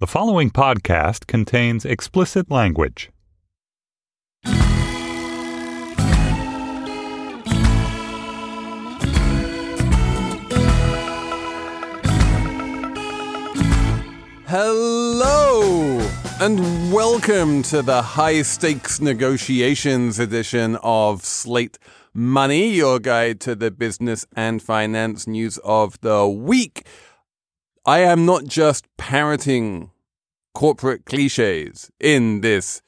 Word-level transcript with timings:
The 0.00 0.06
following 0.06 0.48
podcast 0.48 1.26
contains 1.26 1.84
explicit 1.84 2.50
language. 2.50 3.10
Hello, 14.46 15.98
and 16.40 16.90
welcome 16.90 17.62
to 17.64 17.82
the 17.82 18.00
high 18.00 18.40
stakes 18.40 19.02
negotiations 19.02 20.18
edition 20.18 20.76
of 20.82 21.26
Slate 21.26 21.78
Money, 22.14 22.70
your 22.70 23.00
guide 23.00 23.38
to 23.40 23.54
the 23.54 23.70
business 23.70 24.24
and 24.34 24.62
finance 24.62 25.26
news 25.26 25.58
of 25.58 26.00
the 26.00 26.26
week. 26.26 26.86
I 27.86 28.00
am 28.00 28.26
not 28.26 28.44
just 28.44 28.86
parroting 28.96 29.90
corporate 30.54 31.06
cliches 31.06 31.90
in 31.98 32.40
this 32.42 32.82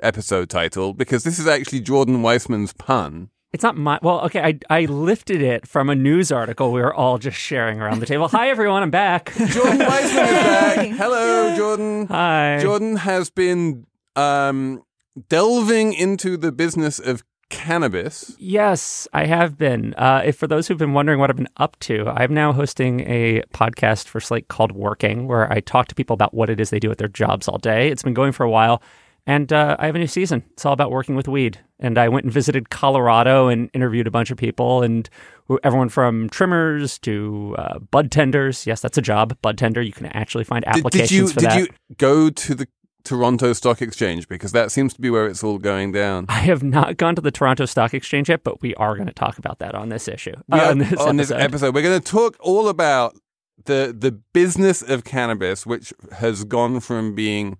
episode 0.00 0.48
title, 0.48 0.94
because 0.94 1.24
this 1.24 1.38
is 1.38 1.46
actually 1.46 1.80
Jordan 1.80 2.22
Weissmann's 2.22 2.72
pun. 2.72 3.30
It's 3.52 3.62
not 3.62 3.76
my. 3.76 3.98
Well, 4.02 4.20
okay, 4.26 4.42
I, 4.42 4.58
I 4.68 4.84
lifted 4.84 5.40
it 5.40 5.66
from 5.66 5.88
a 5.88 5.94
news 5.94 6.30
article 6.30 6.70
we 6.70 6.80
were 6.80 6.92
all 6.92 7.18
just 7.18 7.38
sharing 7.38 7.80
around 7.80 8.00
the 8.00 8.06
table. 8.06 8.28
Hi, 8.28 8.50
everyone, 8.50 8.82
I'm 8.82 8.90
back. 8.90 9.32
Jordan 9.36 9.78
Weissmann 9.78 10.02
is 10.02 10.44
back. 10.44 10.88
Hello, 10.88 11.56
Jordan. 11.56 12.06
Hi. 12.08 12.58
Jordan 12.60 12.96
has 12.96 13.30
been 13.30 13.86
um, 14.16 14.82
delving 15.28 15.94
into 15.94 16.36
the 16.36 16.52
business 16.52 16.98
of 16.98 17.24
cannabis. 17.50 18.34
Yes, 18.38 19.08
I 19.12 19.26
have 19.26 19.56
been. 19.56 19.94
Uh, 19.94 20.22
if 20.24 20.36
for 20.36 20.46
those 20.46 20.68
who've 20.68 20.78
been 20.78 20.92
wondering 20.92 21.18
what 21.18 21.30
I've 21.30 21.36
been 21.36 21.48
up 21.56 21.78
to, 21.80 22.08
I'm 22.08 22.34
now 22.34 22.52
hosting 22.52 23.00
a 23.00 23.42
podcast 23.54 24.06
for 24.06 24.20
Slate 24.20 24.48
called 24.48 24.72
Working, 24.72 25.26
where 25.26 25.50
I 25.52 25.60
talk 25.60 25.88
to 25.88 25.94
people 25.94 26.14
about 26.14 26.34
what 26.34 26.50
it 26.50 26.60
is 26.60 26.70
they 26.70 26.80
do 26.80 26.90
at 26.90 26.98
their 26.98 27.08
jobs 27.08 27.48
all 27.48 27.58
day. 27.58 27.88
It's 27.88 28.02
been 28.02 28.14
going 28.14 28.32
for 28.32 28.44
a 28.44 28.50
while. 28.50 28.82
And 29.26 29.52
uh, 29.52 29.76
I 29.78 29.84
have 29.84 29.94
a 29.94 29.98
new 29.98 30.06
season. 30.06 30.42
It's 30.52 30.64
all 30.64 30.72
about 30.72 30.90
working 30.90 31.14
with 31.14 31.28
weed. 31.28 31.58
And 31.78 31.98
I 31.98 32.08
went 32.08 32.24
and 32.24 32.32
visited 32.32 32.70
Colorado 32.70 33.48
and 33.48 33.68
interviewed 33.74 34.06
a 34.06 34.10
bunch 34.10 34.30
of 34.30 34.38
people, 34.38 34.82
and 34.82 35.08
everyone 35.62 35.90
from 35.90 36.30
trimmers 36.30 36.98
to 37.00 37.54
uh, 37.58 37.78
bud 37.78 38.10
tenders. 38.10 38.66
Yes, 38.66 38.80
that's 38.80 38.96
a 38.96 39.02
job, 39.02 39.36
bud 39.42 39.58
tender. 39.58 39.82
You 39.82 39.92
can 39.92 40.06
actually 40.06 40.44
find 40.44 40.66
applications 40.66 41.10
did 41.10 41.14
you 41.14 41.28
for 41.28 41.40
did 41.40 41.50
that. 41.50 41.58
you 41.58 41.68
go 41.98 42.30
to 42.30 42.54
the 42.54 42.66
Toronto 43.08 43.52
Stock 43.54 43.80
Exchange 43.80 44.28
because 44.28 44.52
that 44.52 44.70
seems 44.70 44.92
to 44.94 45.00
be 45.00 45.08
where 45.08 45.26
it's 45.26 45.42
all 45.42 45.58
going 45.58 45.92
down? 45.92 46.26
I 46.28 46.40
have 46.40 46.62
not 46.62 46.96
gone 46.98 47.14
to 47.14 47.22
the 47.22 47.30
Toronto 47.30 47.64
Stock 47.64 47.94
Exchange 47.94 48.28
yet, 48.28 48.44
but 48.44 48.60
we 48.60 48.74
are 48.74 48.94
going 48.96 49.06
to 49.06 49.14
talk 49.14 49.38
about 49.38 49.58
that 49.60 49.74
on 49.74 49.88
this 49.88 50.08
issue. 50.08 50.34
Uh, 50.52 50.56
are- 50.56 50.70
on 50.70 50.78
this 50.78 50.92
on 51.00 51.16
this 51.16 51.30
episode. 51.30 51.44
episode, 51.44 51.74
we're 51.74 51.82
going 51.82 52.00
to 52.00 52.10
talk 52.12 52.36
all 52.40 52.68
about 52.68 53.14
the 53.64 53.94
the 53.98 54.12
business 54.32 54.82
of 54.82 55.04
cannabis, 55.04 55.64
which 55.66 55.92
has 56.18 56.44
gone 56.44 56.80
from 56.80 57.14
being 57.14 57.56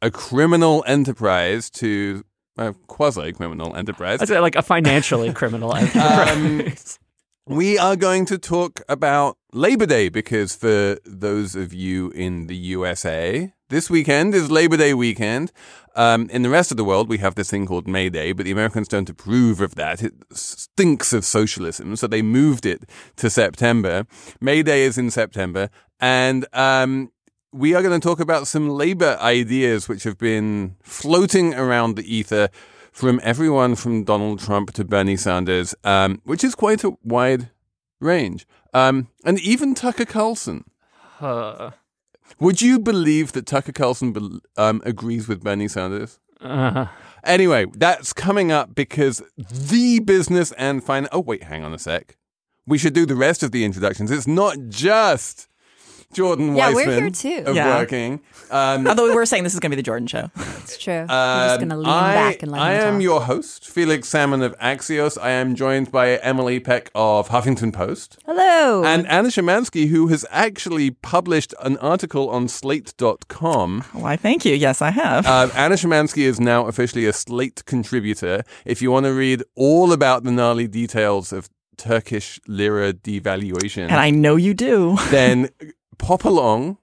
a 0.00 0.10
criminal 0.10 0.84
enterprise 0.86 1.68
to 1.70 2.24
a 2.56 2.72
quasi 2.86 3.32
criminal 3.32 3.74
enterprise. 3.74 4.22
I'd 4.22 4.28
say 4.28 4.38
like 4.40 4.54
a 4.56 4.62
financially 4.62 5.32
criminal 5.32 5.72
Um, 5.74 5.82
enterprise. 5.90 6.98
We 7.48 7.78
are 7.78 7.96
going 7.96 8.26
to 8.26 8.38
talk 8.38 8.82
about 8.88 9.36
Labor 9.52 9.86
Day 9.86 10.08
because 10.08 10.56
for 10.56 10.98
those 11.04 11.54
of 11.54 11.72
you 11.72 12.10
in 12.10 12.46
the 12.48 12.56
USA, 12.56 13.52
this 13.68 13.90
weekend 13.90 14.34
is 14.34 14.50
Labor 14.50 14.76
Day 14.76 14.94
weekend. 14.94 15.50
Um, 15.94 16.28
in 16.30 16.42
the 16.42 16.50
rest 16.50 16.70
of 16.70 16.76
the 16.76 16.84
world, 16.84 17.08
we 17.08 17.18
have 17.18 17.34
this 17.34 17.50
thing 17.50 17.66
called 17.66 17.88
May 17.88 18.08
Day, 18.08 18.32
but 18.32 18.44
the 18.44 18.52
Americans 18.52 18.86
don't 18.86 19.08
approve 19.08 19.60
of 19.60 19.74
that. 19.74 20.02
It 20.02 20.14
stinks 20.32 21.12
of 21.12 21.24
socialism, 21.24 21.96
so 21.96 22.06
they 22.06 22.22
moved 22.22 22.66
it 22.66 22.88
to 23.16 23.30
September. 23.30 24.06
May 24.40 24.62
Day 24.62 24.82
is 24.82 24.98
in 24.98 25.10
September, 25.10 25.70
and 25.98 26.46
um, 26.52 27.10
we 27.52 27.74
are 27.74 27.82
going 27.82 27.98
to 27.98 28.06
talk 28.06 28.20
about 28.20 28.46
some 28.46 28.68
labor 28.68 29.18
ideas 29.20 29.88
which 29.88 30.04
have 30.04 30.18
been 30.18 30.76
floating 30.82 31.54
around 31.54 31.96
the 31.96 32.14
ether 32.14 32.48
from 32.92 33.20
everyone 33.22 33.74
from 33.74 34.04
Donald 34.04 34.38
Trump 34.38 34.72
to 34.74 34.84
Bernie 34.84 35.16
Sanders, 35.16 35.74
um, 35.82 36.20
which 36.24 36.44
is 36.44 36.54
quite 36.54 36.84
a 36.84 36.96
wide 37.02 37.50
range. 38.00 38.46
Um, 38.72 39.08
and 39.24 39.40
even 39.40 39.74
Tucker 39.74 40.04
Carlson. 40.04 40.64
Uh, 41.20 41.70
Would 42.40 42.60
you 42.62 42.78
believe 42.78 43.32
that 43.32 43.46
Tucker 43.46 43.72
Carlson 43.72 44.40
um, 44.56 44.82
agrees 44.84 45.28
with 45.28 45.42
Bernie 45.42 45.68
Sanders? 45.68 46.18
uh, 46.40 46.86
Anyway, 47.24 47.66
that's 47.74 48.12
coming 48.12 48.52
up 48.52 48.74
because 48.74 49.20
the 49.36 49.98
business 50.00 50.52
and 50.52 50.84
finance. 50.84 51.08
Oh, 51.12 51.20
wait, 51.20 51.42
hang 51.44 51.64
on 51.64 51.74
a 51.74 51.78
sec. 51.78 52.16
We 52.66 52.78
should 52.78 52.92
do 52.94 53.04
the 53.06 53.16
rest 53.16 53.42
of 53.42 53.50
the 53.52 53.64
introductions. 53.64 54.10
It's 54.10 54.26
not 54.28 54.56
just 54.68 55.48
Jordan 56.16 56.56
Yeah, 56.56 56.72
we're 56.72 56.90
here 56.90 57.10
too. 57.10 57.42
of 57.46 57.54
Yeah. 57.54 57.76
working. 57.76 58.20
Um, 58.50 58.86
Although 58.88 59.04
we 59.08 59.14
were 59.14 59.26
saying 59.26 59.44
this 59.44 59.52
is 59.54 59.60
going 59.60 59.70
to 59.70 59.76
be 59.76 59.80
the 59.82 59.84
Jordan 59.90 60.06
show. 60.08 60.30
It's 60.66 60.78
true. 60.78 60.94
We're 60.94 61.06
just 61.06 61.62
Um, 61.62 61.68
gonna 61.68 61.76
lean 61.76 61.86
I, 61.86 62.14
back 62.14 62.42
and 62.42 62.50
let 62.50 62.60
I 62.60 62.72
him 62.74 62.80
am 62.88 62.94
talk. 62.94 63.02
your 63.02 63.20
host, 63.22 63.68
Felix 63.68 64.08
Salmon 64.08 64.42
of 64.42 64.58
Axios. 64.58 65.16
I 65.22 65.30
am 65.30 65.54
joined 65.54 65.92
by 65.92 66.16
Emily 66.16 66.58
Peck 66.58 66.90
of 66.94 67.28
Huffington 67.28 67.72
Post 67.72 68.18
Hello. 68.26 68.82
and 68.84 69.06
Anna 69.06 69.28
Szymanski, 69.28 69.86
who 69.88 70.08
has 70.08 70.26
actually 70.30 70.90
published 70.90 71.54
an 71.62 71.76
article 71.78 72.28
on 72.30 72.48
Slate.com. 72.48 73.84
Why, 73.92 74.16
thank 74.16 74.44
you. 74.44 74.54
Yes, 74.56 74.82
I 74.82 74.90
have. 74.90 75.24
Uh, 75.26 75.48
Anna 75.54 75.76
Szymanski 75.76 76.22
is 76.24 76.40
now 76.40 76.66
officially 76.66 77.06
a 77.06 77.12
Slate 77.12 77.64
contributor. 77.64 78.42
If 78.64 78.82
you 78.82 78.90
want 78.90 79.06
to 79.06 79.12
read 79.12 79.42
all 79.54 79.92
about 79.92 80.24
the 80.24 80.32
gnarly 80.32 80.66
details 80.66 81.32
of 81.32 81.48
Turkish 81.76 82.40
lira 82.48 82.92
devaluation, 82.92 83.82
and 83.84 83.96
I 83.96 84.10
know 84.10 84.36
you 84.36 84.54
do. 84.54 84.96
then 85.10 85.50
pop 85.98 86.24
along 86.24 86.78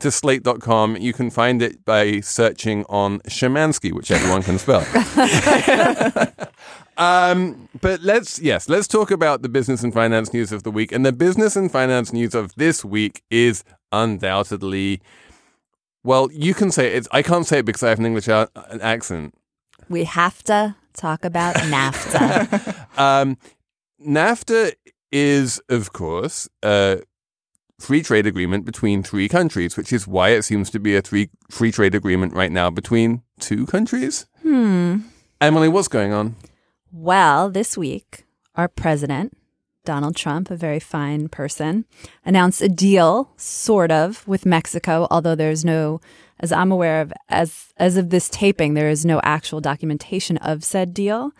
to 0.00 0.10
slate.com. 0.10 0.96
You 0.96 1.12
can 1.12 1.30
find 1.30 1.62
it 1.62 1.84
by 1.84 2.20
searching 2.20 2.84
on 2.88 3.20
Szymanski, 3.20 3.92
which 3.92 4.10
everyone 4.10 4.42
can 4.42 4.58
spell. 4.58 4.80
um, 6.96 7.68
but 7.80 8.00
let's, 8.02 8.40
yes, 8.40 8.68
let's 8.68 8.88
talk 8.88 9.10
about 9.10 9.42
the 9.42 9.48
business 9.48 9.82
and 9.82 9.92
finance 9.92 10.32
news 10.32 10.52
of 10.52 10.62
the 10.62 10.70
week. 10.70 10.92
And 10.92 11.04
the 11.06 11.12
business 11.12 11.56
and 11.56 11.70
finance 11.70 12.12
news 12.12 12.34
of 12.34 12.54
this 12.56 12.84
week 12.84 13.22
is 13.30 13.64
undoubtedly, 13.92 15.00
well, 16.02 16.28
you 16.32 16.54
can 16.54 16.70
say 16.70 16.88
it. 16.88 16.96
It's, 16.96 17.08
I 17.12 17.22
can't 17.22 17.46
say 17.46 17.58
it 17.60 17.64
because 17.64 17.82
I 17.82 17.88
have 17.90 17.98
an 17.98 18.06
English 18.06 18.28
a- 18.28 18.48
an 18.70 18.80
accent. 18.80 19.34
we 19.88 20.04
have 20.04 20.42
to 20.44 20.74
talk 20.94 21.24
about 21.24 21.56
NAFTA. 21.56 22.80
Um, 22.96 23.38
NAFTA 24.06 24.74
is, 25.10 25.60
of 25.68 25.92
course, 25.92 26.48
a 26.62 27.02
free 27.84 28.02
trade 28.02 28.26
agreement 28.26 28.64
between 28.64 29.02
three 29.02 29.28
countries, 29.28 29.76
which 29.76 29.92
is 29.92 30.06
why 30.06 30.30
it 30.30 30.42
seems 30.42 30.70
to 30.70 30.80
be 30.80 30.96
a 30.96 31.02
three 31.02 31.30
free 31.50 31.70
trade 31.70 31.94
agreement 31.94 32.32
right 32.32 32.50
now 32.50 32.70
between 32.70 33.22
two 33.38 33.66
countries. 33.66 34.26
hmm. 34.42 34.96
Emily, 35.40 35.68
what's 35.68 35.88
going 35.88 36.12
on? 36.12 36.36
Well, 36.90 37.50
this 37.50 37.76
week, 37.76 38.24
our 38.54 38.68
president, 38.68 39.36
Donald 39.84 40.16
Trump, 40.16 40.50
a 40.50 40.56
very 40.56 40.80
fine 40.80 41.28
person, 41.28 41.84
announced 42.24 42.62
a 42.62 42.68
deal, 42.68 43.30
sort 43.36 43.90
of, 43.90 44.26
with 44.26 44.46
Mexico, 44.46 45.06
although 45.10 45.34
there's 45.34 45.64
no, 45.64 46.00
as 46.40 46.52
I'm 46.52 46.72
aware 46.72 47.02
of, 47.02 47.12
as 47.28 47.74
as 47.76 47.96
of 47.98 48.08
this 48.08 48.30
taping, 48.30 48.72
there 48.72 48.88
is 48.88 49.04
no 49.04 49.20
actual 49.22 49.60
documentation 49.60 50.38
of 50.38 50.64
said 50.64 50.94
deal. 50.94 51.32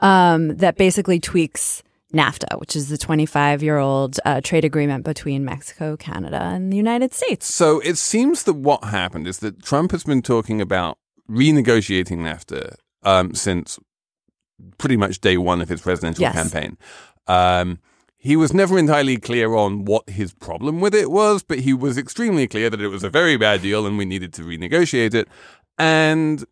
Um, 0.00 0.58
that 0.58 0.76
basically 0.76 1.18
tweaks 1.18 1.82
NAFTA, 2.14 2.58
which 2.58 2.74
is 2.74 2.88
the 2.88 2.96
25 2.98 3.62
year 3.62 3.78
old 3.78 4.18
uh, 4.24 4.40
trade 4.40 4.64
agreement 4.64 5.04
between 5.04 5.44
Mexico, 5.44 5.96
Canada, 5.96 6.40
and 6.42 6.72
the 6.72 6.76
United 6.76 7.12
States. 7.12 7.52
So 7.52 7.80
it 7.80 7.98
seems 7.98 8.44
that 8.44 8.54
what 8.54 8.84
happened 8.84 9.26
is 9.26 9.38
that 9.40 9.62
Trump 9.62 9.90
has 9.92 10.04
been 10.04 10.22
talking 10.22 10.60
about 10.60 10.98
renegotiating 11.30 12.18
NAFTA 12.18 12.74
um, 13.02 13.34
since 13.34 13.78
pretty 14.78 14.96
much 14.96 15.20
day 15.20 15.36
one 15.36 15.60
of 15.60 15.68
his 15.68 15.80
presidential 15.82 16.22
Yes. 16.22 16.34
campaign. 16.34 16.78
Um, 17.26 17.78
he 18.16 18.34
was 18.36 18.52
never 18.52 18.78
entirely 18.78 19.18
clear 19.18 19.54
on 19.54 19.84
what 19.84 20.08
his 20.10 20.32
problem 20.34 20.80
with 20.80 20.94
it 20.94 21.10
was, 21.10 21.42
but 21.44 21.60
he 21.60 21.72
was 21.72 21.96
extremely 21.96 22.48
clear 22.48 22.68
that 22.70 22.80
it 22.80 22.88
was 22.88 23.04
a 23.04 23.10
very 23.10 23.36
bad 23.36 23.62
deal 23.62 23.86
and 23.86 23.96
we 23.98 24.04
needed 24.04 24.32
to 24.34 24.42
renegotiate 24.42 25.14
it. 25.14 25.28
And 25.78 26.44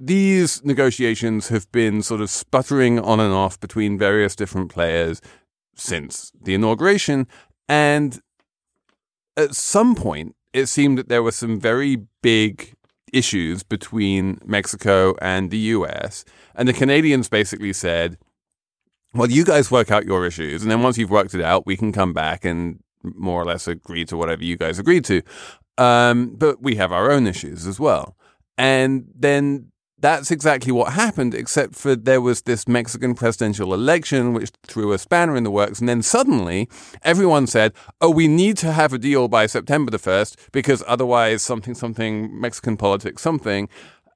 these 0.00 0.64
negotiations 0.64 1.48
have 1.48 1.70
been 1.72 2.02
sort 2.02 2.22
of 2.22 2.30
sputtering 2.30 2.98
on 2.98 3.20
and 3.20 3.34
off 3.34 3.60
between 3.60 3.98
various 3.98 4.34
different 4.34 4.70
players 4.72 5.20
since 5.76 6.32
the 6.42 6.54
inauguration. 6.54 7.26
And 7.68 8.18
at 9.36 9.54
some 9.54 9.94
point, 9.94 10.34
it 10.54 10.66
seemed 10.66 10.96
that 10.96 11.08
there 11.10 11.22
were 11.22 11.32
some 11.32 11.60
very 11.60 12.06
big 12.22 12.74
issues 13.12 13.62
between 13.62 14.38
Mexico 14.44 15.14
and 15.20 15.50
the 15.50 15.58
US. 15.58 16.24
And 16.54 16.66
the 16.66 16.72
Canadians 16.72 17.28
basically 17.28 17.74
said, 17.74 18.16
well, 19.12 19.30
you 19.30 19.44
guys 19.44 19.70
work 19.70 19.90
out 19.90 20.06
your 20.06 20.24
issues. 20.24 20.62
And 20.62 20.70
then 20.70 20.82
once 20.82 20.96
you've 20.96 21.10
worked 21.10 21.34
it 21.34 21.42
out, 21.42 21.66
we 21.66 21.76
can 21.76 21.92
come 21.92 22.14
back 22.14 22.44
and 22.44 22.80
more 23.02 23.42
or 23.42 23.44
less 23.44 23.68
agree 23.68 24.04
to 24.06 24.16
whatever 24.16 24.44
you 24.44 24.56
guys 24.56 24.78
agreed 24.78 25.04
to. 25.06 25.22
Um, 25.76 26.36
but 26.36 26.62
we 26.62 26.76
have 26.76 26.90
our 26.90 27.10
own 27.10 27.26
issues 27.26 27.66
as 27.66 27.78
well. 27.78 28.16
And 28.56 29.06
then 29.14 29.72
that's 30.00 30.30
exactly 30.30 30.72
what 30.72 30.92
happened, 30.94 31.34
except 31.34 31.74
for 31.74 31.94
there 31.94 32.20
was 32.20 32.42
this 32.42 32.66
Mexican 32.66 33.14
presidential 33.14 33.74
election, 33.74 34.32
which 34.32 34.50
threw 34.66 34.92
a 34.92 34.98
spanner 34.98 35.36
in 35.36 35.44
the 35.44 35.50
works. 35.50 35.78
And 35.80 35.88
then 35.88 36.02
suddenly 36.02 36.68
everyone 37.02 37.46
said, 37.46 37.72
oh, 38.00 38.10
we 38.10 38.26
need 38.26 38.56
to 38.58 38.72
have 38.72 38.92
a 38.92 38.98
deal 38.98 39.28
by 39.28 39.46
September 39.46 39.90
the 39.90 39.98
1st 39.98 40.36
because 40.52 40.82
otherwise 40.86 41.42
something, 41.42 41.74
something, 41.74 42.40
Mexican 42.40 42.76
politics, 42.76 43.22
something. 43.22 43.68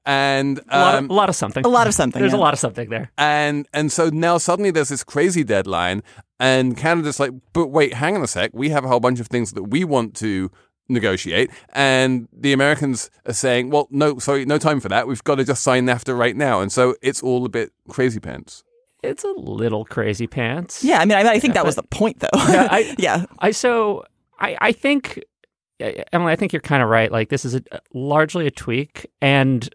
And 0.07 0.59
a, 0.69 0.79
lot 0.79 0.95
um, 0.95 1.05
of, 1.05 1.09
a 1.09 1.13
lot 1.13 1.29
of 1.29 1.35
something. 1.35 1.65
A 1.65 1.67
lot 1.67 1.87
of 1.87 1.93
something. 1.93 2.19
There's 2.19 2.33
yeah. 2.33 2.37
a 2.37 2.41
lot 2.41 2.53
of 2.53 2.59
something 2.59 2.89
there. 2.89 3.11
and 3.17 3.67
and 3.73 3.91
so 3.91 4.09
now 4.09 4.37
suddenly 4.37 4.69
there's 4.69 4.89
this 4.89 5.03
crazy 5.03 5.43
deadline, 5.43 6.03
and 6.39 6.77
Canada's 6.77 7.19
like, 7.19 7.31
but 7.53 7.69
wait, 7.69 7.95
hang 7.95 8.15
on 8.15 8.21
a 8.21 8.27
sec, 8.27 8.51
we 8.53 8.69
have 8.69 8.85
a 8.85 8.87
whole 8.87 8.99
bunch 8.99 9.19
of 9.19 9.27
things 9.27 9.53
that 9.53 9.63
we 9.63 9.83
want 9.83 10.15
to 10.17 10.51
negotiate, 10.87 11.49
and 11.73 12.27
the 12.31 12.53
Americans 12.53 13.09
are 13.25 13.33
saying, 13.33 13.69
well, 13.69 13.87
no, 13.91 14.19
sorry, 14.19 14.45
no 14.45 14.57
time 14.57 14.79
for 14.79 14.89
that. 14.89 15.07
We've 15.07 15.23
got 15.23 15.35
to 15.35 15.43
just 15.43 15.63
sign 15.63 15.85
NAFTA 15.85 16.17
right 16.17 16.35
now, 16.35 16.61
and 16.61 16.71
so 16.71 16.95
it's 17.01 17.21
all 17.23 17.45
a 17.45 17.49
bit 17.49 17.71
crazy 17.89 18.19
pants. 18.19 18.63
It's 19.03 19.23
a 19.23 19.31
little 19.37 19.85
crazy 19.85 20.27
pants. 20.27 20.83
Yeah, 20.83 20.99
I 20.99 21.05
mean, 21.05 21.17
I, 21.17 21.33
I 21.33 21.39
think 21.39 21.53
that 21.53 21.65
was 21.65 21.75
the 21.75 21.83
point, 21.83 22.19
though. 22.19 22.29
Yeah, 22.33 22.67
I- 22.71 22.95
yeah. 22.99 23.25
I 23.39 23.51
so 23.51 24.03
I 24.39 24.57
I 24.59 24.71
think 24.71 25.23
Emily, 25.79 26.31
I 26.31 26.35
think 26.35 26.53
you're 26.53 26.61
kind 26.61 26.81
of 26.81 26.89
right. 26.89 27.11
Like 27.11 27.29
this 27.29 27.45
is 27.45 27.55
a, 27.55 27.61
largely 27.93 28.47
a 28.47 28.51
tweak, 28.51 29.05
and 29.21 29.69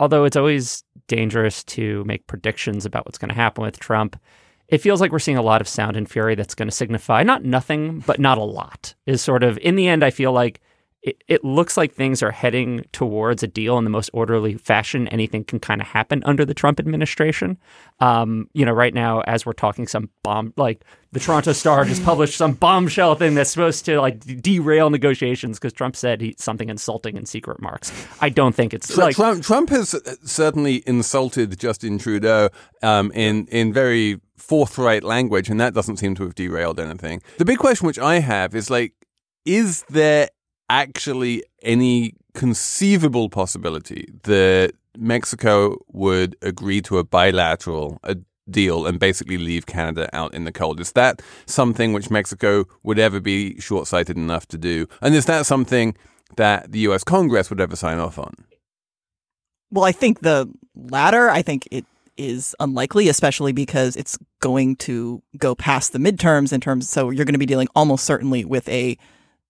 although 0.00 0.24
it's 0.24 0.36
always 0.36 0.84
dangerous 1.06 1.64
to 1.64 2.04
make 2.04 2.26
predictions 2.26 2.84
about 2.84 3.06
what's 3.06 3.18
going 3.18 3.30
to 3.30 3.34
happen 3.34 3.64
with 3.64 3.78
Trump, 3.78 4.20
it 4.68 4.78
feels 4.78 5.00
like 5.00 5.12
we're 5.12 5.18
seeing 5.18 5.38
a 5.38 5.42
lot 5.42 5.60
of 5.60 5.68
sound 5.68 5.96
and 5.96 6.08
fury 6.08 6.34
that's 6.34 6.54
going 6.54 6.68
to 6.68 6.74
signify 6.74 7.22
not 7.22 7.44
nothing, 7.44 8.00
but 8.06 8.20
not 8.20 8.38
a 8.38 8.42
lot. 8.42 8.94
Is 9.06 9.22
sort 9.22 9.42
of 9.42 9.58
in 9.58 9.76
the 9.76 9.88
end, 9.88 10.04
I 10.04 10.10
feel 10.10 10.32
like. 10.32 10.60
It, 11.02 11.22
it 11.28 11.44
looks 11.44 11.76
like 11.76 11.94
things 11.94 12.22
are 12.24 12.32
heading 12.32 12.84
towards 12.92 13.44
a 13.44 13.46
deal 13.46 13.78
in 13.78 13.84
the 13.84 13.90
most 13.90 14.10
orderly 14.12 14.54
fashion 14.54 15.06
anything 15.08 15.44
can 15.44 15.60
kind 15.60 15.80
of 15.80 15.86
happen 15.86 16.22
under 16.26 16.44
the 16.44 16.54
Trump 16.54 16.80
administration. 16.80 17.56
Um, 18.00 18.48
you 18.52 18.64
know, 18.64 18.72
right 18.72 18.92
now, 18.92 19.20
as 19.20 19.46
we're 19.46 19.52
talking, 19.52 19.86
some 19.86 20.10
bomb, 20.24 20.52
like 20.56 20.84
the 21.12 21.20
Toronto 21.20 21.52
Star 21.52 21.84
just 21.84 22.04
published 22.04 22.36
some 22.36 22.52
bombshell 22.52 23.14
thing 23.14 23.34
that's 23.34 23.50
supposed 23.50 23.84
to 23.86 24.00
like 24.00 24.20
derail 24.42 24.90
negotiations 24.90 25.58
because 25.58 25.72
Trump 25.72 25.94
said 25.96 26.20
he, 26.20 26.34
something 26.36 26.68
insulting 26.68 27.16
in 27.16 27.26
secret 27.26 27.62
marks. 27.62 27.92
I 28.20 28.28
don't 28.28 28.54
think 28.54 28.74
it's 28.74 28.92
Tr- 28.92 29.00
like 29.00 29.14
Trump, 29.14 29.42
Trump 29.42 29.70
has 29.70 29.94
uh, 29.94 30.16
certainly 30.24 30.82
insulted 30.86 31.58
Justin 31.58 31.98
Trudeau 31.98 32.50
um, 32.82 33.12
in 33.12 33.46
in 33.46 33.72
very 33.72 34.20
forthright 34.36 35.04
language, 35.04 35.48
and 35.48 35.60
that 35.60 35.74
doesn't 35.74 35.98
seem 35.98 36.14
to 36.16 36.24
have 36.24 36.34
derailed 36.34 36.80
anything. 36.80 37.22
The 37.38 37.44
big 37.44 37.58
question 37.58 37.86
which 37.86 37.98
I 37.98 38.20
have 38.20 38.54
is 38.54 38.70
like, 38.70 38.94
is 39.44 39.84
there 39.88 40.28
actually 40.68 41.44
any 41.62 42.14
conceivable 42.34 43.28
possibility 43.28 44.08
that 44.24 44.72
Mexico 44.96 45.78
would 45.92 46.36
agree 46.42 46.80
to 46.82 46.98
a 46.98 47.04
bilateral 47.04 47.98
a 48.04 48.16
deal 48.50 48.86
and 48.86 48.98
basically 48.98 49.38
leave 49.38 49.66
Canada 49.66 50.08
out 50.12 50.34
in 50.34 50.44
the 50.44 50.52
cold? 50.52 50.80
Is 50.80 50.92
that 50.92 51.22
something 51.46 51.92
which 51.92 52.10
Mexico 52.10 52.64
would 52.82 52.98
ever 52.98 53.20
be 53.20 53.58
short 53.60 53.86
sighted 53.86 54.16
enough 54.16 54.46
to 54.48 54.58
do? 54.58 54.86
And 55.02 55.14
is 55.14 55.26
that 55.26 55.46
something 55.46 55.96
that 56.36 56.72
the 56.72 56.80
US 56.80 57.04
Congress 57.04 57.50
would 57.50 57.60
ever 57.60 57.76
sign 57.76 57.98
off 57.98 58.18
on? 58.18 58.34
Well, 59.70 59.84
I 59.84 59.92
think 59.92 60.20
the 60.20 60.50
latter, 60.74 61.28
I 61.28 61.42
think 61.42 61.68
it 61.70 61.84
is 62.16 62.56
unlikely, 62.58 63.08
especially 63.08 63.52
because 63.52 63.96
it's 63.96 64.18
going 64.40 64.76
to 64.76 65.22
go 65.36 65.54
past 65.54 65.92
the 65.92 65.98
midterms 65.98 66.52
in 66.52 66.60
terms. 66.60 66.88
So 66.88 67.10
you're 67.10 67.24
going 67.24 67.34
to 67.34 67.38
be 67.38 67.46
dealing 67.46 67.68
almost 67.74 68.04
certainly 68.04 68.44
with 68.44 68.68
a 68.68 68.98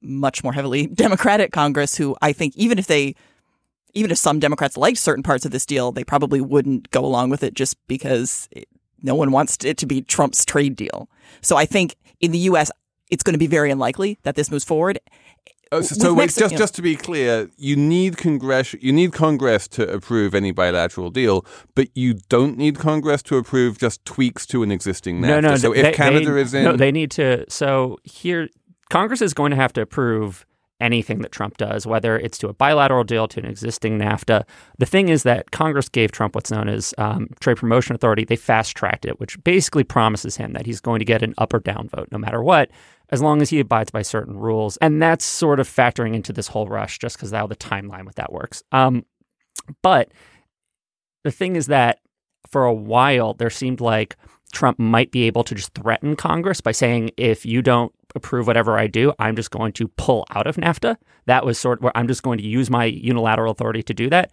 much 0.00 0.42
more 0.42 0.52
heavily 0.52 0.86
Democratic 0.94 1.52
Congress, 1.52 1.96
who 1.96 2.16
I 2.22 2.32
think 2.32 2.56
even 2.56 2.78
if 2.78 2.86
they, 2.86 3.14
even 3.94 4.10
if 4.10 4.18
some 4.18 4.38
Democrats 4.38 4.76
liked 4.76 4.98
certain 4.98 5.22
parts 5.22 5.44
of 5.44 5.50
this 5.50 5.66
deal, 5.66 5.92
they 5.92 6.04
probably 6.04 6.40
wouldn't 6.40 6.90
go 6.90 7.04
along 7.04 7.30
with 7.30 7.42
it 7.42 7.54
just 7.54 7.76
because 7.88 8.48
it, 8.50 8.68
no 9.02 9.14
one 9.14 9.30
wants 9.30 9.64
it 9.64 9.76
to 9.78 9.86
be 9.86 10.02
Trump's 10.02 10.44
trade 10.44 10.76
deal. 10.76 11.08
So 11.40 11.56
I 11.56 11.66
think 11.66 11.96
in 12.20 12.32
the 12.32 12.38
U.S., 12.38 12.70
it's 13.10 13.22
going 13.22 13.34
to 13.34 13.38
be 13.38 13.46
very 13.46 13.70
unlikely 13.70 14.18
that 14.22 14.34
this 14.34 14.50
moves 14.50 14.64
forward. 14.64 14.98
Oh, 15.70 15.82
so 15.82 15.94
so 15.94 16.14
wait, 16.14 16.34
just 16.34 16.56
just 16.56 16.74
to 16.76 16.82
be 16.82 16.96
clear, 16.96 17.50
you 17.58 17.76
need 17.76 18.16
Congress 18.16 18.74
you 18.80 18.90
need 18.90 19.12
Congress 19.12 19.68
to 19.68 19.86
approve 19.92 20.34
any 20.34 20.50
bilateral 20.50 21.10
deal, 21.10 21.44
but 21.74 21.88
you 21.94 22.14
don't 22.30 22.56
need 22.56 22.78
Congress 22.78 23.22
to 23.24 23.36
approve 23.36 23.78
just 23.78 24.02
tweaks 24.06 24.46
to 24.46 24.62
an 24.62 24.72
existing 24.72 25.20
NAFTA. 25.20 25.28
no, 25.28 25.40
no. 25.40 25.56
so 25.56 25.74
they- 25.74 25.90
if 25.90 25.94
Canada 25.94 26.32
they, 26.32 26.40
is 26.40 26.54
in, 26.54 26.64
no, 26.64 26.76
they 26.76 26.90
need 26.90 27.10
to. 27.12 27.44
So 27.50 27.98
here, 28.02 28.48
Congress 28.90 29.22
is 29.22 29.34
going 29.34 29.50
to 29.50 29.56
have 29.56 29.72
to 29.74 29.82
approve 29.82 30.46
anything 30.80 31.22
that 31.22 31.32
Trump 31.32 31.56
does, 31.56 31.86
whether 31.86 32.16
it's 32.16 32.38
to 32.38 32.48
a 32.48 32.52
bilateral 32.52 33.02
deal 33.02 33.26
to 33.26 33.40
an 33.40 33.46
existing 33.46 33.98
NAFTA. 33.98 34.44
The 34.78 34.86
thing 34.86 35.08
is 35.08 35.24
that 35.24 35.50
Congress 35.50 35.88
gave 35.88 36.12
Trump 36.12 36.34
what's 36.34 36.52
known 36.52 36.68
as 36.68 36.94
um, 36.98 37.28
Trade 37.40 37.56
Promotion 37.56 37.96
Authority. 37.96 38.24
They 38.24 38.36
fast 38.36 38.76
tracked 38.76 39.04
it, 39.04 39.18
which 39.18 39.42
basically 39.42 39.82
promises 39.82 40.36
him 40.36 40.52
that 40.52 40.66
he's 40.66 40.80
going 40.80 41.00
to 41.00 41.04
get 41.04 41.22
an 41.22 41.34
up 41.36 41.52
or 41.52 41.58
down 41.58 41.88
vote 41.88 42.08
no 42.12 42.18
matter 42.18 42.42
what. 42.42 42.70
As 43.10 43.22
long 43.22 43.40
as 43.40 43.48
he 43.48 43.58
abides 43.58 43.90
by 43.90 44.02
certain 44.02 44.36
rules. 44.36 44.76
And 44.76 45.00
that's 45.00 45.24
sort 45.24 45.60
of 45.60 45.68
factoring 45.68 46.14
into 46.14 46.30
this 46.30 46.48
whole 46.48 46.68
rush 46.68 46.98
just 46.98 47.16
because 47.16 47.30
how 47.30 47.46
the 47.46 47.56
timeline 47.56 48.04
with 48.04 48.16
that 48.16 48.32
works. 48.32 48.62
Um, 48.70 49.06
but 49.82 50.12
the 51.24 51.30
thing 51.30 51.56
is 51.56 51.68
that 51.68 52.00
for 52.50 52.66
a 52.66 52.72
while, 52.72 53.32
there 53.32 53.50
seemed 53.50 53.80
like 53.80 54.16
Trump 54.52 54.78
might 54.78 55.10
be 55.10 55.22
able 55.22 55.42
to 55.44 55.54
just 55.54 55.72
threaten 55.72 56.16
Congress 56.16 56.60
by 56.60 56.72
saying, 56.72 57.10
if 57.16 57.46
you 57.46 57.62
don't 57.62 57.92
approve 58.14 58.46
whatever 58.46 58.78
I 58.78 58.86
do, 58.86 59.12
I'm 59.18 59.36
just 59.36 59.50
going 59.50 59.72
to 59.74 59.88
pull 59.88 60.26
out 60.34 60.46
of 60.46 60.56
NAFTA. 60.56 60.96
That 61.26 61.44
was 61.44 61.58
sort 61.58 61.78
of 61.78 61.84
where 61.84 61.96
I'm 61.96 62.08
just 62.08 62.22
going 62.22 62.38
to 62.38 62.46
use 62.46 62.70
my 62.70 62.84
unilateral 62.84 63.52
authority 63.52 63.82
to 63.84 63.94
do 63.94 64.10
that. 64.10 64.30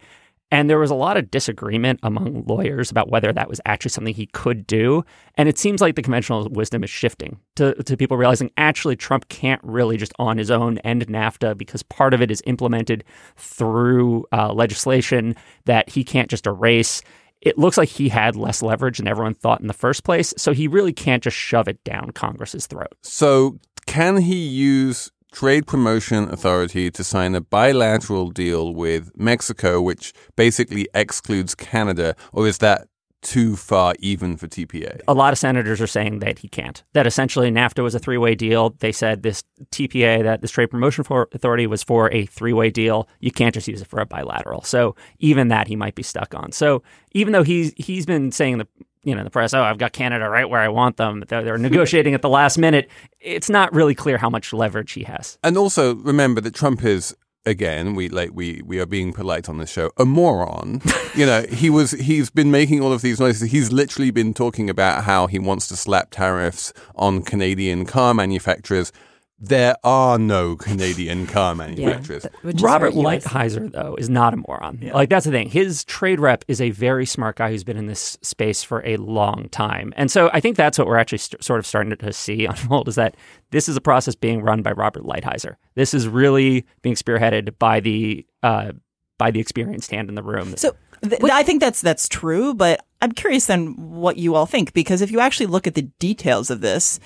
And 0.52 0.70
there 0.70 0.78
was 0.78 0.90
a 0.90 0.94
lot 0.94 1.16
of 1.16 1.30
disagreement 1.30 1.98
among 2.04 2.44
lawyers 2.46 2.90
about 2.90 3.10
whether 3.10 3.32
that 3.32 3.48
was 3.48 3.60
actually 3.66 3.88
something 3.88 4.14
he 4.14 4.26
could 4.26 4.64
do. 4.66 5.04
And 5.34 5.48
it 5.48 5.58
seems 5.58 5.80
like 5.80 5.96
the 5.96 6.02
conventional 6.02 6.48
wisdom 6.50 6.84
is 6.84 6.90
shifting 6.90 7.40
to, 7.56 7.74
to 7.82 7.96
people 7.96 8.16
realizing 8.16 8.52
actually 8.56 8.94
Trump 8.94 9.28
can't 9.28 9.60
really 9.64 9.96
just 9.96 10.12
on 10.20 10.38
his 10.38 10.50
own 10.50 10.78
end 10.78 11.06
NAFTA 11.08 11.58
because 11.58 11.82
part 11.82 12.14
of 12.14 12.22
it 12.22 12.30
is 12.30 12.42
implemented 12.46 13.02
through 13.36 14.24
uh, 14.32 14.52
legislation 14.52 15.34
that 15.64 15.90
he 15.90 16.04
can't 16.04 16.30
just 16.30 16.46
erase 16.46 17.02
it 17.46 17.56
looks 17.56 17.78
like 17.78 17.88
he 17.88 18.08
had 18.08 18.34
less 18.34 18.60
leverage 18.60 18.98
than 18.98 19.06
everyone 19.06 19.34
thought 19.34 19.60
in 19.60 19.68
the 19.68 19.72
first 19.72 20.02
place. 20.02 20.34
So 20.36 20.52
he 20.52 20.66
really 20.66 20.92
can't 20.92 21.22
just 21.22 21.36
shove 21.36 21.68
it 21.68 21.82
down 21.84 22.10
Congress's 22.10 22.66
throat. 22.66 22.92
so 23.02 23.58
can 23.86 24.16
he 24.16 24.44
use 24.44 25.12
Trade 25.32 25.66
Promotion 25.66 26.28
Authority 26.28 26.90
to 26.90 27.04
sign 27.04 27.36
a 27.36 27.40
bilateral 27.40 28.30
deal 28.30 28.74
with 28.74 29.12
Mexico, 29.16 29.80
which 29.80 30.12
basically 30.34 30.88
excludes 30.92 31.54
Canada, 31.54 32.16
or 32.32 32.48
is 32.48 32.58
that 32.58 32.88
too 33.26 33.56
far 33.56 33.94
even 33.98 34.36
for 34.36 34.46
TPA? 34.46 35.00
A 35.08 35.14
lot 35.14 35.32
of 35.32 35.38
senators 35.38 35.80
are 35.80 35.86
saying 35.86 36.20
that 36.20 36.38
he 36.38 36.48
can't. 36.48 36.82
That 36.92 37.06
essentially 37.06 37.50
NAFTA 37.50 37.82
was 37.82 37.94
a 37.94 37.98
three 37.98 38.18
way 38.18 38.36
deal. 38.36 38.70
They 38.78 38.92
said 38.92 39.22
this 39.24 39.42
TPA, 39.72 40.22
that 40.22 40.42
this 40.42 40.52
Trade 40.52 40.70
Promotion 40.70 41.02
for 41.02 41.28
Authority, 41.32 41.66
was 41.66 41.82
for 41.82 42.12
a 42.12 42.26
three 42.26 42.52
way 42.52 42.70
deal. 42.70 43.08
You 43.20 43.32
can't 43.32 43.52
just 43.52 43.66
use 43.66 43.82
it 43.82 43.88
for 43.88 43.98
a 44.00 44.06
bilateral. 44.06 44.62
So 44.62 44.94
even 45.18 45.48
that 45.48 45.66
he 45.66 45.74
might 45.74 45.96
be 45.96 46.04
stuck 46.04 46.34
on. 46.34 46.52
So 46.52 46.84
even 47.12 47.32
though 47.32 47.42
he's 47.42 47.72
he's 47.76 48.06
been 48.06 48.30
saying 48.30 48.58
the 48.58 48.68
you 49.02 49.14
know 49.14 49.24
the 49.24 49.30
press, 49.30 49.52
oh, 49.54 49.62
I've 49.62 49.78
got 49.78 49.92
Canada 49.92 50.28
right 50.28 50.48
where 50.48 50.60
I 50.60 50.68
want 50.68 50.96
them. 50.96 51.24
They're, 51.26 51.42
they're 51.42 51.58
negotiating 51.58 52.14
at 52.14 52.22
the 52.22 52.28
last 52.28 52.58
minute. 52.58 52.88
It's 53.20 53.50
not 53.50 53.72
really 53.74 53.94
clear 53.94 54.18
how 54.18 54.30
much 54.30 54.52
leverage 54.52 54.92
he 54.92 55.02
has. 55.02 55.38
And 55.42 55.56
also 55.56 55.96
remember 55.96 56.40
that 56.42 56.54
Trump 56.54 56.84
is 56.84 57.14
again, 57.46 57.94
we 57.94 58.08
like 58.08 58.30
we 58.34 58.60
we 58.66 58.78
are 58.80 58.86
being 58.86 59.12
polite 59.12 59.48
on 59.48 59.58
this 59.58 59.70
show, 59.70 59.90
a 59.96 60.04
moron. 60.04 60.82
you 61.14 61.24
know, 61.24 61.42
he 61.42 61.70
was 61.70 61.92
he's 61.92 62.28
been 62.28 62.50
making 62.50 62.82
all 62.82 62.92
of 62.92 63.00
these 63.00 63.20
noises. 63.20 63.50
He's 63.50 63.72
literally 63.72 64.10
been 64.10 64.34
talking 64.34 64.68
about 64.68 65.04
how 65.04 65.28
he 65.28 65.38
wants 65.38 65.68
to 65.68 65.76
slap 65.76 66.10
tariffs 66.10 66.72
on 66.96 67.22
Canadian 67.22 67.86
car 67.86 68.12
manufacturers. 68.12 68.92
There 69.38 69.76
are 69.84 70.18
no 70.18 70.56
Canadian 70.56 71.26
car 71.36 71.54
manufacturers. 71.54 72.26
Which 72.40 72.56
is 72.56 72.62
Robert 72.62 72.94
very 72.94 73.04
Lighthizer, 73.04 73.70
though, 73.70 73.94
is 73.96 74.08
not 74.08 74.32
a 74.32 74.38
moron. 74.38 74.90
Like 74.94 75.10
that's 75.10 75.26
the 75.26 75.30
thing. 75.30 75.50
His 75.50 75.84
trade 75.84 76.20
rep 76.20 76.44
is 76.48 76.60
a 76.60 76.70
very 76.70 77.04
smart 77.04 77.36
guy 77.36 77.50
who's 77.50 77.64
been 77.64 77.76
in 77.76 77.86
this 77.86 78.16
space 78.22 78.62
for 78.62 78.84
a 78.86 78.96
long 78.96 79.48
time, 79.50 79.92
and 79.96 80.10
so 80.10 80.30
I 80.32 80.40
think 80.40 80.56
that's 80.56 80.78
what 80.78 80.86
we're 80.86 80.96
actually 80.96 81.18
st- 81.18 81.44
sort 81.44 81.58
of 81.58 81.66
starting 81.66 81.94
to 81.94 82.12
see 82.12 82.46
unfold. 82.46 82.88
Is 82.88 82.94
that 82.94 83.14
this 83.50 83.68
is 83.68 83.76
a 83.76 83.80
process 83.80 84.14
being 84.14 84.40
run 84.40 84.62
by 84.62 84.72
Robert 84.72 85.04
Lighthizer. 85.04 85.56
This 85.74 85.92
is 85.92 86.08
really 86.08 86.64
being 86.80 86.94
spearheaded 86.94 87.58
by 87.58 87.80
the 87.80 88.26
uh, 88.42 88.72
by 89.18 89.30
the 89.30 89.40
experienced 89.40 89.90
hand 89.90 90.08
in 90.08 90.14
the 90.14 90.22
room. 90.22 90.56
So 90.56 90.74
th- 91.02 91.20
I 91.24 91.42
think 91.42 91.60
that's 91.60 91.82
that's 91.82 92.08
true, 92.08 92.54
but 92.54 92.84
I'm 93.02 93.12
curious 93.12 93.46
then 93.46 93.74
what 93.76 94.16
you 94.16 94.34
all 94.34 94.46
think 94.46 94.72
because 94.72 95.02
if 95.02 95.10
you 95.10 95.20
actually 95.20 95.46
look 95.46 95.66
at 95.66 95.74
the 95.74 95.82
details 95.82 96.50
of 96.50 96.60
this, 96.62 96.98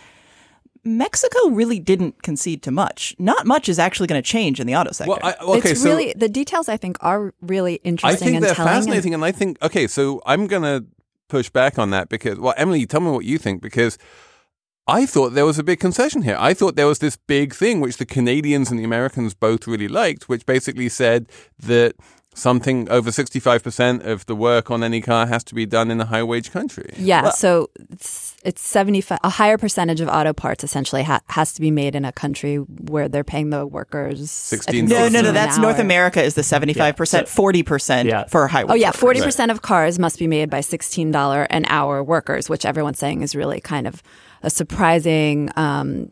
Mexico 0.85 1.49
really 1.51 1.79
didn't 1.79 2.23
concede 2.23 2.63
to 2.63 2.71
much. 2.71 3.15
Not 3.19 3.47
much 3.47 3.69
is 3.69 3.79
actually 3.79 4.07
going 4.07 4.23
to 4.23 4.27
change 4.27 4.61
in 4.61 4.67
the 4.67 4.75
auto 4.75 4.93
sector. 4.93 5.11
Well, 5.11 5.19
I, 5.23 5.35
okay, 5.59 5.71
it's 5.71 5.83
so 5.83 5.91
really 5.91 6.15
the 6.17 6.29
details. 6.29 6.69
I 6.69 6.77
think 6.77 6.97
are 7.01 7.35
really 7.43 7.81
interesting. 7.85 8.09
I 8.09 8.13
interesting 8.13 8.27
think 8.27 8.37
and 8.37 8.45
they're 8.45 8.55
telling. 8.55 8.73
and- 8.73 8.85
fascinating, 8.85 9.15
and 9.15 9.25
I 9.25 9.33
think 9.33 9.63
okay. 9.63 9.87
So 9.87 10.23
I'm 10.25 10.47
gonna 10.47 10.85
push 11.29 11.49
back 11.51 11.79
on 11.79 11.91
that 11.91 12.09
because, 12.09 12.39
well, 12.39 12.55
Emily, 12.57 12.85
tell 12.87 13.01
me 13.01 13.11
what 13.11 13.25
you 13.25 13.39
think 13.39 13.63
because 13.63 13.99
I 14.87 15.07
thought 15.07 15.35
there 15.35 15.47
was 15.47 15.59
a 15.59 15.63
big 15.63 15.79
concession 15.79 16.23
here. 16.23 16.37
I 16.39 16.53
thought 16.53 16.75
there 16.77 16.87
was 16.87 16.99
this 16.99 17.17
big 17.17 17.55
thing 17.55 17.81
which 17.81 17.99
the 17.99 18.07
Canadians 18.07 18.71
and 18.71 18.81
the 18.81 18.85
Americans 18.85 19.35
both 19.35 19.67
really 19.67 19.89
liked, 19.89 20.29
which 20.29 20.45
basically 20.45 20.89
said 20.89 21.29
that 21.61 21.95
something 22.35 22.89
over 22.91 23.11
65% 23.11 24.05
of 24.07 24.25
the 24.27 24.37
work 24.37 24.71
on 24.71 24.83
any 24.85 25.01
car 25.01 25.27
has 25.27 25.43
to 25.45 25.55
be 25.55 25.67
done 25.67 25.91
in 25.91 26.01
a 26.01 26.05
high 26.05 26.23
wage 26.23 26.53
country. 26.53 26.93
Yeah, 26.97 27.31
so 27.31 27.71
it's, 27.91 28.37
it's 28.45 28.63
75 28.63 29.19
a 29.25 29.29
higher 29.29 29.59
percentage 29.59 30.01
of 30.01 30.09
auto 30.09 30.33
parts 30.33 30.63
essentially 30.63 31.03
ha- 31.03 31.21
has 31.29 31.53
to 31.55 31.61
be 31.61 31.71
made 31.71 31.95
in 31.95 32.05
a 32.05 32.13
country 32.13 32.57
where 32.57 33.09
they're 33.09 33.25
paying 33.25 33.51
the 33.51 33.67
workers 33.67 34.53
I 34.53 34.57
think, 34.73 34.89
$16 34.89 34.91
no, 34.91 35.09
no, 35.09 35.21
no. 35.23 35.29
an 35.31 35.35
That's 35.35 35.59
North. 35.59 35.79
America 35.81 36.23
is 36.23 36.35
the 36.35 36.43
seventy-five 36.43 36.97
percent, 36.97 37.29
forty 37.29 37.63
percent 37.63 38.09
Yeah. 38.09 38.25
for 38.27 38.47
highway. 38.47 38.73
Oh 38.73 38.75
yeah, 38.77 38.93
forty 38.93 39.21
percent 39.21 39.51
of 39.51 39.63
cars 39.63 39.99
must 39.99 40.19
be 40.19 40.27
made 40.27 40.51
by 40.51 40.61
sixteen 40.61 41.11
dollar 41.11 41.43
an 41.51 41.65
hour 41.69 42.03
workers, 42.03 42.49
which 42.49 42.65
everyone's 42.65 42.99
saying 42.99 43.23
is 43.23 43.35
really 43.35 43.61
kind 43.61 43.87
of 43.87 44.03
a 44.43 44.51
surprising, 44.51 45.51
um, 45.57 46.11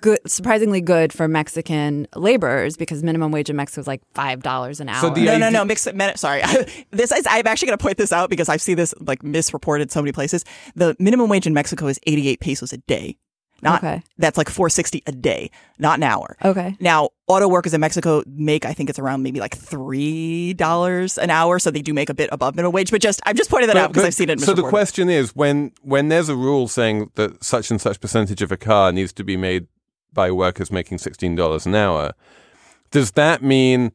good, 0.00 0.18
surprisingly 0.26 0.80
good 0.80 1.12
for 1.12 1.28
Mexican 1.28 2.06
laborers 2.14 2.76
because 2.76 3.02
minimum 3.02 3.32
wage 3.32 3.50
in 3.50 3.56
Mexico 3.56 3.80
is 3.80 3.86
like 3.86 4.02
five 4.14 4.42
dollars 4.42 4.80
an 4.80 4.88
hour. 4.88 5.00
So 5.00 5.10
the 5.10 5.24
No, 5.24 5.38
no, 5.38 5.50
no. 5.50 5.64
Mix, 5.64 5.92
men- 5.92 6.16
sorry, 6.16 6.42
this 6.90 7.12
is. 7.12 7.26
I'm 7.28 7.46
actually 7.46 7.66
going 7.66 7.78
to 7.78 7.82
point 7.82 7.98
this 7.98 8.12
out 8.12 8.30
because 8.30 8.48
I 8.48 8.56
see 8.56 8.74
this 8.74 8.94
like 9.00 9.22
misreported 9.22 9.90
so 9.90 10.00
many 10.00 10.12
places. 10.12 10.44
The 10.74 10.96
minimum 10.98 11.28
wage 11.28 11.46
in 11.46 11.54
Mexico 11.54 11.86
is 11.86 11.98
88 12.06 12.40
pesos 12.40 12.72
a 12.72 12.78
day. 12.78 13.16
Not 13.62 13.82
Okay. 13.84 14.02
that's 14.18 14.38
like 14.38 14.48
460 14.48 15.02
a 15.06 15.12
day, 15.12 15.50
not 15.78 15.98
an 15.98 16.02
hour. 16.02 16.36
okay. 16.44 16.76
Now, 16.80 17.10
auto 17.26 17.46
workers 17.48 17.74
in 17.74 17.80
Mexico 17.80 18.22
make, 18.26 18.64
I 18.64 18.72
think 18.72 18.88
it's 18.90 18.98
around 18.98 19.22
maybe 19.22 19.38
like 19.40 19.56
three 19.56 20.54
dollars 20.54 21.18
an 21.18 21.30
hour, 21.30 21.58
so 21.58 21.70
they 21.70 21.82
do 21.82 21.92
make 21.94 22.08
a 22.08 22.14
bit 22.14 22.28
above 22.32 22.54
minimum 22.56 22.72
wage. 22.72 22.90
But 22.90 23.00
just, 23.02 23.20
I'm 23.26 23.36
just 23.36 23.50
pointing 23.50 23.68
that 23.68 23.76
out 23.76 23.90
because 23.90 24.04
I've 24.04 24.14
seen 24.14 24.30
it. 24.30 24.40
So 24.40 24.46
the 24.46 24.52
misreported. 24.62 24.70
question 24.70 25.08
is 25.10 25.36
when 25.36 25.72
when 25.82 26.08
there's 26.08 26.28
a 26.28 26.36
rule 26.36 26.68
saying 26.68 27.10
that 27.16 27.42
such 27.44 27.70
and 27.70 27.80
such 27.80 28.00
percentage 28.00 28.42
of 28.42 28.50
a 28.50 28.56
car 28.56 28.92
needs 28.92 29.12
to 29.14 29.24
be 29.24 29.36
made 29.36 29.66
by 30.12 30.30
workers 30.30 30.72
making 30.72 30.98
sixteen 30.98 31.36
dollars 31.36 31.66
an 31.66 31.74
hour, 31.74 32.12
does 32.90 33.12
that 33.12 33.42
mean 33.42 33.92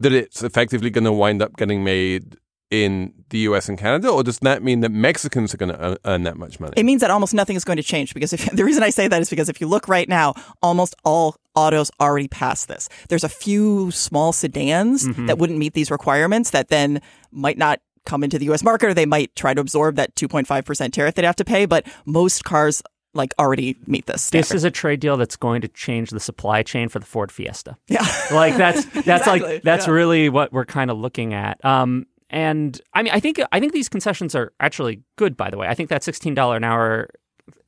that 0.00 0.12
it's 0.12 0.42
effectively 0.42 0.90
going 0.90 1.04
to 1.04 1.12
wind 1.12 1.42
up 1.42 1.56
getting 1.56 1.82
made 1.82 2.36
in 2.70 3.14
the 3.30 3.38
U.S. 3.38 3.68
and 3.68 3.78
Canada, 3.78 4.10
or 4.10 4.22
does 4.22 4.38
that 4.40 4.62
mean 4.62 4.80
that 4.80 4.90
Mexicans 4.90 5.54
are 5.54 5.56
going 5.56 5.72
to 5.72 5.98
earn 6.04 6.22
that 6.24 6.36
much 6.36 6.60
money? 6.60 6.74
It 6.76 6.84
means 6.84 7.00
that 7.00 7.10
almost 7.10 7.32
nothing 7.32 7.56
is 7.56 7.64
going 7.64 7.78
to 7.78 7.82
change 7.82 8.14
because 8.14 8.32
if 8.32 8.44
the 8.52 8.64
reason 8.64 8.82
I 8.82 8.90
say 8.90 9.08
that 9.08 9.20
is 9.20 9.30
because 9.30 9.48
if 9.48 9.60
you 9.60 9.66
look 9.66 9.88
right 9.88 10.08
now, 10.08 10.34
almost 10.62 10.94
all 11.04 11.36
autos 11.54 11.90
already 12.00 12.28
pass 12.28 12.66
this. 12.66 12.88
There's 13.08 13.24
a 13.24 13.28
few 13.28 13.90
small 13.90 14.32
sedans 14.32 15.08
that 15.26 15.38
wouldn't 15.38 15.58
meet 15.58 15.74
these 15.74 15.90
requirements 15.90 16.50
that 16.50 16.68
then 16.68 17.00
might 17.32 17.58
not 17.58 17.80
come 18.06 18.22
into 18.22 18.38
the 18.38 18.50
US 18.52 18.62
market 18.62 18.86
or 18.86 18.94
they 18.94 19.06
might 19.06 19.34
try 19.34 19.54
to 19.54 19.60
absorb 19.60 19.96
that 19.96 20.14
2.5% 20.14 20.92
tariff 20.92 21.14
they'd 21.14 21.24
have 21.24 21.36
to 21.36 21.44
pay, 21.44 21.66
but 21.66 21.86
most 22.06 22.44
cars 22.44 22.82
like 23.14 23.34
already 23.38 23.76
meet 23.86 24.06
this. 24.06 24.30
This 24.30 24.52
is 24.52 24.64
a 24.64 24.70
trade 24.70 25.00
deal 25.00 25.16
that's 25.16 25.36
going 25.36 25.60
to 25.62 25.68
change 25.68 26.10
the 26.10 26.20
supply 26.20 26.62
chain 26.62 26.88
for 26.88 26.98
the 26.98 27.06
Ford 27.06 27.32
Fiesta. 27.32 27.76
yeah. 27.88 28.06
like 28.30 28.56
that's 28.56 28.84
that's 29.04 29.26
Exactly, 29.26 29.40
like 29.40 29.62
that's 29.62 29.86
yeah. 29.86 29.92
really 29.92 30.28
what 30.28 30.52
we're 30.52 30.64
kind 30.64 30.90
of 30.90 30.98
looking 30.98 31.34
at. 31.34 31.62
Um, 31.64 32.06
and 32.30 32.80
I 32.94 33.02
mean, 33.02 33.12
I 33.12 33.20
think 33.20 33.40
I 33.52 33.60
think 33.60 33.72
these 33.72 33.88
concessions 33.88 34.34
are 34.34 34.52
actually 34.60 35.02
good. 35.16 35.36
By 35.36 35.50
the 35.50 35.56
way, 35.56 35.66
I 35.68 35.74
think 35.74 35.88
that 35.90 36.02
sixteen 36.02 36.34
dollar 36.34 36.56
an 36.56 36.64
hour. 36.64 37.08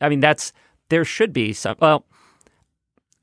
I 0.01 0.09
mean, 0.09 0.21
that's 0.21 0.53
there 0.89 1.05
should 1.05 1.33
be 1.33 1.53
some. 1.53 1.77
Well, 1.81 2.05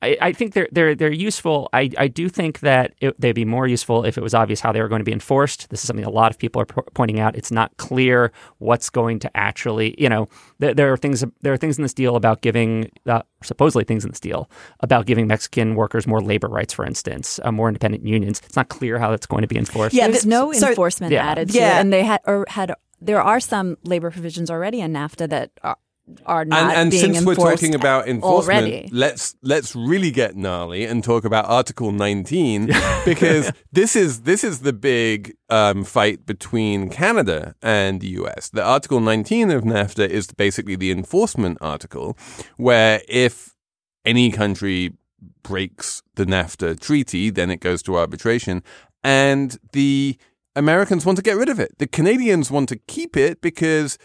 I, 0.02 0.16
I 0.22 0.32
think 0.32 0.54
they're 0.54 0.68
they're 0.72 0.94
they're 0.94 1.12
useful. 1.12 1.70
I, 1.74 1.90
I 1.98 2.08
do 2.08 2.30
think 2.30 2.60
that 2.60 2.94
it, 3.02 3.20
they'd 3.20 3.32
be 3.32 3.46
more 3.46 3.66
useful 3.68 4.06
if 4.06 4.16
it 4.16 4.22
was 4.22 4.36
obvious 4.36 4.60
how 4.60 4.72
they 4.72 4.80
were 4.82 4.88
going 4.88 5.00
to 5.00 5.04
be 5.06 5.12
enforced. 5.12 5.70
This 5.72 5.82
is 5.82 5.88
something 5.88 6.06
a 6.06 6.10
lot 6.12 6.30
of 6.32 6.38
people 6.38 6.62
are 6.62 6.66
po- 6.68 6.86
pointing 6.94 7.20
out. 7.20 7.36
It's 7.36 7.52
not 7.52 7.76
clear 7.78 8.32
what's 8.60 8.92
going 8.92 9.18
to 9.20 9.38
actually, 9.38 9.96
you 9.98 10.08
know, 10.08 10.28
there, 10.60 10.76
there 10.76 10.94
are 10.94 10.98
things 10.98 11.24
there 11.42 11.52
are 11.52 11.58
things 11.58 11.78
in 11.80 11.82
this 11.82 11.96
deal 11.96 12.16
about 12.16 12.42
giving 12.42 12.92
uh, 13.08 13.24
supposedly 13.42 13.86
things 13.86 14.04
in 14.06 14.12
this 14.12 14.20
deal 14.20 14.50
about 14.82 15.08
giving 15.08 15.26
Mexican 15.26 15.74
workers 15.74 16.06
more 16.06 16.22
labor 16.22 16.48
rights, 16.48 16.74
for 16.74 16.86
instance, 16.86 17.40
uh, 17.44 17.52
more 17.52 17.68
independent 17.68 18.06
unions. 18.06 18.40
It's 18.46 18.56
not 18.56 18.70
clear 18.70 19.00
how 19.00 19.10
that's 19.10 19.26
going 19.26 19.42
to 19.42 19.48
be 19.48 19.58
enforced. 19.58 19.96
Yeah, 19.96 20.08
There's 20.08 20.22
th- 20.22 20.30
no 20.30 20.52
so- 20.54 20.70
enforcement 20.70 21.12
Yeah. 21.12 21.26
added 21.26 21.50
to 21.50 21.58
Yeah. 21.58 21.78
it, 21.78 21.82
and 21.82 21.92
they 21.92 22.04
had 22.04 22.22
or 22.28 22.46
had 22.50 22.72
there 23.02 23.22
are 23.22 23.40
some 23.40 23.78
labor 23.84 24.12
provisions 24.12 24.52
already 24.52 24.80
in 24.82 24.94
NAFTA 24.94 25.30
that 25.30 25.52
are, 25.64 25.78
are 26.26 26.46
not 26.46 26.72
and, 26.72 26.72
and 26.72 26.92
being 26.92 27.14
since 27.14 27.26
we're 27.26 27.36
talking 27.36 27.76
about 27.76 28.08
enforcement, 28.08 28.68
already. 28.68 28.90
let's 28.92 29.36
let's 29.42 29.76
really 29.76 30.12
get 30.12 30.36
gnarly 30.36 30.86
and 30.86 31.04
talk 31.04 31.26
about 31.26 31.46
Article 31.46 31.92
19 31.92 32.68
because 33.06 33.52
this 33.72 33.96
is 33.96 34.22
this 34.22 34.44
is 34.44 34.62
the 34.62 34.74
big 34.74 35.36
um, 35.50 35.84
fight 35.84 36.26
between 36.26 36.90
Canada 36.90 37.56
and 37.62 38.00
the 38.02 38.08
US. 38.10 38.50
The 38.50 38.64
Article 38.64 39.00
19 39.00 39.52
of 39.52 39.64
NAFTA 39.64 40.08
is 40.08 40.28
basically 40.28 40.76
the 40.76 40.92
enforcement 40.92 41.58
article, 41.62 42.18
where 42.56 43.02
if 43.08 43.56
any 44.06 44.32
country 44.32 44.94
breaks 45.44 46.04
the 46.16 46.26
NAFTA 46.26 46.80
treaty, 46.80 47.30
then 47.30 47.50
it 47.50 47.60
goes 47.60 47.82
to 47.84 47.98
arbitration, 47.98 48.64
and 49.04 49.58
the 49.74 50.18
Americans 50.56 51.06
want 51.06 51.18
to 51.18 51.24
get 51.24 51.38
rid 51.38 51.50
of 51.50 51.60
it. 51.60 51.78
The 51.78 51.88
Canadians 51.88 52.50
want 52.50 52.70
to 52.70 52.78
keep 52.88 53.16
it 53.18 53.42
because 53.42 53.98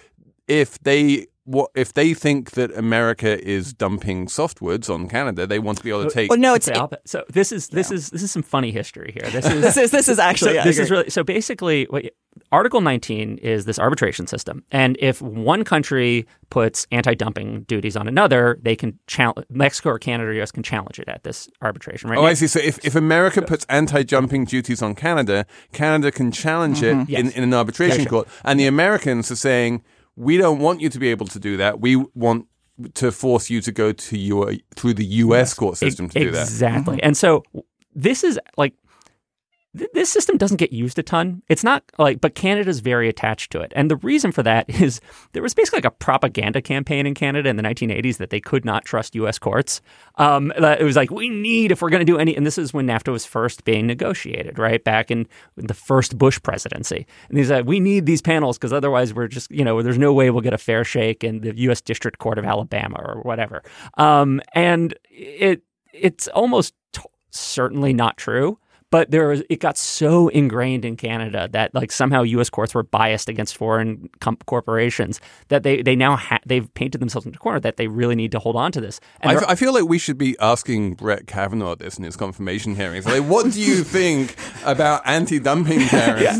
if 0.48 0.78
they 0.80 1.26
what 1.44 1.70
if 1.74 1.92
they 1.94 2.14
think 2.14 2.52
that 2.52 2.76
America 2.76 3.42
is 3.42 3.72
dumping 3.72 4.26
softwoods 4.26 4.92
on 4.92 5.08
Canada, 5.08 5.46
they 5.46 5.58
want 5.58 5.78
to 5.78 5.84
be 5.84 5.90
able 5.90 6.04
to 6.04 6.10
take. 6.10 6.30
Well, 6.30 6.38
no, 6.38 6.54
it's 6.54 6.68
It's 6.68 6.76
the 6.76 6.82
opposite. 6.82 7.08
so 7.08 7.24
this 7.28 7.50
is 7.50 7.68
this 7.68 7.90
is 7.90 8.10
this 8.10 8.22
is 8.22 8.30
some 8.30 8.42
funny 8.42 8.70
history 8.70 9.12
here. 9.12 9.28
This 9.30 9.46
is 9.50 9.60
this 9.60 9.76
is 9.76 9.90
this 9.90 10.08
is 10.08 10.18
actually 10.18 10.54
so 10.54 10.60
I 10.60 10.64
this 10.64 10.78
is 10.78 10.90
really 10.90 11.10
so 11.10 11.24
basically 11.24 11.86
what 11.90 12.04
Article 12.50 12.80
19 12.80 13.38
is 13.38 13.66
this 13.66 13.78
arbitration 13.78 14.26
system, 14.26 14.64
and 14.70 14.96
if 15.00 15.20
one 15.20 15.64
country 15.64 16.26
puts 16.48 16.86
anti-dumping 16.90 17.62
duties 17.64 17.96
on 17.96 18.08
another, 18.08 18.58
they 18.62 18.76
can 18.76 18.98
challenge 19.06 19.46
Mexico 19.50 19.90
or 19.90 19.98
Canada 19.98 20.30
or 20.30 20.42
US 20.42 20.50
can 20.50 20.62
challenge 20.62 20.98
it 20.98 21.08
at 21.08 21.24
this 21.24 21.48
arbitration. 21.60 22.08
Right? 22.08 22.18
Oh, 22.18 22.24
I 22.24 22.34
see. 22.34 22.46
So 22.46 22.58
if, 22.58 22.82
if 22.84 22.94
America 22.94 23.42
puts 23.42 23.66
anti-dumping 23.68 24.46
duties 24.46 24.80
on 24.80 24.94
Canada, 24.94 25.44
Canada 25.72 26.10
can 26.10 26.30
challenge 26.30 26.82
it 26.82 26.94
mm-hmm. 26.94 27.14
in, 27.14 27.26
Yes. 27.26 27.36
in 27.36 27.42
an 27.42 27.52
arbitration 27.54 27.98
Gotcha. 27.98 28.10
court, 28.10 28.28
and 28.44 28.58
the 28.58 28.66
Americans 28.66 29.30
are 29.30 29.36
saying, 29.36 29.82
"We 30.16 30.36
don't 30.36 30.58
want 30.58 30.80
you 30.80 30.88
to 30.88 30.98
be 30.98 31.08
able 31.08 31.26
to 31.26 31.38
do 31.38 31.56
that. 31.56 31.80
We 31.80 31.96
want 32.14 32.46
to 32.94 33.12
force 33.12 33.50
you 33.50 33.60
to 33.60 33.72
go 33.72 33.92
to 33.92 34.18
your 34.18 34.54
through 34.74 34.94
the 34.94 35.04
U.S. 35.04 35.54
court 35.54 35.76
system 35.76 36.08
to 36.10 36.18
do 36.18 36.30
that." 36.30 36.42
Exactly. 36.42 37.02
And 37.02 37.16
so 37.16 37.44
this 37.94 38.24
is 38.24 38.38
like 38.56 38.74
th- 39.76 39.90
this 39.94 40.10
system 40.10 40.36
doesn't 40.36 40.56
get 40.58 40.72
used 40.72 40.98
a 40.98 41.02
ton. 41.02 41.42
It's 41.48 41.64
not 41.64 41.84
like, 41.98 42.20
but 42.20 42.34
Canada's 42.34 42.80
very 42.80 43.08
attached 43.08 43.52
to 43.52 43.60
it. 43.60 43.72
And 43.74 43.90
the 43.90 43.96
reason 43.96 44.32
for 44.32 44.42
that 44.42 44.68
is 44.80 45.00
there 45.32 45.42
was 45.42 45.54
basically 45.54 45.78
like 45.78 45.84
a 45.84 45.90
propaganda 45.90 46.60
campaign 46.60 47.06
in 47.06 47.14
Canada 47.14 47.48
in 47.48 47.56
the 47.56 47.62
1980s 47.62 48.18
that 48.18 48.30
they 48.30 48.40
could 48.40 48.64
not 48.64 48.84
trust 48.84 49.14
U.S. 49.14 49.38
courts. 49.38 49.80
Um, 50.16 50.52
it 50.52 50.84
was 50.84 50.96
like, 50.96 51.10
we 51.10 51.28
need, 51.28 51.72
if 51.72 51.82
we're 51.82 51.90
going 51.90 52.04
to 52.04 52.12
do 52.12 52.18
any, 52.18 52.36
and 52.36 52.46
this 52.46 52.58
is 52.58 52.72
when 52.72 52.86
NAFTA 52.86 53.12
was 53.12 53.24
first 53.24 53.64
being 53.64 53.86
negotiated, 53.86 54.58
right? 54.58 54.82
Back 54.82 55.10
in 55.10 55.26
the 55.56 55.74
first 55.74 56.18
Bush 56.18 56.40
presidency. 56.42 57.06
And 57.28 57.38
he's 57.38 57.50
like, 57.50 57.66
we 57.66 57.80
need 57.80 58.06
these 58.06 58.22
panels 58.22 58.58
because 58.58 58.72
otherwise 58.72 59.14
we're 59.14 59.28
just, 59.28 59.50
you 59.50 59.64
know, 59.64 59.82
there's 59.82 59.98
no 59.98 60.12
way 60.12 60.30
we'll 60.30 60.42
get 60.42 60.52
a 60.52 60.58
fair 60.58 60.84
shake 60.84 61.24
in 61.24 61.40
the 61.40 61.56
U.S. 61.62 61.80
District 61.80 62.18
Court 62.18 62.38
of 62.38 62.44
Alabama 62.44 62.96
or 62.98 63.22
whatever. 63.22 63.62
Um, 63.94 64.40
and 64.54 64.94
it, 65.10 65.62
it's 65.92 66.28
almost 66.28 66.74
t- 66.92 67.02
certainly 67.30 67.92
not 67.92 68.16
true. 68.16 68.58
But 68.92 69.10
there 69.10 69.28
was, 69.28 69.42
it 69.48 69.58
got 69.58 69.78
so 69.78 70.28
ingrained 70.28 70.84
in 70.84 70.98
Canada 70.98 71.48
that 71.52 71.74
like 71.74 71.90
somehow 71.90 72.24
U.S. 72.24 72.50
courts 72.50 72.74
were 72.74 72.82
biased 72.82 73.30
against 73.30 73.56
foreign 73.56 74.10
com- 74.20 74.36
corporations 74.44 75.18
that 75.48 75.62
they 75.62 75.80
they 75.80 75.96
now 75.96 76.16
ha- 76.16 76.40
they've 76.44 76.72
painted 76.74 77.00
themselves 77.00 77.24
into 77.24 77.38
a 77.38 77.40
corner 77.40 77.58
that 77.58 77.78
they 77.78 77.86
really 77.88 78.14
need 78.14 78.32
to 78.32 78.38
hold 78.38 78.54
on 78.54 78.70
to 78.72 78.82
this. 78.82 79.00
And 79.22 79.32
I, 79.32 79.34
f- 79.40 79.48
I 79.48 79.54
feel 79.54 79.72
like 79.72 79.84
we 79.84 79.96
should 79.96 80.18
be 80.18 80.36
asking 80.40 80.96
Brett 80.96 81.26
Kavanaugh 81.26 81.74
this 81.74 81.96
in 81.96 82.04
his 82.04 82.18
confirmation 82.18 82.76
hearings. 82.76 83.06
Like, 83.06 83.22
what 83.22 83.50
do 83.50 83.62
you 83.62 83.82
think 83.82 84.36
about 84.62 85.00
anti-dumping 85.06 85.80
tariffs? 85.88 86.38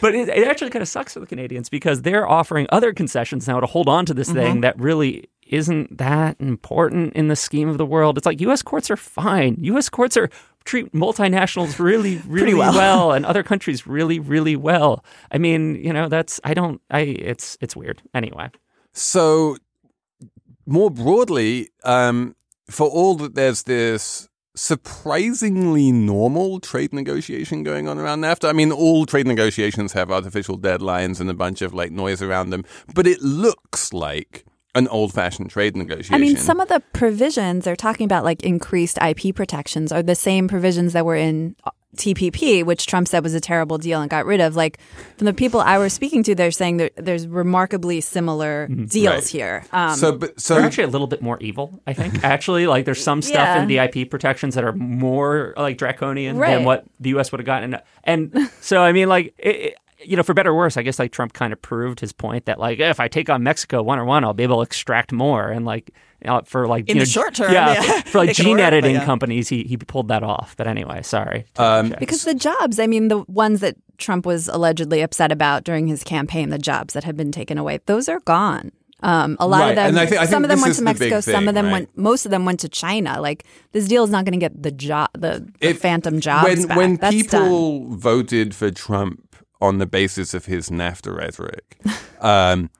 but 0.00 0.14
it, 0.14 0.28
it 0.28 0.46
actually 0.46 0.70
kind 0.70 0.82
of 0.82 0.88
sucks 0.88 1.14
for 1.14 1.20
the 1.20 1.26
Canadians 1.26 1.68
because 1.68 2.02
they're 2.02 2.28
offering 2.28 2.68
other 2.70 2.92
concessions 2.92 3.48
now 3.48 3.58
to 3.58 3.66
hold 3.66 3.88
on 3.88 4.06
to 4.06 4.14
this 4.14 4.30
thing 4.30 4.52
mm-hmm. 4.52 4.60
that 4.60 4.78
really 4.78 5.28
isn't 5.48 5.98
that 5.98 6.36
important 6.38 7.14
in 7.14 7.28
the 7.28 7.36
scheme 7.36 7.68
of 7.68 7.78
the 7.78 7.86
world. 7.86 8.18
It's 8.18 8.26
like 8.26 8.40
U.S. 8.42 8.62
courts 8.62 8.88
are 8.88 8.96
fine. 8.96 9.56
U.S. 9.62 9.88
courts 9.88 10.16
are 10.16 10.30
treat 10.68 10.92
multinationals 10.92 11.78
really, 11.78 12.18
really 12.26 12.54
well. 12.54 13.12
and 13.12 13.24
other 13.24 13.42
countries 13.42 13.86
really, 13.86 14.20
really 14.20 14.54
well. 14.54 15.04
I 15.32 15.38
mean, 15.38 15.74
you 15.76 15.92
know, 15.92 16.08
that's 16.08 16.40
I 16.44 16.54
don't 16.54 16.80
I 16.90 17.00
it's 17.00 17.56
it's 17.60 17.74
weird. 17.74 18.02
Anyway, 18.14 18.50
So, 18.92 19.56
more 20.66 20.90
broadly, 20.90 21.70
um, 21.84 22.36
for 22.70 22.86
all 22.88 23.14
that 23.16 23.34
there's 23.34 23.62
this 23.62 24.28
surprisingly 24.54 25.92
normal 25.92 26.60
trade 26.60 26.92
negotiation 26.92 27.62
going 27.62 27.88
on 27.88 27.96
around 27.96 28.20
NAFTA. 28.20 28.48
I 28.50 28.52
mean, 28.52 28.72
all 28.72 29.06
trade 29.06 29.26
negotiations 29.26 29.92
have 29.92 30.10
artificial 30.10 30.58
deadlines 30.58 31.20
and 31.20 31.30
a 31.30 31.34
bunch 31.34 31.62
of 31.62 31.72
like 31.72 31.92
noise 31.92 32.20
around 32.20 32.50
them, 32.50 32.64
but 32.94 33.06
it 33.06 33.22
looks 33.22 33.92
like 33.92 34.44
an 34.78 34.88
old-fashioned 34.88 35.50
trade 35.50 35.76
negotiation. 35.76 36.14
I 36.14 36.18
mean, 36.18 36.36
some 36.36 36.60
of 36.60 36.68
the 36.68 36.80
provisions 36.92 37.64
they're 37.64 37.76
talking 37.76 38.04
about, 38.04 38.24
like 38.24 38.42
increased 38.42 38.98
IP 39.02 39.34
protections, 39.34 39.92
are 39.92 40.02
the 40.02 40.14
same 40.14 40.48
provisions 40.48 40.92
that 40.94 41.04
were 41.04 41.16
in 41.16 41.56
uh, 41.64 41.70
TPP, 41.96 42.64
which 42.64 42.86
Trump 42.86 43.08
said 43.08 43.22
was 43.24 43.34
a 43.34 43.40
terrible 43.40 43.76
deal 43.78 44.00
and 44.00 44.08
got 44.10 44.24
rid 44.26 44.40
of. 44.40 44.54
Like 44.56 44.78
from 45.16 45.24
the 45.24 45.32
people 45.32 45.60
I 45.60 45.78
was 45.78 45.92
speaking 45.92 46.22
to, 46.24 46.34
they're 46.34 46.50
saying 46.52 46.76
that 46.76 46.92
there's 46.96 47.26
remarkably 47.26 48.00
similar 48.00 48.68
deals 48.68 48.92
Mm-hmm. 48.92 49.06
Right. 49.06 49.28
here. 49.28 49.64
Um, 49.72 49.96
so, 49.96 50.12
but 50.12 50.38
so 50.40 50.54
They're 50.54 50.64
actually 50.64 50.84
a 50.84 50.88
little 50.88 51.06
bit 51.06 51.22
more 51.22 51.38
evil, 51.40 51.80
I 51.86 51.94
think. 51.94 52.22
Actually, 52.24 52.66
like 52.66 52.84
there's 52.84 53.02
some 53.02 53.20
stuff 53.22 53.56
in 53.58 53.66
the 53.68 53.78
IP 53.78 54.08
protections 54.10 54.54
that 54.54 54.64
are 54.64 54.72
more 54.74 55.54
like 55.56 55.76
draconian 55.78 56.36
Right. 56.38 56.54
than 56.54 56.64
what 56.64 56.84
the 57.00 57.08
U.S. 57.10 57.32
would 57.32 57.40
have 57.40 57.46
gotten. 57.46 57.78
And 58.04 58.50
so, 58.60 58.80
I 58.82 58.92
mean, 58.92 59.08
like, 59.08 59.34
it, 59.38 59.56
it- 59.56 59.78
you 60.04 60.16
know, 60.16 60.22
for 60.22 60.34
better 60.34 60.50
or 60.50 60.56
worse, 60.56 60.76
I 60.76 60.82
guess 60.82 60.98
like 60.98 61.12
Trump 61.12 61.32
kind 61.32 61.52
of 61.52 61.60
proved 61.60 62.00
his 62.00 62.12
point 62.12 62.44
that 62.46 62.58
like 62.58 62.78
if 62.78 63.00
I 63.00 63.08
take 63.08 63.28
on 63.28 63.42
Mexico 63.42 63.82
one 63.82 63.98
on 63.98 64.06
one, 64.06 64.24
I'll 64.24 64.32
be 64.34 64.42
able 64.44 64.56
to 64.56 64.62
extract 64.62 65.12
more. 65.12 65.48
And 65.48 65.64
like 65.66 65.90
you 66.22 66.28
know, 66.30 66.42
for 66.44 66.66
like 66.66 66.88
In 66.88 66.96
you 66.96 67.04
the 67.04 67.06
know, 67.06 67.10
short 67.10 67.34
term, 67.34 67.52
yeah, 67.52 67.74
yeah. 67.74 68.00
for, 68.02 68.10
for 68.10 68.18
like 68.18 68.32
gene 68.36 68.50
work, 68.56 68.60
editing 68.60 68.96
yeah. 68.96 69.04
companies, 69.04 69.48
he 69.48 69.64
he 69.64 69.76
pulled 69.76 70.08
that 70.08 70.22
off. 70.22 70.56
But 70.56 70.66
anyway, 70.66 71.02
sorry. 71.02 71.44
Um, 71.56 71.94
because 71.98 72.24
the 72.24 72.34
jobs, 72.34 72.78
I 72.78 72.86
mean, 72.86 73.08
the 73.08 73.18
ones 73.28 73.60
that 73.60 73.76
Trump 73.98 74.24
was 74.26 74.48
allegedly 74.48 75.00
upset 75.02 75.32
about 75.32 75.64
during 75.64 75.86
his 75.88 76.04
campaign, 76.04 76.50
the 76.50 76.58
jobs 76.58 76.94
that 76.94 77.04
have 77.04 77.16
been 77.16 77.32
taken 77.32 77.58
away, 77.58 77.80
those 77.86 78.08
are 78.08 78.20
gone. 78.20 78.70
Um, 79.00 79.36
a 79.38 79.46
lot 79.46 79.60
Right, 79.60 79.68
of 79.70 79.76
them, 79.76 79.86
and 79.90 79.98
I 80.00 80.06
thi- 80.06 80.16
I 80.16 80.24
some 80.26 80.42
of 80.42 80.50
them 80.50 80.60
went 80.60 80.74
to 80.74 80.80
the 80.80 80.86
big 80.92 80.98
Mexico, 81.12 81.20
some 81.20 81.46
of 81.46 81.54
them 81.54 81.66
right? 81.66 81.72
went, 81.72 81.96
most 81.96 82.24
of 82.24 82.32
them 82.32 82.44
went 82.44 82.58
to 82.60 82.68
China. 82.68 83.20
Like 83.20 83.44
this 83.70 83.86
deal 83.86 84.02
is 84.02 84.10
not 84.10 84.24
going 84.24 84.32
to 84.32 84.40
get 84.40 84.60
the 84.60 84.72
job, 84.72 85.10
the, 85.12 85.46
the 85.60 85.68
If- 85.68 85.78
phantom 85.80 86.18
jobs 86.20 86.44
when 86.48 86.66
back. 86.66 86.76
when 86.76 86.96
That's 86.96 87.14
people 87.14 87.80
done. 87.90 87.96
voted 87.96 88.56
for 88.56 88.72
Trump 88.72 89.27
on 89.60 89.78
the 89.78 89.86
basis 89.86 90.34
of 90.34 90.46
his 90.46 90.70
NAFTA 90.70 91.16
rhetoric, 91.16 91.80
um, 92.20 92.70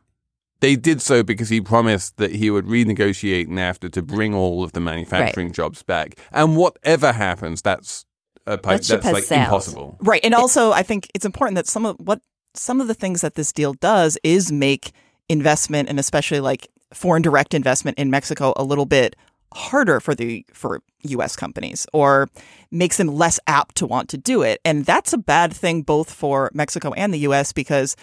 they 0.61 0.77
did 0.77 1.01
so 1.01 1.23
because 1.23 1.49
he 1.49 1.61
promised 1.61 2.17
that 2.17 2.35
he 2.35 2.51
would 2.51 2.67
renegotiate 2.67 3.49
NAFTA 3.49 3.93
to 3.93 4.03
bring 4.03 4.35
all 4.35 4.65
of 4.65 4.73
the 4.73 4.81
manufacturing 4.81 5.53
jobs 5.53 5.83
back. 5.83 6.19
And 6.33 6.57
whatever 6.57 7.13
happens, 7.13 7.63
that's 7.63 8.05
a 8.47 8.59
pipe, 8.59 8.81
That 8.83 9.03
that's 9.03 9.31
like 9.31 9.31
impossible. 9.31 9.97
Right. 10.01 10.25
And 10.25 10.35
also 10.35 10.73
I 10.73 10.83
think 10.83 11.09
it's 11.15 11.25
important 11.25 11.57
that 11.57 11.67
some 11.67 11.87
of 11.87 11.97
what 11.99 12.21
some 12.55 12.81
of 12.81 12.89
the 12.89 12.95
things 12.95 13.21
that 13.21 13.35
this 13.35 13.53
deal 13.53 13.75
does 13.75 14.19
is 14.25 14.51
make 14.51 14.93
investment 15.29 15.89
and 15.89 16.01
especially 16.01 16.41
like 16.41 16.67
foreign 16.93 17.23
direct 17.23 17.55
investment 17.55 17.99
in 17.99 18.11
Mexico 18.11 18.53
a 18.57 18.65
little 18.65 18.87
bit 18.87 19.15
harder 19.55 20.01
for 20.01 20.15
the 20.15 20.45
for 20.53 20.81
US 21.03 21.37
companies 21.37 21.87
or 21.93 22.29
makes 22.71 22.97
them 22.97 23.09
less 23.09 23.41
apt 23.47 23.77
to 23.77 23.87
want 23.87 24.09
to 24.11 24.19
do 24.19 24.43
it. 24.43 24.61
And 24.65 24.85
that's 24.85 25.13
a 25.13 25.19
bad 25.19 25.53
thing 25.53 25.83
both 25.83 26.11
for 26.11 26.51
Mexico 26.53 26.93
and 26.93 27.13
the 27.15 27.19
US 27.21 27.53
because 27.53 27.97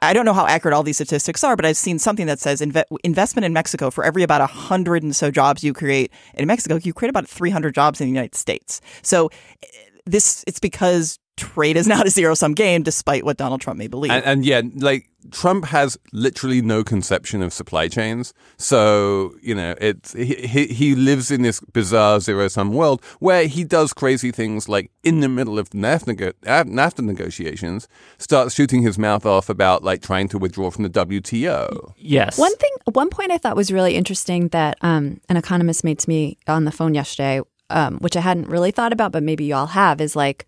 I 0.00 0.12
don't 0.12 0.24
know 0.24 0.32
how 0.32 0.46
accurate 0.46 0.74
all 0.74 0.82
these 0.82 0.96
statistics 0.96 1.42
are, 1.42 1.56
but 1.56 1.64
I've 1.64 1.76
seen 1.76 1.98
something 1.98 2.26
that 2.26 2.38
says 2.38 2.60
inve- 2.60 2.84
investment 3.02 3.44
in 3.44 3.52
Mexico 3.52 3.90
for 3.90 4.04
every 4.04 4.22
about 4.22 4.40
a 4.40 4.46
hundred 4.46 5.02
and 5.02 5.14
so 5.14 5.30
jobs 5.30 5.64
you 5.64 5.72
create 5.72 6.12
in 6.34 6.46
Mexico, 6.46 6.76
you 6.76 6.92
create 6.92 7.10
about 7.10 7.26
300 7.26 7.74
jobs 7.74 8.00
in 8.00 8.06
the 8.06 8.12
United 8.12 8.36
States. 8.36 8.80
So 9.02 9.30
eh, 9.62 9.66
this 10.06 10.44
it's 10.46 10.60
because 10.60 11.18
trade 11.36 11.76
is 11.76 11.86
not 11.88 12.06
a 12.06 12.10
zero 12.10 12.34
sum 12.34 12.54
game, 12.54 12.82
despite 12.82 13.24
what 13.24 13.36
Donald 13.36 13.60
Trump 13.60 13.78
may 13.78 13.88
believe. 13.88 14.10
And, 14.10 14.24
and 14.24 14.44
yeah, 14.44 14.62
like 14.76 15.08
Trump 15.30 15.66
has 15.66 15.96
literally 16.12 16.60
no 16.60 16.82
conception 16.82 17.42
of 17.42 17.52
supply 17.52 17.88
chains. 17.88 18.34
So 18.56 19.34
you 19.42 19.54
know, 19.54 19.74
it's 19.80 20.12
he 20.12 20.34
he, 20.34 20.66
he 20.66 20.94
lives 20.94 21.30
in 21.30 21.42
this 21.42 21.60
bizarre 21.60 22.20
zero 22.20 22.48
sum 22.48 22.72
world 22.72 23.02
where 23.20 23.46
he 23.46 23.64
does 23.64 23.92
crazy 23.92 24.30
things 24.30 24.68
like 24.68 24.90
in 25.02 25.20
the 25.20 25.28
middle 25.28 25.58
of 25.58 25.70
NAFTA, 25.70 26.06
nego- 26.08 26.32
NAFTA 26.42 27.04
negotiations, 27.04 27.88
starts 28.18 28.54
shooting 28.54 28.82
his 28.82 28.98
mouth 28.98 29.26
off 29.26 29.48
about 29.48 29.82
like 29.82 30.02
trying 30.02 30.28
to 30.28 30.38
withdraw 30.38 30.70
from 30.70 30.84
the 30.84 30.90
WTO. 30.90 31.92
Yes. 31.96 32.38
One 32.38 32.54
thing, 32.56 32.70
one 32.92 33.10
point 33.10 33.30
I 33.30 33.38
thought 33.38 33.56
was 33.56 33.72
really 33.72 33.94
interesting 33.94 34.48
that 34.48 34.78
um, 34.82 35.20
an 35.28 35.36
economist 35.36 35.84
made 35.84 35.98
to 36.00 36.08
me 36.08 36.38
on 36.46 36.64
the 36.64 36.72
phone 36.72 36.94
yesterday, 36.94 37.40
um, 37.70 37.98
which 37.98 38.16
I 38.16 38.20
hadn't 38.20 38.48
really 38.48 38.70
thought 38.70 38.92
about, 38.92 39.12
but 39.12 39.22
maybe 39.22 39.44
you 39.44 39.54
all 39.54 39.68
have, 39.68 40.00
is 40.00 40.14
like 40.14 40.46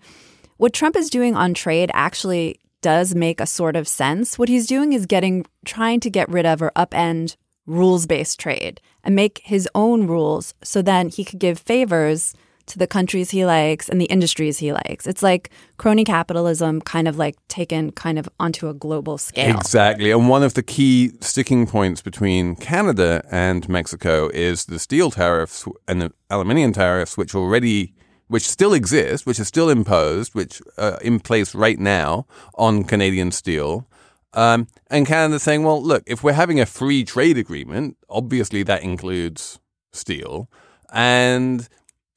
what 0.57 0.73
Trump 0.73 0.97
is 0.97 1.11
doing 1.11 1.35
on 1.35 1.55
trade 1.55 1.91
actually 1.95 2.61
does 2.81 3.15
make 3.15 3.41
a 3.41 3.47
sort 3.47 3.77
of 3.77 3.89
sense. 3.89 4.39
What 4.39 4.49
he's 4.49 4.67
doing 4.67 4.93
is 4.93 5.07
getting, 5.07 5.47
trying 5.65 6.01
to 6.01 6.11
get 6.11 6.29
rid 6.29 6.47
of 6.47 6.61
or 6.61 6.71
upend 6.77 7.37
rules 7.67 8.07
based 8.07 8.39
trade 8.39 8.81
and 9.03 9.17
make 9.17 9.41
his 9.45 9.69
own 9.75 10.07
rules 10.07 10.55
so 10.63 10.83
then 10.83 11.09
he 11.09 11.25
could 11.25 11.39
give 11.39 11.59
favors 11.59 12.35
to 12.67 12.79
the 12.79 12.87
countries 12.87 13.31
he 13.31 13.45
likes 13.45 13.89
and 13.89 14.01
the 14.01 14.07
industries 14.07 14.59
he 14.59 14.73
likes. 14.73 15.07
It's 15.07 15.23
like 15.23 15.51
crony 15.77 16.05
capitalism 16.05 16.81
kind 16.81 17.09
of 17.09 17.19
like 17.19 17.37
taken 17.49 17.93
kind 17.93 18.19
of 18.19 18.29
onto 18.41 18.69
a 18.69 18.75
global 18.75 19.19
scale. 19.19 19.57
Exactly. 19.57 20.11
And 20.11 20.29
one 20.29 20.43
of 20.43 20.55
the 20.55 20.63
key 20.63 21.13
sticking 21.21 21.67
points 21.67 22.01
between 22.01 22.57
Canada 22.57 23.23
and 23.31 23.69
Mexico 23.69 24.29
is 24.33 24.67
the 24.67 24.79
steel 24.79 25.11
tariffs 25.11 25.67
and 25.87 26.01
the 26.01 26.13
aluminium 26.31 26.73
tariffs, 26.73 27.19
which 27.19 27.35
already, 27.35 27.95
which 28.29 28.49
still 28.49 28.73
exist, 28.73 29.27
which 29.27 29.39
are 29.39 29.45
still 29.45 29.69
imposed, 29.69 30.35
which 30.35 30.63
are 30.79 31.01
in 31.01 31.21
place 31.21 31.55
right 31.55 31.79
now 31.79 32.27
on 32.55 32.85
Canadian 32.85 33.31
steel. 33.31 33.87
Um, 34.33 34.67
and 34.89 35.07
Canada 35.07 35.39
saying, 35.39 35.63
well, 35.63 35.83
look, 35.83 36.03
if 36.07 36.25
we're 36.25 36.33
having 36.33 36.59
a 36.59 36.67
free 36.67 37.05
trade 37.05 37.39
agreement, 37.39 37.97
obviously 38.09 38.63
that 38.65 38.83
includes 38.83 39.61
steel. 39.93 40.49
And 40.93 41.69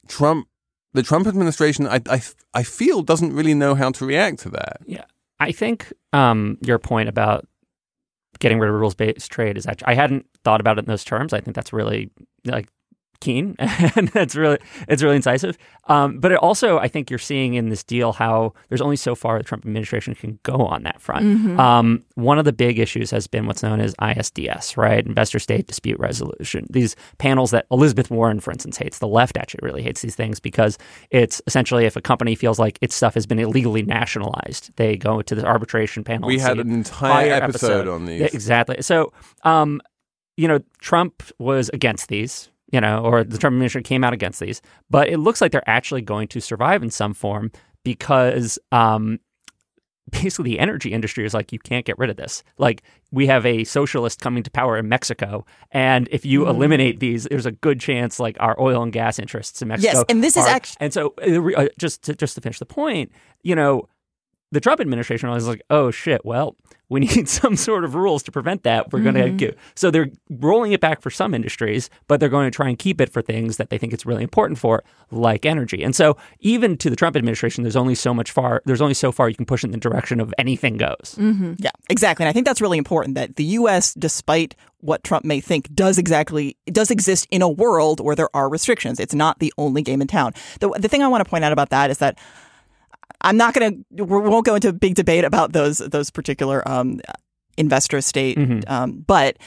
Trump, 0.08 0.48
the 0.94 1.04
Trump 1.04 1.28
administration, 1.28 1.88
I, 1.88 2.02
I, 2.10 2.22
I 2.54 2.64
feel 2.64 3.04
doesn't 3.04 3.34
really 3.34 3.54
know 3.54 3.76
how 3.76 3.92
to 3.92 4.06
react 4.06 4.40
to 4.40 4.50
that. 4.50 4.78
Yeah, 4.86 5.06
I 5.40 5.52
think 5.52 5.94
um, 6.14 6.58
your 6.62 6.80
point 6.80 7.10
about 7.10 7.48
getting 8.40 8.60
rid 8.60 8.70
of 8.70 8.76
rules 8.76 8.96
based 8.96 9.32
trade 9.32 9.58
is 9.58 9.66
actually 9.66 9.88
I 9.88 9.96
hadn't 9.96 10.26
thought 10.44 10.60
about 10.60 10.78
it 10.78 10.82
in 10.82 10.86
those 10.86 11.04
terms. 11.04 11.34
I 11.34 11.42
think 11.42 11.56
that's 11.56 11.74
really 11.74 12.10
like 12.46 12.68
keen 13.20 13.56
and 13.60 14.10
that's 14.10 14.36
really 14.36 14.58
it's 14.88 15.04
really 15.04 15.16
incisive. 15.16 15.58
Um, 15.86 16.20
but 16.20 16.32
it 16.32 16.38
also 16.40 16.78
I 16.80 16.88
think 16.88 17.10
you're 17.10 17.20
seeing 17.20 17.54
in 17.54 17.70
this 17.70 17.84
deal 17.84 18.14
how 18.14 18.54
there's 18.70 18.82
only 18.82 18.96
so 18.96 19.16
far 19.16 19.38
the 19.38 19.44
Trump 19.44 19.66
administration 19.66 20.16
can 20.16 20.40
go 20.44 20.56
on 20.56 20.84
that 20.84 21.02
front. 21.02 21.26
Mm-hmm. 21.26 21.60
Um, 21.60 22.04
one 22.16 22.40
of 22.40 22.46
the 22.46 22.54
big 22.54 22.80
issues 22.80 23.12
has 23.12 23.28
been 23.28 23.46
what's 23.46 23.64
known 23.64 23.80
as 23.80 23.96
ISDS, 23.96 24.78
right? 24.78 25.06
Investor 25.06 25.40
State 25.40 25.68
Dispute 25.68 26.00
Resolution. 26.00 26.68
These 26.70 26.96
panels 27.18 27.52
that 27.52 27.66
Elizabeth 27.72 28.12
Warren, 28.12 28.40
for 28.40 28.52
instance, 28.52 28.78
hates. 28.78 29.00
The 29.00 29.08
left 29.08 29.38
actually 29.38 29.62
really 29.64 29.82
hates 29.82 30.02
these 30.02 30.16
things 30.16 30.40
because 30.40 30.78
it's 31.12 31.42
essentially 31.48 31.86
if 31.86 31.96
a 31.96 32.02
company 32.02 32.36
feels 32.36 32.60
like 32.60 32.78
its 32.82 32.96
stuff 32.96 33.14
has 33.14 33.26
been 33.26 33.40
illegally 33.40 33.84
nationalized, 33.84 34.72
they 34.76 34.98
go 34.98 35.22
to 35.22 35.36
the 35.36 35.46
arbitration 35.46 36.04
panel. 36.04 36.28
We 36.28 36.40
had 36.40 36.60
an 36.60 36.72
entire 36.72 37.30
"Fire 37.30 37.44
episode 37.44 37.88
on 37.88 38.06
these." 38.06 38.34
Exactly. 38.34 38.82
So, 38.82 39.14
um, 39.44 39.82
you 40.36 40.48
know, 40.48 40.60
Trump 40.80 41.24
was 41.40 41.70
against 41.74 42.10
these. 42.10 42.50
You 42.72 42.82
know, 42.82 43.00
or 43.06 43.24
the 43.24 43.38
Trump 43.38 43.54
administration 43.54 43.84
came 43.84 44.04
out 44.04 44.12
against 44.14 44.40
these, 44.42 44.62
but 44.90 45.08
it 45.08 45.18
looks 45.20 45.40
like 45.40 45.52
they're 45.54 45.70
actually 45.70 46.02
going 46.02 46.28
to 46.30 46.42
survive 46.42 46.84
in 46.84 46.90
some 46.90 47.14
form 47.14 47.50
because 47.86 48.60
um, 48.74 49.20
basically 50.12 50.52
the 50.52 50.60
energy 50.60 50.92
industry 50.92 51.26
is 51.26 51.34
like 51.34 51.54
you 51.54 51.60
can't 51.60 51.86
get 51.86 51.98
rid 51.98 52.10
of 52.10 52.18
this. 52.18 52.44
Like 52.58 52.84
we 53.12 53.28
have 53.28 53.46
a 53.46 53.64
socialist 53.64 54.20
coming 54.20 54.44
to 54.44 54.52
power 54.52 54.78
in 54.78 54.90
mexico 54.90 55.46
and 55.72 56.10
if 56.12 56.26
you 56.26 56.48
eliminate 56.48 57.00
these 57.00 57.24
there's 57.26 57.46
a 57.46 57.52
good 57.54 57.80
chance 57.80 58.20
like 58.20 58.36
our 58.42 58.60
oil 58.60 58.84
and 58.84 58.92
gas 58.92 59.18
interests 59.18 59.62
in 59.62 59.70
mexico 59.70 60.00
Yes, 60.00 60.06
and 60.10 60.22
this 60.22 60.36
is 60.36 60.44
are- 60.46 60.50
act- 60.50 60.76
and 60.82 60.94
so 60.94 61.14
uh, 61.26 61.62
uh, 61.62 61.68
just 61.80 62.04
to, 62.04 62.16
just 62.16 62.36
to 62.36 62.42
finish 62.42 62.60
the 62.60 62.66
point 62.66 63.12
you 63.44 63.56
know 63.56 63.88
the 64.52 64.60
Trump 64.60 64.80
administration 64.80 65.30
was 65.30 65.48
like, 65.48 65.62
"Oh 65.70 65.92
shit! 65.92 66.24
Well, 66.24 66.56
we 66.90 67.00
need 67.02 67.28
some 67.28 67.56
sort 67.56 67.84
of 67.84 67.96
rules 67.96 68.24
to 68.24 68.32
prevent 68.32 68.64
that. 68.64 68.92
We're 68.92 69.02
going 69.02 69.16
to 69.16 69.30
give." 69.30 69.56
So 69.76 69.92
they're 69.92 70.10
rolling 70.30 70.72
it 70.72 70.80
back 70.80 71.02
for 71.02 71.10
some 71.10 71.34
industries, 71.34 71.90
but 72.08 72.20
they're 72.20 72.30
going 72.30 72.50
to 72.50 72.56
try 72.56 72.70
and 72.70 72.78
keep 72.80 73.02
it 73.02 73.10
for 73.10 73.22
things 73.22 73.58
that 73.58 73.70
they 73.70 73.78
think 73.78 73.94
it's 73.94 74.06
really 74.06 74.24
important 74.24 74.60
for, 74.60 74.84
like 75.12 75.46
energy. 75.46 75.84
And 75.84 75.96
so, 75.96 76.18
even 76.40 76.78
to 76.78 76.90
the 76.90 76.96
Trump 76.96 77.16
administration, 77.16 77.64
there's 77.64 77.76
only 77.76 77.96
so 77.96 78.14
much 78.14 78.32
far. 78.32 78.62
There's 78.66 78.82
only 78.82 78.94
so 78.94 79.12
far 79.12 79.30
you 79.30 79.36
can 79.36 79.46
push 79.46 79.64
in 79.64 79.72
the 79.72 79.78
direction 79.78 80.20
of 80.20 80.34
anything 80.38 80.78
goes. 80.78 81.16
Mm-hmm. 81.18 81.56
Yeah, 81.58 81.72
exactly. 81.90 82.24
And 82.24 82.30
I 82.30 82.34
think 82.34 82.46
that's 82.46 82.62
really 82.62 82.78
important 82.78 83.16
that 83.16 83.36
the 83.36 83.44
U.S., 83.44 83.94
despite 83.94 84.56
what 84.80 85.04
Trump 85.04 85.26
may 85.26 85.40
think, 85.40 85.74
does 85.74 85.98
exactly 85.98 86.56
does 86.68 86.92
exist 86.92 87.28
in 87.32 87.42
a 87.42 87.50
world 87.50 88.00
where 88.00 88.16
there 88.16 88.30
are 88.34 88.48
restrictions. 88.48 89.00
It's 89.00 89.14
not 89.14 89.40
the 89.40 89.54
only 89.58 89.82
game 89.82 90.02
in 90.02 90.08
town. 90.08 90.34
The 90.60 90.70
the 90.70 90.88
thing 90.88 91.04
I 91.04 91.08
want 91.08 91.24
to 91.24 91.30
point 91.30 91.44
out 91.44 91.52
about 91.52 91.70
that 91.70 91.90
is 91.90 91.98
that 91.98 92.18
I'm 93.22 93.38
not 93.38 93.54
going 93.54 93.84
to 93.98 94.04
we 94.04 94.20
won't 94.20 94.46
go 94.46 94.56
into 94.56 94.70
a 94.70 94.74
big 94.74 94.96
debate 94.96 95.24
about 95.24 95.54
those 95.54 95.80
those 95.80 96.10
particular 96.12 96.68
um, 96.68 97.02
investor 97.58 98.02
state, 98.02 98.38
um, 98.68 99.04
but 99.08 99.38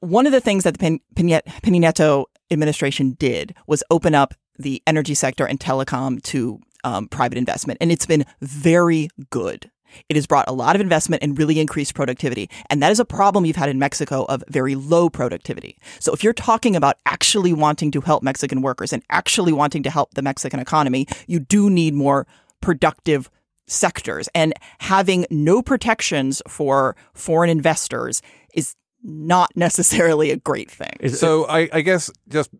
one 0.00 0.26
of 0.26 0.32
the 0.32 0.40
things 0.40 0.64
that 0.64 0.78
the 0.78 1.00
Peña 1.14 2.24
administration 2.50 3.16
did 3.18 3.54
was 3.66 3.82
open 3.90 4.14
up 4.14 4.34
the 4.58 4.82
energy 4.86 5.14
sector 5.14 5.46
and 5.46 5.58
telecom 5.58 6.22
to 6.22 6.60
um, 6.84 7.08
private 7.08 7.38
investment, 7.38 7.78
and 7.80 7.90
it's 7.90 8.06
been 8.06 8.24
very 8.40 9.08
good. 9.30 9.70
It 10.08 10.16
has 10.16 10.26
brought 10.26 10.48
a 10.48 10.52
lot 10.52 10.74
of 10.74 10.80
investment 10.80 11.22
and 11.22 11.38
really 11.38 11.60
increased 11.60 11.94
productivity. 11.94 12.50
And 12.70 12.82
that 12.82 12.92
is 12.92 13.00
a 13.00 13.04
problem 13.04 13.44
you've 13.44 13.56
had 13.56 13.68
in 13.68 13.78
Mexico 13.78 14.24
of 14.28 14.42
very 14.48 14.74
low 14.74 15.08
productivity. 15.08 15.78
So 15.98 16.12
if 16.12 16.22
you're 16.22 16.32
talking 16.32 16.76
about 16.76 16.96
actually 17.06 17.52
wanting 17.52 17.90
to 17.92 18.00
help 18.00 18.22
Mexican 18.22 18.62
workers 18.62 18.92
and 18.92 19.02
actually 19.10 19.52
wanting 19.52 19.82
to 19.84 19.90
help 19.90 20.14
the 20.14 20.22
Mexican 20.22 20.60
economy, 20.60 21.06
you 21.26 21.40
do 21.40 21.70
need 21.70 21.94
more 21.94 22.26
productive 22.60 23.30
sectors. 23.66 24.28
And 24.34 24.54
having 24.78 25.26
no 25.30 25.62
protections 25.62 26.42
for 26.48 26.96
foreign 27.14 27.50
investors 27.50 28.22
is 28.54 28.74
not 29.02 29.50
necessarily 29.56 30.30
a 30.30 30.36
great 30.36 30.70
thing. 30.70 31.10
So 31.10 31.46
I, 31.46 31.68
I 31.72 31.80
guess 31.80 32.10
just 32.28 32.50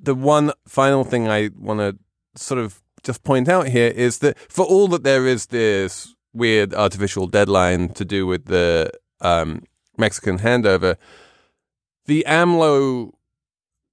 the 0.00 0.14
one 0.14 0.52
final 0.66 1.04
thing 1.04 1.28
I 1.28 1.50
want 1.56 1.80
to 1.80 1.96
sort 2.36 2.60
of 2.60 2.80
just 3.02 3.22
point 3.24 3.48
out 3.48 3.68
here 3.68 3.88
is 3.88 4.18
that 4.18 4.38
for 4.38 4.64
all 4.64 4.88
that 4.88 5.04
there 5.04 5.26
is 5.26 5.46
this 5.46 6.14
weird 6.32 6.74
artificial 6.74 7.26
deadline 7.26 7.90
to 7.90 8.04
do 8.04 8.26
with 8.26 8.46
the 8.46 8.90
um, 9.20 9.62
Mexican 9.96 10.38
handover, 10.38 10.96
the 12.06 12.24
AMLO 12.26 13.12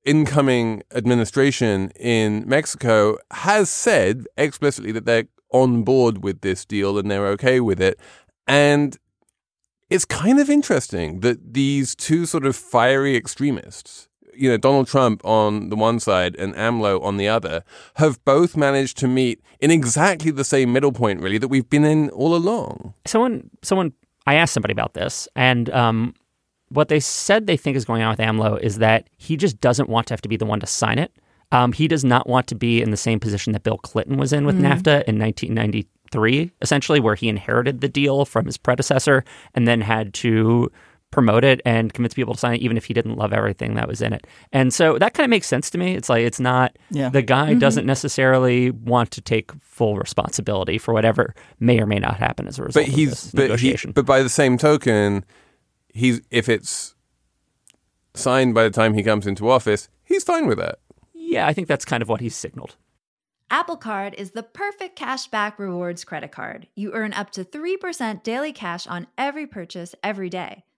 incoming 0.06 0.84
administration 0.96 1.92
in 2.00 2.48
Mexico 2.48 3.18
has 3.32 3.70
said 3.70 4.26
explicitly 4.38 4.92
that 4.94 5.06
they're 5.06 5.28
on 5.52 5.84
board 5.84 6.24
with 6.24 6.42
this 6.42 6.66
deal 6.66 6.98
and 6.98 7.12
they're 7.12 7.28
okay 7.28 7.60
with 7.60 7.82
it. 7.82 8.00
And 8.48 8.98
it's 9.90 10.06
kind 10.06 10.40
of 10.40 10.50
interesting 10.50 11.20
that 11.22 11.54
these 11.54 11.96
two 11.96 12.26
sort 12.26 12.46
of 12.46 12.56
fiery 12.56 13.16
extremists, 13.16 14.07
you 14.38 14.50
know, 14.50 14.58
Donald 14.58 14.88
Trump 14.88 15.24
on 15.26 15.70
the 15.70 15.76
one 15.76 16.00
side 16.00 16.36
and 16.36 16.54
AMLO 16.56 17.02
on 17.02 17.18
the 17.18 17.28
other, 17.28 17.64
have 17.96 18.24
both 18.26 18.56
managed 18.56 18.98
to 19.00 19.08
meet 19.08 19.42
in 19.60 19.72
exactly 19.72 20.32
the 20.32 20.44
same 20.44 20.72
middle 20.74 20.92
point, 20.92 21.22
really, 21.22 21.38
that 21.38 21.48
we've 21.48 21.70
been 21.70 21.86
in 21.86 22.10
all 22.12 22.36
along. 22.36 22.94
someone 23.06 23.50
someone 23.62 23.94
I 24.26 24.36
asked 24.36 24.54
somebody 24.54 24.74
about 24.74 24.94
this, 24.94 25.28
and 25.36 25.70
um, 25.70 26.14
what 26.70 26.90
they 26.90 27.00
said 27.00 27.48
they 27.48 27.58
think 27.58 27.78
is 27.78 27.86
going 27.86 28.02
on 28.02 28.10
with 28.10 28.20
AMLO 28.20 28.60
is 28.60 28.80
that 28.80 29.10
he 29.18 29.38
just 29.38 29.60
doesn't 29.62 29.90
want 29.90 30.08
to 30.08 30.14
have 30.14 30.22
to 30.22 30.30
be 30.30 30.38
the 30.38 30.46
one 30.46 30.60
to 30.60 30.68
sign 30.68 31.00
it. 31.00 31.12
Um, 31.52 31.72
he 31.72 31.88
does 31.88 32.04
not 32.04 32.28
want 32.28 32.48
to 32.48 32.56
be 32.56 32.82
in 32.82 32.92
the 32.92 32.98
same 32.98 33.20
position 33.20 33.54
that 33.54 33.64
Bill 33.64 33.78
Clinton 33.78 34.18
was 34.18 34.34
in 34.34 34.46
with 34.46 34.60
NAFTA 34.60 35.04
in 35.06 35.18
1993, 35.18 36.52
essentially, 36.62 37.00
where 37.00 37.16
he 37.16 37.30
inherited 37.30 37.80
the 37.80 37.88
deal 37.88 38.26
from 38.26 38.46
his 38.46 38.58
predecessor 38.58 39.24
and 39.54 39.66
then 39.66 39.80
had 39.80 40.14
to 40.16 40.70
promote 41.18 41.44
it 41.44 41.60
and 41.66 41.92
convince 41.94 42.14
people 42.14 42.36
to 42.36 42.40
sign 42.40 42.54
it, 42.54 42.62
even 42.62 42.78
if 42.78 42.86
he 42.86 42.94
didn't 42.94 43.16
love 43.16 43.34
everything 43.34 43.74
that 43.74 43.88
was 43.88 44.04
in 44.04 44.14
it. 44.14 44.28
And 44.54 44.72
so 44.72 45.00
that 45.00 45.16
kind 45.16 45.26
of 45.26 45.32
makes 45.32 45.48
sense 45.48 45.72
to 45.72 45.80
me. 45.80 45.96
It's 45.96 46.10
like 46.10 46.22
it's 46.24 46.40
not 46.40 46.78
Yeah. 46.92 47.10
the 47.10 47.24
guy 47.24 47.50
mm-hmm. 47.52 47.60
doesn't 47.60 47.88
necessarily 47.88 48.70
want 48.70 49.10
to 49.12 49.22
take 49.22 49.52
full 49.54 49.98
responsibility 49.98 50.78
for 50.78 50.94
whatever 50.94 51.34
may 51.60 51.80
or 51.82 51.88
may 51.88 51.98
not 51.98 52.18
happen 52.18 52.48
as 52.48 52.60
a 52.60 52.64
result 52.64 52.86
But 52.86 52.90
of 52.90 52.96
he's 52.96 53.10
this 53.10 53.32
but 53.32 53.42
he, 53.42 53.48
negotiation. 53.48 53.92
but 53.94 54.06
by 54.06 54.22
the 54.22 54.30
same 54.30 54.60
token, 54.60 55.26
he's 55.92 56.22
if 56.30 56.48
it's 56.50 56.94
signed 58.14 58.54
by 58.54 58.64
the 58.64 58.70
time 58.70 58.94
he 58.94 59.02
comes 59.02 59.26
into 59.26 59.50
office, 59.50 59.90
he's 60.04 60.24
fine 60.24 60.46
with 60.48 60.60
that. 60.60 60.78
yeah, 61.16 61.48
I 61.48 61.54
think 61.54 61.68
that's 61.68 61.86
kind 61.86 62.04
of 62.04 62.10
what 62.10 62.22
he's 62.22 62.36
signaled. 62.36 62.76
Apple 63.50 63.78
Card 63.78 64.14
is 64.18 64.32
the 64.32 64.44
perfect 64.44 65.00
cashback 65.00 65.58
rewards 65.58 66.04
credit 66.04 66.32
card. 66.34 66.68
You 66.76 66.92
earn 66.94 67.14
up 67.14 67.30
to 67.32 67.46
3% 67.46 68.22
daily 68.22 68.52
cash 68.52 68.86
on 68.86 69.08
every 69.18 69.48
purchase 69.48 69.96
every 70.04 70.30
day. 70.30 70.66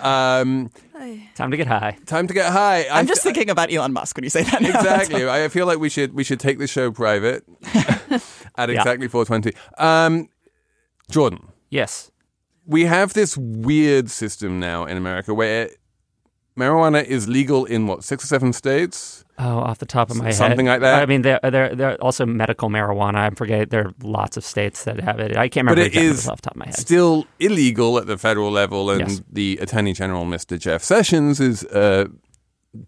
um, 0.00 0.70
Time 1.34 1.50
to 1.50 1.56
get 1.56 1.66
high. 1.66 1.96
time 2.06 2.26
to 2.26 2.34
get 2.34 2.50
high. 2.52 2.82
I 2.84 2.98
I'm 2.98 3.06
just 3.06 3.22
th- 3.22 3.34
thinking 3.34 3.50
about 3.50 3.72
Elon 3.72 3.92
Musk 3.92 4.16
when 4.16 4.24
you 4.24 4.30
say 4.30 4.42
that. 4.42 4.60
now. 4.62 4.68
exactly. 4.68 5.28
I 5.28 5.48
feel 5.48 5.66
like 5.66 5.78
we 5.78 5.88
should 5.88 6.12
we 6.14 6.24
should 6.24 6.40
take 6.40 6.58
the 6.58 6.66
show 6.66 6.90
private 6.90 7.44
at 8.56 8.68
Yeah. 8.68 8.78
exactly 8.78 9.08
420. 9.08 9.52
Um, 9.78 10.28
Jordan, 11.10 11.48
Yes. 11.70 12.10
we 12.66 12.84
have 12.86 13.12
this 13.14 13.36
weird 13.38 14.10
system 14.10 14.58
now 14.60 14.84
in 14.84 14.96
America 14.96 15.32
where 15.34 15.70
marijuana 16.58 17.04
is 17.04 17.28
legal 17.28 17.64
in 17.64 17.86
what 17.86 18.04
six 18.04 18.24
or 18.24 18.26
seven 18.26 18.52
states. 18.52 19.24
Oh, 19.40 19.58
off 19.58 19.78
the 19.78 19.86
top 19.86 20.10
of 20.10 20.16
my 20.16 20.24
head, 20.26 20.34
Something 20.34 20.66
like 20.66 20.80
that? 20.80 21.00
I 21.00 21.06
mean, 21.06 21.22
there, 21.22 21.38
there, 21.42 21.72
there 21.74 21.90
are 21.92 21.94
also 21.96 22.26
medical 22.26 22.68
marijuana. 22.68 23.14
I 23.16 23.30
forget. 23.30 23.70
There 23.70 23.86
are 23.86 23.94
lots 24.02 24.36
of 24.36 24.44
states 24.44 24.82
that 24.84 24.98
have 25.00 25.20
it. 25.20 25.36
I 25.36 25.48
can't 25.48 25.66
But 25.68 25.76
remember 25.78 25.82
it 25.82 25.86
exactly 25.86 26.06
is 26.10 26.28
off 26.28 26.40
the 26.42 26.46
top 26.50 26.54
of 26.54 26.58
my 26.58 26.66
head. 26.66 26.76
still 26.76 27.24
illegal 27.38 27.98
at 27.98 28.06
the 28.08 28.18
federal 28.18 28.50
level, 28.50 28.90
and 28.90 29.00
Yes. 29.08 29.22
the 29.30 29.58
Attorney 29.62 29.92
General, 29.92 30.24
Mr. 30.24 30.58
Jeff 30.58 30.82
Sessions, 30.82 31.38
is 31.38 31.62
uh, 31.66 32.06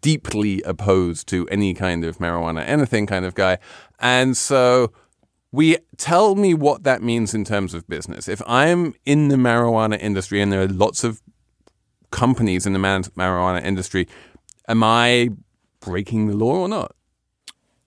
deeply 0.01 0.61
opposed 0.63 1.29
to 1.29 1.47
any 1.49 1.73
kind 1.73 2.05
of 2.05 2.19
marijuana, 2.19 2.65
anything 2.67 3.07
kind 3.07 3.25
of 3.25 3.35
guy. 3.35 3.59
And 4.01 4.37
so, 4.37 4.93
we 5.53 5.77
tell 5.99 6.35
me 6.35 6.53
what 6.55 6.83
that 6.83 7.01
means 7.03 7.33
in 7.33 7.45
terms 7.45 7.75
of 7.75 7.87
business. 7.89 8.29
If 8.29 8.43
I'm 8.47 8.95
in 9.05 9.29
the 9.29 9.37
marijuana 9.37 9.99
industry, 10.01 10.41
and 10.43 10.53
there 10.53 10.63
are 10.63 10.69
lots 10.69 11.05
of 11.05 11.23
companies 12.11 12.67
in 12.67 12.73
the 12.73 12.79
man- 12.81 13.05
marijuana 13.17 13.63
industry, 13.65 14.09
am 14.69 14.83
I 14.83 15.31
breaking 15.81 16.27
the 16.29 16.37
law 16.37 16.57
or 16.61 16.69
not? 16.69 16.95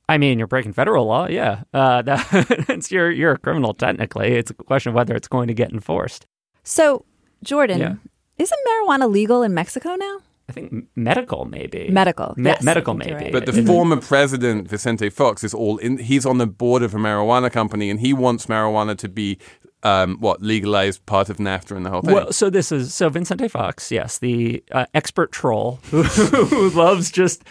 I 0.09 0.17
mean, 0.17 0.37
you're 0.37 0.47
breaking 0.47 0.73
federal 0.73 1.05
law. 1.05 1.27
Yeah, 1.27 1.63
uh, 1.73 2.01
that, 2.03 2.27
it's 2.69 2.91
you're 2.91 3.09
you're 3.09 3.31
a 3.33 3.37
criminal 3.37 3.73
technically. 3.73 4.33
It's 4.33 4.51
a 4.51 4.53
question 4.53 4.89
of 4.89 4.95
whether 4.95 5.15
it's 5.15 5.27
going 5.29 5.47
to 5.47 5.53
get 5.53 5.71
enforced. 5.71 6.27
So, 6.63 7.05
Jordan, 7.43 7.79
Yeah. 7.79 7.95
isn't 8.37 8.59
marijuana 8.67 9.09
legal 9.09 9.43
in 9.43 9.53
Mexico 9.53 9.95
now? 9.95 10.17
I 10.49 10.51
think 10.51 10.87
medical 10.95 11.45
maybe. 11.45 11.89
Medical, 11.89 12.33
Me- 12.35 12.49
yes, 12.49 12.61
medical 12.63 12.93
maybe. 12.95 13.13
right. 13.13 13.31
But 13.31 13.45
the 13.45 13.57
It- 13.57 13.65
former 13.65 13.95
president 13.95 14.67
Vicente 14.67 15.09
Fox 15.09 15.41
is 15.43 15.53
all 15.53 15.77
in. 15.77 15.97
He's 15.99 16.25
on 16.25 16.37
the 16.37 16.47
board 16.47 16.83
of 16.83 16.93
a 16.93 16.97
marijuana 16.97 17.49
company, 17.49 17.89
and 17.89 17.99
he 18.01 18.13
wants 18.13 18.47
marijuana 18.47 18.97
to 18.97 19.07
be 19.09 19.37
um, 19.83 20.17
what 20.19 20.41
legalized 20.41 21.05
part 21.05 21.29
of 21.29 21.37
NAFTA 21.37 21.75
and 21.77 21.85
the 21.85 21.89
whole 21.89 22.01
thing. 22.01 22.13
Well, 22.13 22.31
so 22.33 22.49
this 22.49 22.71
is 22.73 22.93
so 22.93 23.09
Vicente 23.09 23.47
Fox, 23.47 23.89
yes, 23.91 24.19
the 24.19 24.61
uh, 24.71 24.85
expert 24.93 25.31
troll 25.31 25.79
who, 25.91 26.03
who 26.03 26.69
loves 26.71 27.09
just. 27.09 27.43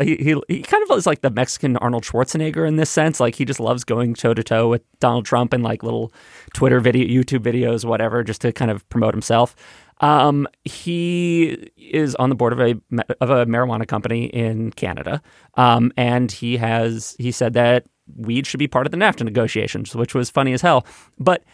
He, 0.00 0.16
he 0.16 0.40
he 0.48 0.62
kind 0.62 0.82
of 0.88 0.96
is 0.96 1.06
like 1.06 1.22
the 1.22 1.30
Mexican 1.30 1.76
Arnold 1.78 2.04
Schwarzenegger 2.04 2.66
in 2.66 2.76
this 2.76 2.90
sense. 2.90 3.20
Like 3.20 3.34
he 3.34 3.44
just 3.44 3.60
loves 3.60 3.84
going 3.84 4.14
toe 4.14 4.34
to 4.34 4.42
toe 4.42 4.68
with 4.68 4.82
Donald 5.00 5.24
Trump 5.24 5.52
and 5.52 5.62
like 5.62 5.82
little 5.82 6.12
Twitter 6.54 6.80
video, 6.80 7.06
YouTube 7.06 7.40
videos, 7.40 7.84
whatever, 7.84 8.22
just 8.22 8.40
to 8.42 8.52
kind 8.52 8.70
of 8.70 8.88
promote 8.88 9.14
himself. 9.14 9.56
Um, 10.00 10.46
he 10.64 11.70
is 11.76 12.14
on 12.16 12.28
the 12.28 12.34
board 12.34 12.52
of 12.52 12.60
a 12.60 12.74
of 13.20 13.30
a 13.30 13.46
marijuana 13.46 13.86
company 13.88 14.26
in 14.26 14.72
Canada, 14.72 15.22
um, 15.54 15.92
and 15.96 16.30
he 16.30 16.56
has 16.58 17.16
he 17.18 17.32
said 17.32 17.54
that 17.54 17.84
weed 18.16 18.46
should 18.46 18.58
be 18.58 18.68
part 18.68 18.86
of 18.86 18.90
the 18.90 18.98
NAFTA 18.98 19.24
negotiations, 19.24 19.94
which 19.96 20.14
was 20.14 20.30
funny 20.30 20.52
as 20.52 20.60
hell. 20.60 20.86
But 21.18 21.44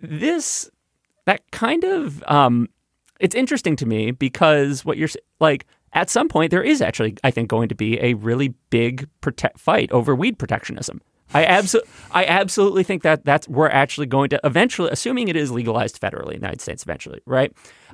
this 0.00 0.70
that 1.26 1.42
kind 1.50 1.84
of 1.84 2.24
um, 2.26 2.68
it's 3.20 3.34
interesting 3.34 3.76
to 3.76 3.86
me 3.86 4.10
because 4.10 4.84
what 4.84 4.96
you're 4.96 5.08
like 5.38 5.66
at 5.92 6.10
some 6.10 6.28
point 6.28 6.50
there 6.50 6.62
is 6.62 6.80
actually 6.80 7.16
I 7.24 7.30
think 7.30 7.48
going 7.48 7.68
to 7.68 7.74
be 7.74 7.98
a 8.00 8.14
really 8.14 8.54
big 8.70 9.08
prote- 9.22 9.58
fight 9.58 9.90
over 9.92 10.14
weed 10.14 10.38
protectionism. 10.38 11.00
I 11.32 11.44
absolutely 11.46 11.90
I 12.10 12.24
absolutely 12.24 12.82
think 12.82 13.02
that 13.04 13.24
that's 13.24 13.46
we're 13.48 13.68
actually 13.68 14.06
going 14.08 14.30
to 14.30 14.40
eventually 14.42 14.90
assuming 14.90 15.28
it 15.28 15.36
is 15.36 15.50
legalized 15.52 16.00
federally 16.00 16.34
in 16.34 16.40
the 16.40 16.46
United 16.46 16.60
States 16.60 16.82
eventually, 16.82 17.20
right? 17.24 17.52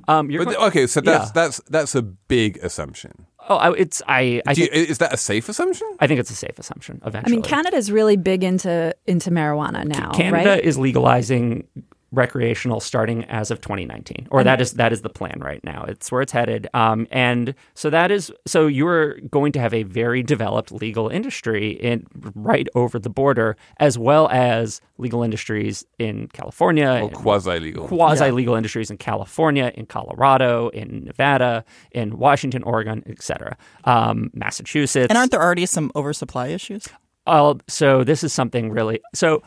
Um, 0.08 0.30
you're 0.30 0.44
but 0.44 0.54
going- 0.54 0.68
okay, 0.68 0.86
so 0.86 1.00
that's 1.02 1.26
yeah. 1.26 1.32
that's 1.34 1.60
that's 1.68 1.94
a 1.94 2.00
big 2.02 2.56
assumption. 2.62 3.26
oh, 3.48 3.72
it's 3.72 4.00
I 4.08 4.40
I, 4.46 4.54
Do 4.54 4.62
you, 4.62 4.66
think, 4.68 4.88
is 4.88 4.98
that 4.98 5.12
a 5.12 5.18
safe 5.18 5.50
assumption? 5.50 5.86
I 6.00 6.06
think 6.06 6.18
it's 6.18 6.30
a 6.30 6.34
safe 6.34 6.58
assumption 6.58 6.96
Eventually, 7.04 7.04
I 7.04 7.08
eventually. 7.20 7.36
mean, 7.36 7.42
Canada's 7.42 7.92
really 7.92 8.16
big 8.16 8.42
into 8.42 8.94
into 9.06 9.30
marijuana 9.30 9.84
now, 9.84 10.12
Canada 10.12 10.50
right? 10.52 10.64
is 10.64 10.78
legalizing 10.78 11.66
recreational 12.12 12.80
starting 12.80 13.24
as 13.24 13.50
of 13.50 13.60
2019 13.60 14.28
or 14.30 14.44
that 14.44 14.60
is 14.60 14.74
that 14.74 14.92
is 14.92 15.02
the 15.02 15.08
plan 15.08 15.40
right 15.40 15.62
now 15.64 15.84
it's 15.88 16.10
where 16.12 16.22
it's 16.22 16.32
headed 16.32 16.68
um, 16.72 17.06
and 17.10 17.54
so 17.74 17.90
that 17.90 18.10
is 18.12 18.32
so 18.46 18.66
you're 18.68 19.18
going 19.22 19.50
to 19.52 19.58
have 19.58 19.74
a 19.74 19.82
very 19.82 20.22
developed 20.22 20.70
legal 20.70 21.08
industry 21.08 21.70
in 21.72 22.06
right 22.34 22.68
over 22.76 22.98
the 22.98 23.10
border 23.10 23.56
as 23.78 23.98
well 23.98 24.28
as 24.30 24.80
legal 24.98 25.22
industries 25.22 25.84
in 25.98 26.28
California 26.28 27.00
Or 27.02 27.10
quasi 27.10 27.58
legal? 27.58 27.88
quasi 27.88 28.30
legal 28.30 28.54
industries 28.54 28.90
in 28.90 28.96
California, 28.96 29.72
in 29.74 29.86
Colorado, 29.86 30.68
in 30.70 31.04
Nevada, 31.04 31.64
in 31.90 32.18
Washington, 32.18 32.62
Oregon, 32.62 33.02
etc. 33.06 33.56
Um, 33.84 34.30
Massachusetts. 34.32 35.08
And 35.10 35.18
aren't 35.18 35.32
there 35.32 35.42
already 35.42 35.66
some 35.66 35.90
oversupply 35.94 36.48
issues? 36.48 36.88
Oh, 37.26 37.58
so 37.68 38.04
this 38.04 38.22
is 38.22 38.32
something 38.32 38.70
really 38.70 39.00
so. 39.14 39.42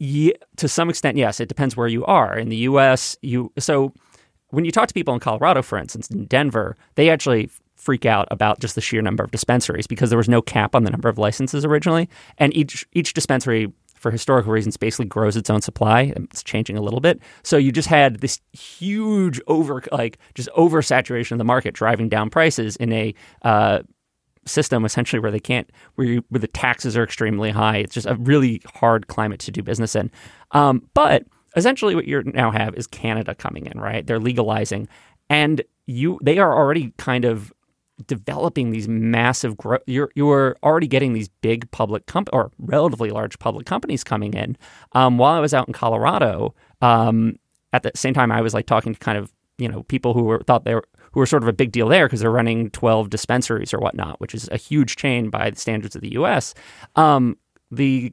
To 0.00 0.68
some 0.68 0.88
extent, 0.88 1.16
yes, 1.16 1.40
it 1.40 1.48
depends 1.48 1.76
where 1.76 1.88
you 1.88 2.04
are. 2.06 2.38
In 2.38 2.48
the 2.48 2.56
U.S., 2.56 3.16
you 3.22 3.52
so 3.58 3.92
when 4.50 4.64
you 4.64 4.72
talk 4.72 4.88
to 4.88 4.94
people 4.94 5.14
in 5.14 5.20
Colorado, 5.20 5.62
for 5.62 5.78
instance, 5.78 6.08
in 6.10 6.26
Denver, 6.26 6.76
they 6.94 7.10
actually 7.10 7.50
freak 7.74 8.06
out 8.06 8.26
about 8.30 8.60
just 8.60 8.76
the 8.76 8.80
sheer 8.80 9.02
number 9.02 9.22
of 9.22 9.30
dispensaries 9.30 9.86
because 9.86 10.08
there 10.08 10.16
was 10.16 10.28
no 10.28 10.40
cap 10.40 10.74
on 10.74 10.84
the 10.84 10.90
number 10.90 11.08
of 11.08 11.18
licenses 11.18 11.64
originally, 11.64 12.08
and 12.38 12.56
each 12.56 12.86
each 12.92 13.12
dispensary 13.14 13.72
for 14.04 14.10
historical 14.10 14.52
reasons, 14.52 14.76
basically 14.76 15.06
grows 15.06 15.34
its 15.34 15.48
own 15.48 15.62
supply. 15.62 16.12
It's 16.14 16.42
changing 16.42 16.76
a 16.76 16.82
little 16.82 17.00
bit. 17.00 17.22
So 17.42 17.56
you 17.56 17.72
just 17.72 17.88
had 17.88 18.20
this 18.20 18.38
huge 18.52 19.40
over, 19.46 19.82
like 19.92 20.18
just 20.34 20.50
oversaturation 20.50 21.32
of 21.32 21.38
the 21.38 21.44
market, 21.44 21.72
driving 21.72 22.10
down 22.10 22.28
prices 22.28 22.76
in 22.76 22.92
a 22.92 23.14
uh, 23.42 23.80
system 24.46 24.84
essentially 24.84 25.20
where 25.20 25.30
they 25.30 25.40
can't, 25.40 25.70
where, 25.94 26.06
you, 26.06 26.24
where 26.28 26.40
the 26.40 26.48
taxes 26.48 26.96
are 26.96 27.04
extremely 27.04 27.50
high. 27.50 27.78
It's 27.78 27.94
just 27.94 28.06
a 28.06 28.14
really 28.16 28.60
hard 28.74 29.06
climate 29.08 29.40
to 29.40 29.50
do 29.50 29.62
business 29.62 29.94
in. 29.94 30.10
Um, 30.52 30.88
but 30.94 31.24
essentially, 31.56 31.94
what 31.94 32.06
you 32.06 32.22
now 32.24 32.50
have 32.50 32.74
is 32.74 32.86
Canada 32.86 33.34
coming 33.34 33.66
in, 33.66 33.80
right? 33.80 34.06
They're 34.06 34.20
legalizing, 34.20 34.88
and 35.28 35.62
you 35.86 36.18
they 36.22 36.38
are 36.38 36.54
already 36.54 36.92
kind 36.98 37.24
of 37.24 37.52
developing 38.06 38.70
these 38.70 38.88
massive 38.88 39.56
growth. 39.56 39.82
You're 39.86 40.10
you're 40.14 40.56
already 40.62 40.86
getting 40.86 41.12
these 41.12 41.28
big 41.28 41.70
public 41.70 42.06
comp 42.06 42.28
or 42.32 42.50
relatively 42.58 43.10
large 43.10 43.38
public 43.38 43.66
companies 43.66 44.04
coming 44.04 44.34
in. 44.34 44.56
Um, 44.92 45.18
while 45.18 45.34
I 45.34 45.40
was 45.40 45.54
out 45.54 45.68
in 45.68 45.72
Colorado, 45.72 46.54
um, 46.80 47.38
at 47.72 47.82
the 47.82 47.92
same 47.94 48.14
time, 48.14 48.32
I 48.32 48.40
was 48.40 48.54
like 48.54 48.66
talking 48.66 48.94
to 48.94 49.00
kind 49.00 49.18
of 49.18 49.32
you 49.58 49.68
know 49.68 49.84
people 49.84 50.14
who 50.14 50.24
were 50.24 50.40
thought 50.40 50.64
they 50.64 50.74
were 50.74 50.88
who 51.14 51.20
are 51.20 51.26
sort 51.26 51.44
of 51.44 51.48
a 51.48 51.52
big 51.52 51.70
deal 51.70 51.88
there 51.88 52.06
because 52.06 52.20
they're 52.20 52.30
running 52.30 52.70
12 52.70 53.08
dispensaries 53.08 53.72
or 53.72 53.78
whatnot, 53.78 54.20
which 54.20 54.34
is 54.34 54.48
a 54.50 54.56
huge 54.56 54.96
chain 54.96 55.30
by 55.30 55.48
the 55.48 55.56
standards 55.56 55.94
of 55.94 56.02
the 56.02 56.12
U.S. 56.12 56.54
Um, 56.96 57.38
the 57.70 58.12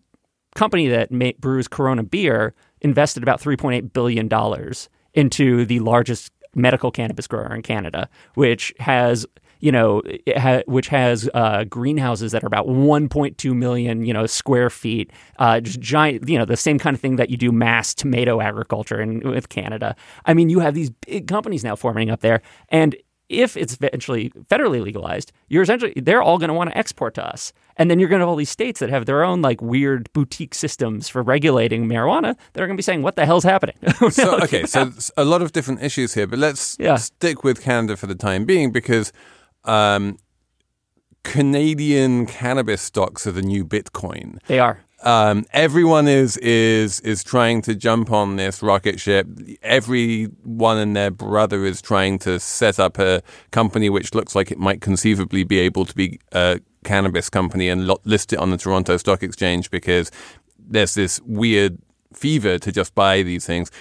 company 0.56 0.88
that 0.88 1.10
brews 1.42 1.68
Corona 1.68 2.04
beer 2.04 2.54
invested 2.82 3.24
about 3.24 3.42
3.8 3.42 3.92
billion 3.92 4.28
dollars 4.28 4.88
into 5.16 5.66
the 5.66 5.80
largest 5.80 6.32
medical 6.54 6.92
cannabis 6.92 7.26
grower 7.26 7.56
in 7.56 7.64
Canada, 7.64 8.08
which 8.36 8.72
has 8.80 9.26
you 9.62 9.72
know, 9.72 10.02
ha- 10.36 10.64
which 10.66 10.88
has 10.90 11.30
uh, 11.34 11.64
greenhouses 11.66 12.32
that 12.34 12.44
are 12.44 12.48
about 12.48 12.68
1.2 12.68 13.56
million, 13.56 14.06
you 14.06 14.14
know, 14.14 14.26
square 14.26 14.70
feet, 14.70 15.12
uh, 15.40 15.62
just 15.62 15.80
giant, 15.80 16.28
you 16.28 16.38
know, 16.38 16.46
the 16.46 16.58
same 16.58 16.78
kind 16.78 16.96
of 16.96 17.00
thing 17.00 17.16
that 17.16 17.30
you 17.30 17.38
do 17.38 17.52
mass 17.52 17.94
tomato 17.94 18.42
agriculture 18.42 19.00
in 19.00 19.20
with 19.22 19.50
Canada. 19.50 19.96
I 20.26 20.34
mean, 20.34 20.50
you 20.50 20.60
have 20.60 20.74
these 20.74 20.90
big 20.90 21.28
companies 21.28 21.64
now 21.64 21.76
forming 21.76 22.10
up 22.10 22.22
there, 22.22 22.42
and 22.70 22.96
if 23.32 23.56
it's 23.56 23.74
eventually 23.74 24.30
federally 24.50 24.84
legalized, 24.84 25.32
you're 25.48 25.64
essentially 25.64 25.94
they're 25.96 26.22
all 26.22 26.38
going 26.38 26.50
to 26.50 26.54
want 26.54 26.70
to 26.70 26.78
export 26.78 27.14
to 27.16 27.26
us. 27.26 27.54
And 27.78 27.90
then 27.90 28.00
you're 28.00 28.10
going 28.10 28.20
to 28.20 28.24
have 28.24 28.30
all 28.30 28.36
these 28.36 28.50
states 28.50 28.82
that 28.82 28.90
have 28.90 29.06
their 29.06 29.24
own 29.24 29.42
like 29.42 29.62
weird 29.62 30.12
boutique 30.12 30.54
systems 30.54 31.08
for 31.08 31.24
regulating 31.24 31.88
marijuana 31.88 32.36
that 32.54 32.62
are 32.62 32.68
going 32.68 32.76
to 32.76 32.80
be 32.80 32.84
saying, 32.84 33.02
"What 33.02 33.16
the 33.16 33.26
hell's 33.26 33.46
happening?" 33.46 33.76
so 34.10 34.40
okay, 34.42 34.66
so 34.66 34.92
a 35.18 35.24
lot 35.24 35.42
of 35.42 35.54
different 35.54 35.82
issues 35.82 36.14
here, 36.14 36.28
but 36.28 36.40
let's 36.40 36.76
yeah. 36.80 36.98
stick 36.98 37.44
with 37.44 37.62
Canada 37.62 37.96
for 37.96 38.08
the 38.08 38.16
time 38.16 38.44
being 38.44 38.72
because 38.72 39.14
um, 39.66 40.18
Canadian 41.24 42.26
cannabis 42.26 42.82
stocks 42.82 43.28
are 43.28 43.32
the 43.32 43.42
new 43.42 43.66
Bitcoin. 43.66 44.40
They 44.48 44.60
are. 44.60 44.84
Um, 45.04 45.46
everyone 45.52 46.08
is 46.08 46.38
is 46.38 47.00
is 47.00 47.24
trying 47.24 47.64
to 47.64 47.74
jump 47.74 48.12
on 48.12 48.36
this 48.36 48.62
rocket 48.62 49.00
ship. 49.00 49.28
Everyone 49.64 50.78
and 50.78 50.96
their 50.96 51.10
brother 51.10 51.66
is 51.66 51.82
trying 51.82 52.20
to 52.20 52.40
set 52.40 52.80
up 52.80 53.00
a 53.00 53.24
company 53.50 53.90
which 53.90 54.14
looks 54.14 54.36
like 54.36 54.52
it 54.52 54.60
might 54.60 54.82
conceivably 54.82 55.44
be 55.44 55.60
able 55.60 55.86
to 55.86 55.96
be 55.96 56.20
a 56.34 56.60
cannabis 56.84 57.30
company 57.30 57.68
and 57.68 57.88
lo- 57.88 58.02
list 58.04 58.32
it 58.32 58.40
on 58.40 58.52
the 58.52 58.58
Toronto 58.58 58.98
Stock 58.98 59.24
Exchange 59.24 59.72
because 59.72 60.12
there's 60.60 60.94
this 60.94 61.20
weird 61.26 61.80
fever 62.14 62.60
to 62.60 62.72
just 62.72 62.94
buy 62.94 63.24
these 63.24 63.46
things. 63.46 63.72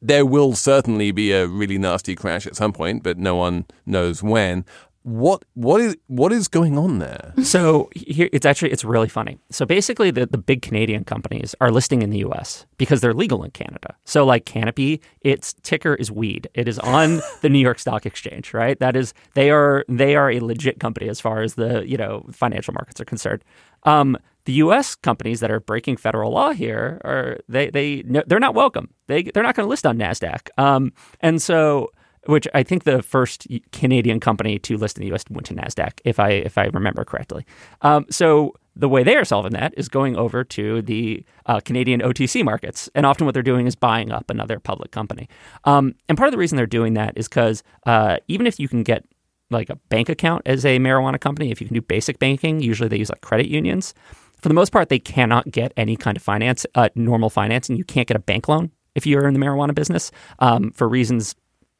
There 0.00 0.24
will 0.24 0.54
certainly 0.54 1.10
be 1.10 1.32
a 1.32 1.46
really 1.46 1.76
nasty 1.76 2.14
crash 2.14 2.46
at 2.46 2.56
some 2.56 2.72
point, 2.72 3.02
but 3.02 3.18
no 3.18 3.36
one 3.36 3.66
knows 3.84 4.22
when 4.22 4.64
what 5.02 5.44
what 5.54 5.80
is 5.80 5.96
what 6.08 6.32
is 6.32 6.46
going 6.48 6.76
on 6.76 6.98
there? 6.98 7.32
So 7.42 7.88
here 7.94 8.28
it's 8.32 8.44
actually 8.44 8.70
it's 8.70 8.84
really 8.84 9.08
funny. 9.08 9.38
So 9.50 9.64
basically 9.64 10.10
the, 10.10 10.26
the 10.26 10.38
big 10.38 10.62
Canadian 10.62 11.04
companies 11.04 11.54
are 11.60 11.70
listing 11.70 12.02
in 12.02 12.10
the 12.10 12.18
US 12.18 12.66
because 12.76 13.00
they're 13.00 13.14
legal 13.14 13.42
in 13.42 13.50
Canada. 13.50 13.96
So 14.04 14.24
like 14.24 14.44
Canopy, 14.44 15.00
its 15.22 15.54
ticker 15.62 15.94
is 15.94 16.10
weed. 16.10 16.48
It 16.54 16.68
is 16.68 16.78
on 16.78 17.20
the 17.40 17.48
New 17.48 17.58
York 17.58 17.78
Stock 17.78 18.04
Exchange, 18.04 18.52
right? 18.52 18.78
That 18.78 18.94
is 18.94 19.14
they 19.34 19.50
are 19.50 19.84
they 19.88 20.16
are 20.16 20.30
a 20.30 20.40
legit 20.40 20.80
company 20.80 21.08
as 21.08 21.20
far 21.20 21.42
as 21.42 21.54
the, 21.54 21.88
you 21.88 21.96
know, 21.96 22.26
financial 22.30 22.74
markets 22.74 23.00
are 23.00 23.06
concerned. 23.06 23.42
Um, 23.84 24.18
the 24.44 24.52
U.S. 24.54 24.94
companies 24.94 25.40
that 25.40 25.50
are 25.50 25.60
breaking 25.60 25.96
federal 25.96 26.32
law 26.32 26.52
here 26.52 27.00
are 27.04 27.38
they 27.48 27.70
they 27.70 28.02
they're 28.02 28.40
not 28.40 28.54
welcome. 28.54 28.92
They 29.06 29.22
they're 29.22 29.42
not 29.42 29.54
going 29.54 29.66
to 29.66 29.70
list 29.70 29.86
on 29.86 29.98
Nasdaq. 29.98 30.48
Um, 30.58 30.92
and 31.20 31.40
so 31.40 31.90
which 32.26 32.46
I 32.54 32.62
think 32.62 32.84
the 32.84 33.02
first 33.02 33.46
Canadian 33.72 34.20
company 34.20 34.58
to 34.60 34.76
list 34.76 34.98
in 34.98 35.02
the 35.02 35.08
U.S. 35.08 35.24
went 35.30 35.46
to 35.46 35.54
Nasdaq, 35.54 36.00
if 36.04 36.20
I 36.20 36.30
if 36.30 36.58
I 36.58 36.66
remember 36.66 37.04
correctly. 37.04 37.46
Um, 37.82 38.06
so 38.10 38.54
the 38.76 38.88
way 38.88 39.02
they 39.02 39.16
are 39.16 39.24
solving 39.24 39.52
that 39.52 39.74
is 39.76 39.88
going 39.88 40.16
over 40.16 40.44
to 40.44 40.82
the 40.82 41.24
uh, 41.46 41.60
Canadian 41.60 42.00
OTC 42.00 42.44
markets, 42.44 42.88
and 42.94 43.04
often 43.04 43.26
what 43.26 43.34
they're 43.34 43.42
doing 43.42 43.66
is 43.66 43.74
buying 43.74 44.12
up 44.12 44.30
another 44.30 44.58
public 44.58 44.90
company. 44.90 45.28
Um, 45.64 45.94
and 46.08 46.16
part 46.16 46.28
of 46.28 46.32
the 46.32 46.38
reason 46.38 46.56
they're 46.56 46.66
doing 46.66 46.94
that 46.94 47.14
is 47.16 47.28
because 47.28 47.62
uh, 47.86 48.18
even 48.28 48.46
if 48.46 48.60
you 48.60 48.68
can 48.68 48.82
get 48.82 49.04
like 49.50 49.68
a 49.68 49.76
bank 49.88 50.08
account 50.08 50.42
as 50.46 50.64
a 50.64 50.78
marijuana 50.78 51.20
company, 51.20 51.50
if 51.50 51.60
you 51.60 51.66
can 51.66 51.74
do 51.74 51.82
basic 51.82 52.18
banking, 52.18 52.60
usually 52.60 52.88
they 52.88 52.98
use 52.98 53.10
like 53.10 53.20
credit 53.20 53.48
unions. 53.48 53.94
For 54.40 54.48
the 54.48 54.54
most 54.54 54.70
part, 54.70 54.88
they 54.88 54.98
cannot 54.98 55.50
get 55.50 55.72
any 55.76 55.96
kind 55.96 56.16
of 56.16 56.22
finance, 56.22 56.64
uh, 56.74 56.88
normal 56.94 57.28
financing. 57.28 57.76
You 57.76 57.84
can't 57.84 58.08
get 58.08 58.16
a 58.16 58.20
bank 58.20 58.48
loan 58.48 58.70
if 58.94 59.06
you're 59.06 59.26
in 59.26 59.34
the 59.34 59.40
marijuana 59.40 59.74
business 59.74 60.10
um, 60.38 60.70
for 60.72 60.88
reasons 60.88 61.34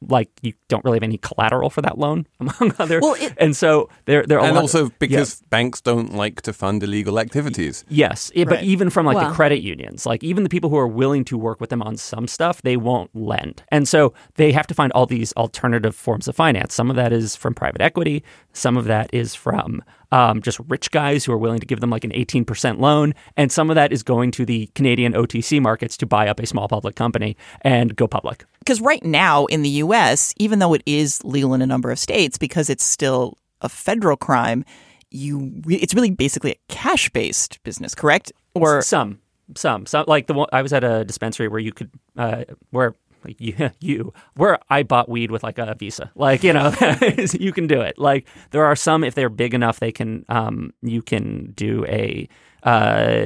like 0.07 0.29
you 0.41 0.53
don't 0.67 0.83
really 0.83 0.97
have 0.97 1.03
any 1.03 1.17
collateral 1.17 1.69
for 1.69 1.81
that 1.81 1.97
loan 1.97 2.25
among 2.39 2.73
other. 2.79 2.99
Well, 2.99 3.15
it, 3.15 3.33
and 3.37 3.55
so 3.55 3.89
there 4.05 4.21
are 4.21 4.25
they're 4.25 4.39
and 4.39 4.57
also 4.57 4.89
because 4.99 5.41
banks 5.49 5.81
don't 5.81 6.13
like 6.13 6.41
to 6.43 6.53
fund 6.53 6.83
illegal 6.83 7.19
activities. 7.19 7.85
Yes. 7.89 8.31
It, 8.33 8.47
right. 8.47 8.57
but 8.57 8.63
even 8.63 8.89
from 8.89 9.05
like 9.05 9.17
the 9.19 9.33
credit 9.33 9.61
unions 9.61 10.05
like 10.05 10.23
even 10.23 10.43
the 10.43 10.49
people 10.49 10.69
who 10.69 10.77
are 10.77 10.87
willing 10.87 11.23
to 11.25 11.37
work 11.37 11.61
with 11.61 11.69
them 11.69 11.81
on 11.81 11.97
some 11.97 12.27
stuff 12.27 12.61
they 12.61 12.77
won't 12.77 13.13
lend. 13.15 13.63
And 13.69 13.87
so 13.87 14.13
they 14.35 14.51
have 14.51 14.67
to 14.67 14.73
find 14.73 14.91
all 14.93 15.05
these 15.05 15.33
alternative 15.33 15.95
forms 15.95 16.27
of 16.27 16.35
finance. 16.35 16.73
Some 16.73 16.89
of 16.89 16.95
that 16.95 17.13
is 17.13 17.35
from 17.35 17.53
private 17.53 17.81
equity. 17.81 18.23
Some 18.53 18.77
of 18.77 18.85
that 18.85 19.09
is 19.13 19.35
from 19.35 19.83
um, 20.11 20.41
just 20.41 20.59
rich 20.67 20.91
guys 20.91 21.25
who 21.25 21.31
are 21.31 21.37
willing 21.37 21.59
to 21.59 21.65
give 21.65 21.79
them 21.79 21.89
like 21.89 22.03
an 22.03 22.11
18% 22.11 22.79
loan. 22.79 23.13
And 23.37 23.51
some 23.51 23.69
of 23.69 23.75
that 23.75 23.91
is 23.91 24.03
going 24.03 24.31
to 24.31 24.45
the 24.45 24.67
Canadian 24.75 25.13
OTC 25.13 25.61
markets 25.61 25.97
to 25.97 26.05
buy 26.05 26.27
up 26.27 26.39
a 26.39 26.45
small 26.45 26.67
public 26.67 26.95
company 26.95 27.37
and 27.61 27.95
go 27.95 28.07
public. 28.07 28.45
Because 28.59 28.81
right 28.81 29.03
now 29.03 29.45
in 29.45 29.61
the 29.61 29.69
US, 29.69 30.33
even 30.37 30.59
though 30.59 30.73
it 30.73 30.83
is 30.85 31.23
legal 31.23 31.53
in 31.53 31.61
a 31.61 31.67
number 31.67 31.91
of 31.91 31.99
states, 31.99 32.37
because 32.37 32.69
it's 32.69 32.83
still 32.83 33.37
a 33.61 33.69
federal 33.69 34.17
crime, 34.17 34.65
you 35.09 35.61
re- 35.65 35.75
it's 35.75 35.93
really 35.93 36.11
basically 36.11 36.51
a 36.51 36.59
cash 36.67 37.09
based 37.09 37.61
business, 37.63 37.95
correct? 37.95 38.31
Or 38.53 38.81
some, 38.81 39.19
some, 39.55 39.85
some 39.85 40.05
like 40.07 40.27
the 40.27 40.33
one 40.33 40.47
I 40.51 40.61
was 40.61 40.73
at 40.73 40.83
a 40.83 41.05
dispensary 41.05 41.47
where 41.47 41.59
you 41.59 41.71
could, 41.71 41.89
uh, 42.17 42.43
where 42.71 42.95
like 43.23 43.35
you, 43.39 43.71
you 43.79 44.13
where 44.35 44.59
I 44.69 44.83
bought 44.83 45.09
weed 45.09 45.31
with 45.31 45.43
like 45.43 45.57
a 45.57 45.75
visa. 45.75 46.11
Like, 46.15 46.43
you 46.43 46.53
know, 46.53 46.73
you 47.33 47.51
can 47.51 47.67
do 47.67 47.81
it. 47.81 47.97
Like 47.97 48.27
there 48.51 48.65
are 48.65 48.75
some 48.75 49.03
if 49.03 49.15
they're 49.15 49.29
big 49.29 49.53
enough 49.53 49.79
they 49.79 49.91
can 49.91 50.25
um 50.29 50.73
you 50.81 51.01
can 51.01 51.51
do 51.55 51.85
a 51.87 52.27
uh 52.63 53.25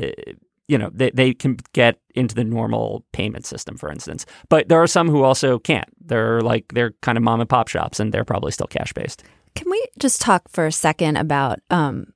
you 0.68 0.78
know, 0.78 0.90
they, 0.94 1.12
they 1.12 1.34
can 1.34 1.58
get 1.74 2.00
into 2.16 2.34
the 2.34 2.44
normal 2.44 3.06
payment 3.12 3.46
system, 3.46 3.78
for 3.78 3.92
instance. 3.92 4.26
But 4.50 4.68
there 4.68 4.82
are 4.82 4.88
some 4.88 5.08
who 5.10 5.24
also 5.24 5.60
can't. 5.60 5.88
They're 6.04 6.42
like 6.42 6.66
they're 6.74 6.94
kind 7.02 7.18
of 7.18 7.24
mom 7.24 7.40
and 7.40 7.50
pop 7.50 7.68
shops 7.68 8.00
and 8.00 8.12
they're 8.12 8.26
probably 8.26 8.52
still 8.52 8.68
cash 8.68 8.94
based. 8.94 9.24
Can 9.54 9.70
we 9.70 9.86
just 10.00 10.22
talk 10.22 10.50
for 10.50 10.66
a 10.66 10.72
second 10.72 11.18
about 11.18 11.60
um 11.70 12.14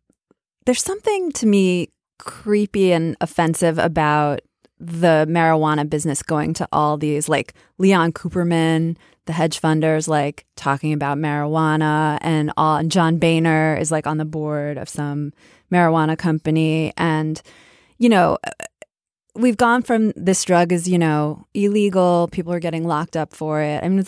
there's 0.66 0.84
something 0.84 1.32
to 1.34 1.46
me 1.46 1.90
creepy 2.18 2.92
and 2.92 3.16
offensive 3.22 3.78
about 3.78 4.42
the 4.80 5.26
marijuana 5.30 5.90
business 5.90 6.24
going 6.24 6.54
to 6.56 6.68
all 6.72 6.98
these 6.98 7.28
like 7.28 7.54
Leon 7.78 8.14
Cooperman, 8.14 8.96
the 9.26 9.34
hedge 9.34 9.60
funders, 9.60 10.08
like 10.08 10.46
talking 10.56 10.94
about 10.94 11.18
marijuana, 11.18 12.18
and 12.22 12.52
all. 12.58 12.78
And 12.78 12.92
John 12.92 13.18
Boehner 13.18 13.78
is 13.78 13.92
like 13.92 14.08
on 14.08 14.18
the 14.18 14.26
board 14.26 14.78
of 14.78 14.88
some 14.90 15.34
marijuana 15.72 16.18
company, 16.18 16.94
and 16.98 17.42
you 17.98 18.10
know, 18.10 18.38
uh, 18.44 18.66
we've 19.36 19.58
gone 19.58 19.82
from 19.84 20.14
this 20.16 20.44
drug 20.44 20.72
is 20.72 20.88
you 20.88 20.98
know 20.98 21.46
illegal, 21.54 22.30
people 22.32 22.54
are 22.54 22.60
getting 22.60 22.88
locked 22.88 23.18
up 23.18 23.34
for 23.34 23.62
it. 23.62 23.84
I 23.84 23.90
mean, 23.90 24.06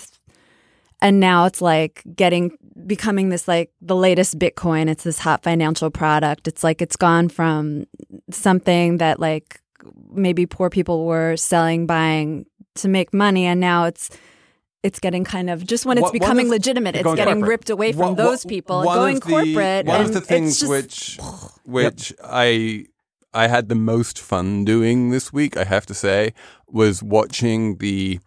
and 1.01 1.19
now 1.19 1.45
it's 1.45 1.61
like 1.61 2.03
getting 2.15 2.51
becoming 2.87 3.29
this 3.29 3.47
like 3.47 3.71
the 3.81 3.95
latest 3.95 4.39
Bitcoin. 4.39 4.89
It's 4.89 5.03
this 5.03 5.19
hot 5.19 5.43
financial 5.43 5.89
product. 5.89 6.47
It's 6.47 6.63
like 6.63 6.81
it's 6.81 6.95
gone 6.95 7.29
from 7.29 7.85
something 8.29 8.97
that 8.97 9.19
like 9.19 9.60
maybe 10.11 10.45
poor 10.45 10.69
people 10.69 11.05
were 11.05 11.35
selling, 11.37 11.85
buying 11.85 12.45
to 12.75 12.87
make 12.87 13.13
money, 13.13 13.45
and 13.45 13.59
now 13.59 13.85
it's 13.85 14.09
it's 14.83 14.99
getting 14.99 15.23
kind 15.23 15.49
of 15.49 15.65
just 15.65 15.85
when 15.85 15.97
it's 15.97 16.03
what, 16.03 16.13
becoming 16.13 16.47
the, 16.47 16.53
legitimate, 16.53 16.95
it's 16.95 17.03
getting 17.03 17.35
corporate. 17.35 17.49
ripped 17.49 17.69
away 17.69 17.91
from 17.91 18.09
what, 18.09 18.17
those 18.17 18.45
people 18.45 18.83
going 18.83 19.15
the, 19.15 19.21
corporate. 19.21 19.85
One 19.85 20.01
of 20.01 20.13
the 20.13 20.21
things 20.21 20.59
just, 20.59 20.69
which 20.69 21.19
which 21.65 22.11
yep. 22.11 22.19
I 22.23 22.85
I 23.33 23.47
had 23.47 23.69
the 23.69 23.75
most 23.75 24.19
fun 24.19 24.65
doing 24.65 25.11
this 25.11 25.31
week, 25.31 25.55
I 25.55 25.63
have 25.63 25.85
to 25.87 25.93
say, 25.93 26.33
was 26.67 27.01
watching 27.01 27.77
the 27.77 28.19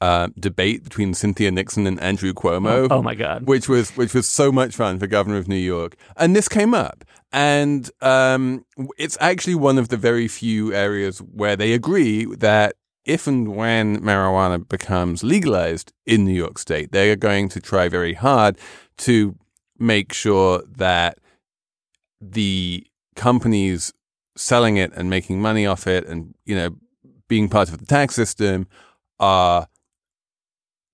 uh, 0.00 0.28
debate 0.38 0.84
between 0.84 1.14
Cynthia 1.14 1.50
Nixon 1.50 1.86
and 1.86 1.98
Andrew 2.00 2.32
Cuomo. 2.32 2.88
Oh, 2.90 2.98
oh, 2.98 3.02
my 3.02 3.14
God! 3.14 3.46
Which 3.46 3.68
was 3.68 3.90
which 3.96 4.14
was 4.14 4.28
so 4.28 4.50
much 4.50 4.74
fun 4.74 4.98
for 4.98 5.06
governor 5.06 5.36
of 5.36 5.48
New 5.48 5.54
York, 5.54 5.96
and 6.16 6.34
this 6.34 6.48
came 6.48 6.74
up, 6.74 7.04
and 7.32 7.90
um, 8.00 8.64
it's 8.98 9.16
actually 9.20 9.54
one 9.54 9.78
of 9.78 9.88
the 9.88 9.96
very 9.96 10.28
few 10.28 10.72
areas 10.72 11.18
where 11.18 11.56
they 11.56 11.72
agree 11.72 12.26
that 12.36 12.74
if 13.04 13.26
and 13.26 13.56
when 13.56 14.00
marijuana 14.00 14.68
becomes 14.68 15.24
legalized 15.24 15.92
in 16.06 16.24
New 16.24 16.34
York 16.34 16.58
State, 16.58 16.92
they 16.92 17.10
are 17.10 17.16
going 17.16 17.48
to 17.48 17.60
try 17.60 17.88
very 17.88 18.14
hard 18.14 18.58
to 18.98 19.36
make 19.78 20.12
sure 20.12 20.62
that 20.76 21.18
the 22.20 22.86
companies 23.16 23.92
selling 24.36 24.76
it 24.76 24.92
and 24.94 25.10
making 25.10 25.40
money 25.40 25.66
off 25.66 25.86
it 25.86 26.06
and 26.06 26.34
you 26.46 26.54
know 26.54 26.70
being 27.28 27.48
part 27.48 27.68
of 27.68 27.78
the 27.78 27.84
tax 27.84 28.14
system 28.14 28.66
are 29.20 29.66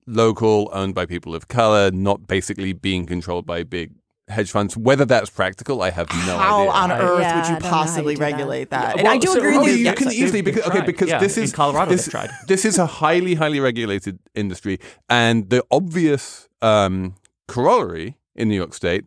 local 0.07 0.70
owned 0.72 0.94
by 0.94 1.07
people 1.07 1.35
of 1.35 1.46
color 1.46 1.90
not 1.90 2.27
basically 2.27 2.72
being 2.72 3.07
controlled 3.07 3.46
by 3.46 3.62
big 3.62 3.92
hedge 4.29 4.51
funds 4.51 4.77
whether 4.77 5.05
that's 5.05 5.31
practical 5.31 5.81
i 5.83 5.91
have 5.91 6.09
no 6.11 6.17
how 6.37 6.61
idea 6.61 6.71
How 6.73 6.83
on 6.85 6.93
earth 6.93 7.21
Yeah, 7.21 7.37
would 7.37 7.47
you 7.49 7.53
don't 7.55 7.62
know 7.62 7.69
how 7.71 7.77
you 7.79 7.85
possibly 7.85 8.14
that. 8.17 8.21
regulate 8.23 8.71
that? 8.71 8.95
Yeah, 8.97 9.01
and 9.01 9.09
I 9.09 9.19
do 9.19 9.29
so- 9.29 9.38
agree 9.38 9.59
with 9.59 9.67
you, 9.69 9.73
you. 9.73 9.79
you 9.79 9.85
yes, 9.85 9.99
can 9.99 10.12
easily 10.12 10.43
because 10.43 10.64
okay 10.69 10.83
because 10.85 11.09
Yeah, 11.09 11.19
this 11.19 11.37
in 11.38 11.45
is 11.45 11.53
Colorado 11.53 11.91
this, 11.91 12.09
tried. 12.09 12.31
this 12.47 12.64
is 12.64 12.79
a 12.79 12.87
highly 12.87 13.35
highly 13.35 13.61
regulated 13.61 14.19
industry 14.35 14.79
and 15.09 15.49
the 15.51 15.64
obvious 15.71 16.49
um, 16.62 17.14
corollary 17.47 18.17
in 18.35 18.49
New 18.49 18.57
York 18.57 18.75
State 18.75 19.05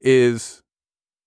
is 0.00 0.62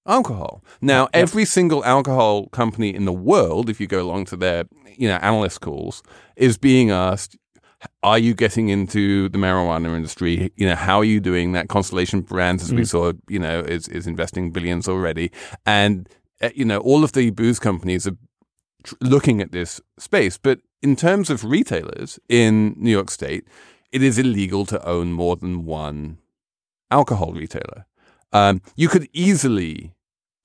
alcohol. 0.05 0.63
Now 0.81 1.07
every 1.13 1.45
single 1.45 1.83
alcohol 1.85 2.47
company 2.47 2.93
in 2.93 3.05
the 3.05 3.13
world 3.13 3.69
if 3.69 3.79
you 3.81 3.87
go 3.87 4.01
along 4.01 4.25
to 4.25 4.37
their 4.37 4.65
you 4.97 5.07
know 5.07 5.15
analyst 5.17 5.61
calls 5.61 6.01
is 6.35 6.57
being 6.57 6.91
asked 6.91 7.37
are 8.03 8.17
you 8.17 8.33
getting 8.33 8.69
into 8.69 9.29
the 9.29 9.37
marijuana 9.37 9.95
industry? 9.95 10.51
You 10.55 10.67
know, 10.67 10.75
how 10.75 10.97
are 10.97 11.05
you 11.05 11.19
doing 11.19 11.51
that? 11.51 11.69
Constellation 11.69 12.21
Brands, 12.21 12.63
as 12.63 12.73
we 12.73 12.85
saw, 12.85 13.13
you 13.27 13.39
know, 13.39 13.59
is 13.59 13.87
is 13.87 14.07
investing 14.07 14.51
billions 14.51 14.87
already, 14.87 15.31
and 15.65 16.09
uh, 16.41 16.49
you 16.55 16.65
know, 16.65 16.79
all 16.79 17.03
of 17.03 17.13
the 17.13 17.29
booze 17.31 17.59
companies 17.59 18.07
are 18.07 18.17
tr- 18.83 18.95
looking 19.01 19.41
at 19.41 19.51
this 19.51 19.81
space. 19.99 20.37
But 20.37 20.59
in 20.81 20.95
terms 20.95 21.29
of 21.29 21.43
retailers 21.43 22.19
in 22.29 22.75
New 22.77 22.91
York 22.91 23.11
State, 23.11 23.47
it 23.91 24.01
is 24.01 24.17
illegal 24.17 24.65
to 24.67 24.85
own 24.85 25.11
more 25.11 25.35
than 25.35 25.65
one 25.65 26.17
alcohol 26.91 27.33
retailer. 27.33 27.85
Um, 28.33 28.61
you 28.75 28.89
could 28.89 29.07
easily 29.13 29.93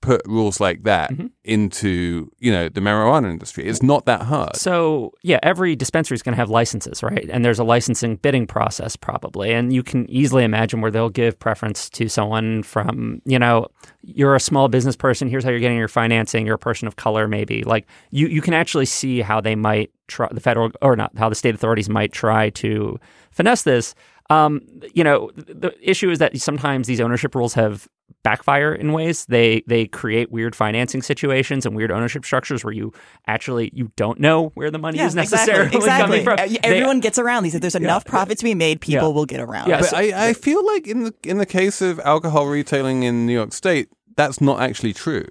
put 0.03 0.21
rules 0.27 0.59
like 0.59 0.83
that 0.83 1.11
Mhm. 1.11 1.29
into 1.45 2.29
you 2.37 2.51
know 2.51 2.67
the 2.67 2.81
marijuana 2.81 3.29
industry. 3.31 3.63
It's 3.65 3.81
not 3.81 4.05
that 4.05 4.23
hard. 4.23 4.55
So, 4.57 5.13
yeah, 5.23 5.39
every 5.41 5.77
dispensary 5.77 6.15
is 6.15 6.21
going 6.21 6.33
to 6.33 6.37
have 6.43 6.49
licenses, 6.49 7.01
right? 7.01 7.27
And 7.31 7.45
there's 7.45 7.57
a 7.57 7.63
licensing 7.63 8.17
bidding 8.17 8.45
process 8.45 8.97
probably. 8.97 9.53
And 9.53 9.71
you 9.71 9.81
can 9.81 10.05
easily 10.09 10.43
imagine 10.43 10.81
where 10.81 10.91
they'll 10.91 11.09
give 11.23 11.39
preference 11.39 11.89
to 11.91 12.09
someone 12.09 12.63
from, 12.63 13.21
you 13.25 13.39
know, 13.39 13.67
you're 14.01 14.35
a 14.35 14.41
small 14.41 14.67
business 14.67 14.97
person, 14.97 15.29
here's 15.29 15.45
how 15.45 15.51
you're 15.51 15.59
getting 15.61 15.77
your 15.77 15.87
financing, 15.87 16.45
you're 16.45 16.55
a 16.55 16.59
person 16.69 16.85
of 16.87 16.97
color 16.97 17.25
maybe. 17.27 17.63
Like 17.63 17.87
you 18.11 18.27
you 18.27 18.41
can 18.41 18.53
actually 18.53 18.85
see 18.85 19.21
how 19.21 19.39
they 19.39 19.55
might 19.55 19.89
try 20.09 20.27
the 20.31 20.41
federal 20.41 20.69
or 20.81 20.97
not, 20.97 21.11
how 21.17 21.29
the 21.29 21.35
state 21.35 21.55
authorities 21.55 21.87
might 21.89 22.11
try 22.11 22.49
to 22.63 22.99
finesse 23.31 23.63
this. 23.63 23.95
Um, 24.29 24.61
you 24.93 25.03
know, 25.03 25.31
the 25.35 25.71
issue 25.81 26.09
is 26.09 26.19
that 26.19 26.37
sometimes 26.39 26.87
these 26.87 26.99
ownership 27.01 27.35
rules 27.35 27.53
have 27.53 27.87
backfire 28.23 28.73
in 28.73 28.93
ways. 28.93 29.25
They 29.25 29.63
they 29.67 29.85
create 29.87 30.31
weird 30.31 30.55
financing 30.55 31.01
situations 31.01 31.65
and 31.65 31.75
weird 31.75 31.91
ownership 31.91 32.23
structures 32.25 32.63
where 32.63 32.73
you 32.73 32.93
actually 33.27 33.69
you 33.73 33.91
don't 33.95 34.19
know 34.19 34.49
where 34.55 34.71
the 34.71 34.77
money 34.79 34.97
Yeah, 34.97 35.07
is 35.07 35.15
necessarily 35.15 35.75
exactly. 35.75 35.79
exactly. 35.79 36.23
coming 36.23 36.23
from. 36.23 36.33
Uh, 36.39 36.47
They- 36.47 36.59
Everyone 36.69 36.99
gets 36.99 37.19
around 37.19 37.43
these. 37.43 37.55
If 37.55 37.61
there's 37.61 37.75
enough 37.75 38.05
profit 38.05 38.37
to 38.39 38.43
be 38.43 38.55
made, 38.55 38.81
people 38.81 39.09
Yeah. 39.09 39.13
will 39.13 39.25
get 39.25 39.39
around. 39.39 39.67
Yeah. 39.69 39.79
But 39.81 39.89
so- 39.89 39.97
I, 39.97 40.29
I 40.29 40.33
feel 40.33 40.65
like 40.65 40.87
in 40.87 41.03
the 41.03 41.13
in 41.25 41.37
the 41.37 41.45
case 41.45 41.81
of 41.81 41.99
alcohol 42.01 42.47
retailing 42.47 43.03
in 43.03 43.25
New 43.25 43.33
York 43.33 43.53
State, 43.53 43.89
that's 44.15 44.39
not 44.39 44.61
actually 44.61 44.93
true. 44.93 45.25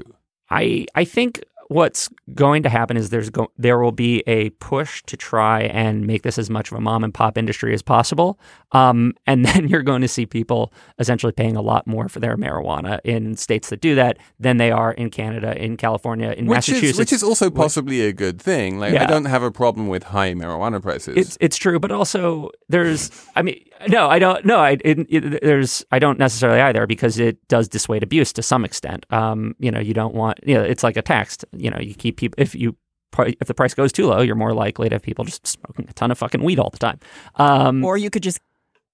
I 0.51 0.87
I 0.95 1.05
think 1.05 1.41
what's 1.73 2.09
going 2.35 2.63
to 2.63 2.69
happen 2.69 2.97
is 2.97 3.11
there's 3.11 3.31
go- 3.31 3.51
there 3.59 3.79
will 3.79 3.93
be 3.93 4.23
a 4.27 4.51
push 4.51 5.03
to 5.05 5.17
try 5.17 5.63
and 5.63 6.07
make 6.07 6.23
this 6.23 6.39
as 6.39 6.51
much 6.51 6.71
of 6.71 6.77
a 6.79 6.81
mom 6.81 7.05
and 7.05 7.13
pop 7.13 7.37
industry 7.37 7.75
as 7.75 7.83
possible, 7.83 8.39
um, 8.73 9.15
and 9.27 9.45
then 9.47 9.69
you're 9.69 9.83
going 9.83 10.03
to 10.03 10.09
see 10.09 10.27
people 10.27 10.73
essentially 10.99 11.33
paying 11.33 11.57
a 11.57 11.63
lot 11.63 11.87
more 11.87 12.09
for 12.09 12.21
their 12.21 12.37
marijuana 12.37 13.01
in 13.05 13.37
states 13.37 13.71
that 13.71 13.81
do 13.81 13.95
that 13.95 14.19
than 14.39 14.57
they 14.57 14.71
are 14.71 14.93
in 14.93 15.11
Canada, 15.11 15.57
in 15.63 15.77
California, 15.77 16.31
in 16.37 16.47
Which 16.47 16.57
Massachusetts. 16.57 16.93
is 16.93 16.99
which 16.99 17.13
is 17.13 17.23
also 17.23 17.51
possibly 17.51 18.03
a 18.03 18.13
good 18.13 18.41
thing. 18.41 18.79
Like 18.79 18.95
I 18.95 19.07
don't 19.07 19.25
have 19.27 19.43
a 19.43 19.51
problem 19.51 19.89
with 19.89 20.05
high 20.05 20.35
marijuana 20.35 20.81
prices. 20.81 21.17
It's 21.17 21.39
it's 21.41 21.57
true, 21.57 21.79
but 21.79 21.91
also 21.91 22.51
there's. 22.69 23.11
I 23.35 23.43
mean, 23.43 23.63
no, 23.89 24.09
I 24.09 24.19
don't. 24.19 24.45
No, 24.45 24.59
I 24.59 24.79
it, 24.85 25.07
it, 25.09 25.43
there's. 25.43 25.85
I 25.91 25.99
don't 25.99 26.19
necessarily 26.19 26.61
either 26.61 26.87
because 26.87 27.19
it 27.19 27.47
does 27.49 27.69
dissuade 27.69 28.03
abuse 28.03 28.33
to 28.35 28.43
some 28.43 28.65
extent. 28.65 29.07
Um, 29.11 29.55
you 29.59 29.71
know, 29.71 29.81
you 29.81 29.95
don't 29.95 30.15
want. 30.15 30.41
You 30.45 30.55
know, 30.55 30.63
it's 30.63 30.83
like 30.83 30.97
a 30.97 31.03
tax. 31.03 31.39
You 31.63 31.71
know, 31.71 31.79
you 31.81 31.95
keep 31.95 32.17
people 32.17 32.35
if 32.39 32.55
you. 32.55 32.77
If 33.19 33.47
the 33.47 33.53
price 33.53 33.75
goes 33.75 33.93
too 33.93 34.07
low, 34.07 34.23
you're 34.23 34.35
more 34.35 34.55
likely 34.55 34.89
to 34.89 34.95
have 34.95 35.03
people 35.03 35.27
just 35.27 35.47
smoking 35.47 35.85
a 35.87 35.93
ton 35.93 36.11
of 36.11 36.17
fucking 36.17 36.43
weed 36.43 36.59
all 36.59 36.71
the 36.71 36.79
time. 36.79 36.99
Um, 37.37 37.85
Or 37.85 37.99
you 37.99 38.09
could 38.09 38.23
just. 38.23 38.41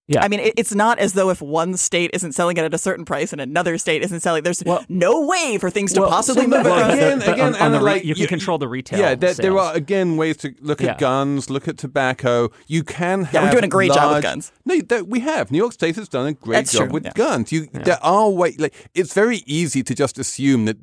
Yeah. 0.08 0.24
I 0.24 0.28
mean, 0.28 0.40
it's 0.56 0.74
not 0.74 0.98
as 0.98 1.12
though 1.12 1.30
if 1.30 1.40
one 1.40 1.76
state 1.76 2.10
isn't 2.14 2.32
selling 2.32 2.56
it 2.56 2.64
at 2.64 2.74
a 2.74 2.78
certain 2.78 3.04
price 3.04 3.30
and 3.30 3.40
another 3.40 3.78
state 3.78 4.02
isn't 4.02 4.18
selling. 4.20 4.42
There's 4.42 4.60
Well- 4.64 4.84
no 4.88 5.24
way 5.26 5.56
for 5.60 5.70
things 5.70 5.92
to 5.92 6.00
well, 6.00 6.10
possibly 6.10 6.44
so 6.44 6.48
move 6.48 6.62
but 6.64 6.66
across. 6.78 6.94
again- 6.94 7.18
but 7.20 7.38
on- 7.38 7.54
on 7.56 7.70
the 7.72 7.78
re- 7.78 7.84
like, 7.92 8.04
you 8.04 8.14
can 8.14 8.22
you- 8.22 8.26
control 8.28 8.58
the 8.58 8.66
retail. 8.66 8.98
yeah, 8.98 9.14
there, 9.14 9.34
there 9.34 9.56
are 9.56 9.72
again 9.76 10.16
ways 10.16 10.38
to 10.38 10.52
look 10.62 10.80
Yeah. 10.80 10.92
at 10.92 10.98
guns, 10.98 11.48
look 11.50 11.68
at 11.68 11.76
tobacco. 11.78 12.50
You 12.66 12.82
can 12.82 13.22
have 13.24 13.34
Yeah, 13.34 13.44
we're 13.44 13.50
doing 13.52 13.64
a 13.64 13.68
great 13.68 13.92
job 13.92 14.14
with 14.14 14.22
guns. 14.24 14.50
No, 14.64 14.80
that 14.80 15.06
we 15.08 15.20
have. 15.20 15.52
New 15.52 15.58
York 15.58 15.74
State 15.74 15.94
has 15.96 16.08
done 16.08 16.26
a 16.26 16.32
great 16.32 16.54
That's 16.56 16.72
job 16.72 16.84
true, 16.86 16.92
with 16.94 17.04
yeah. 17.04 17.12
guns. 17.14 17.52
You 17.52 17.68
there 17.72 18.02
are 18.02 18.30
way 18.30 18.56
like 18.58 18.74
it's 18.94 19.12
very 19.12 19.42
easy 19.46 19.82
to 19.84 19.94
just 19.94 20.18
assume 20.18 20.64
that 20.64 20.78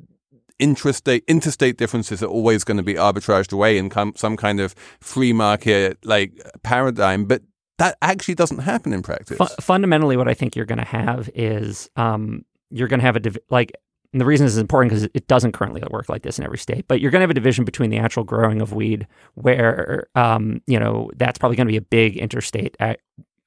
intrastate 0.60 1.26
interstate 1.26 1.76
differences 1.76 2.22
are 2.22 2.26
always 2.26 2.64
going 2.64 2.76
to 2.76 2.82
be 2.82 2.94
arbitraged 2.94 3.52
away 3.52 3.78
in 3.78 3.88
com- 3.88 4.14
some 4.16 4.36
kind 4.36 4.60
of 4.60 4.74
free 5.00 5.32
market 5.32 5.98
like 6.04 6.32
paradigm, 6.62 7.24
but 7.24 7.42
that 7.78 7.98
actually 8.00 8.34
doesn't 8.34 8.60
happen 8.60 8.92
in 8.92 9.02
practice. 9.02 9.36
Fu- 9.36 9.62
fundamentally, 9.62 10.16
what 10.16 10.28
I 10.28 10.34
think 10.34 10.56
you're 10.56 10.64
going 10.64 10.78
to 10.78 10.84
have 10.84 11.28
is 11.34 11.90
um, 11.96 12.44
you're 12.70 12.88
going 12.88 13.00
to 13.00 13.06
have 13.06 13.16
a 13.16 13.20
div- 13.20 13.38
like. 13.50 13.72
The 14.12 14.24
reason 14.24 14.46
this 14.46 14.54
is 14.54 14.58
important 14.58 14.92
because 14.92 15.10
it 15.12 15.26
doesn't 15.26 15.52
currently 15.52 15.82
work 15.90 16.08
like 16.08 16.22
this 16.22 16.38
in 16.38 16.44
every 16.44 16.56
state. 16.56 16.88
But 16.88 17.02
you're 17.02 17.10
going 17.10 17.20
to 17.20 17.24
have 17.24 17.30
a 17.30 17.34
division 17.34 17.66
between 17.66 17.90
the 17.90 17.98
actual 17.98 18.24
growing 18.24 18.62
of 18.62 18.72
weed, 18.72 19.06
where 19.34 20.06
um, 20.14 20.62
you 20.66 20.78
know 20.78 21.10
that's 21.16 21.38
probably 21.38 21.56
going 21.56 21.66
to 21.66 21.72
be 21.72 21.76
a 21.76 21.82
big 21.82 22.16
interstate, 22.16 22.76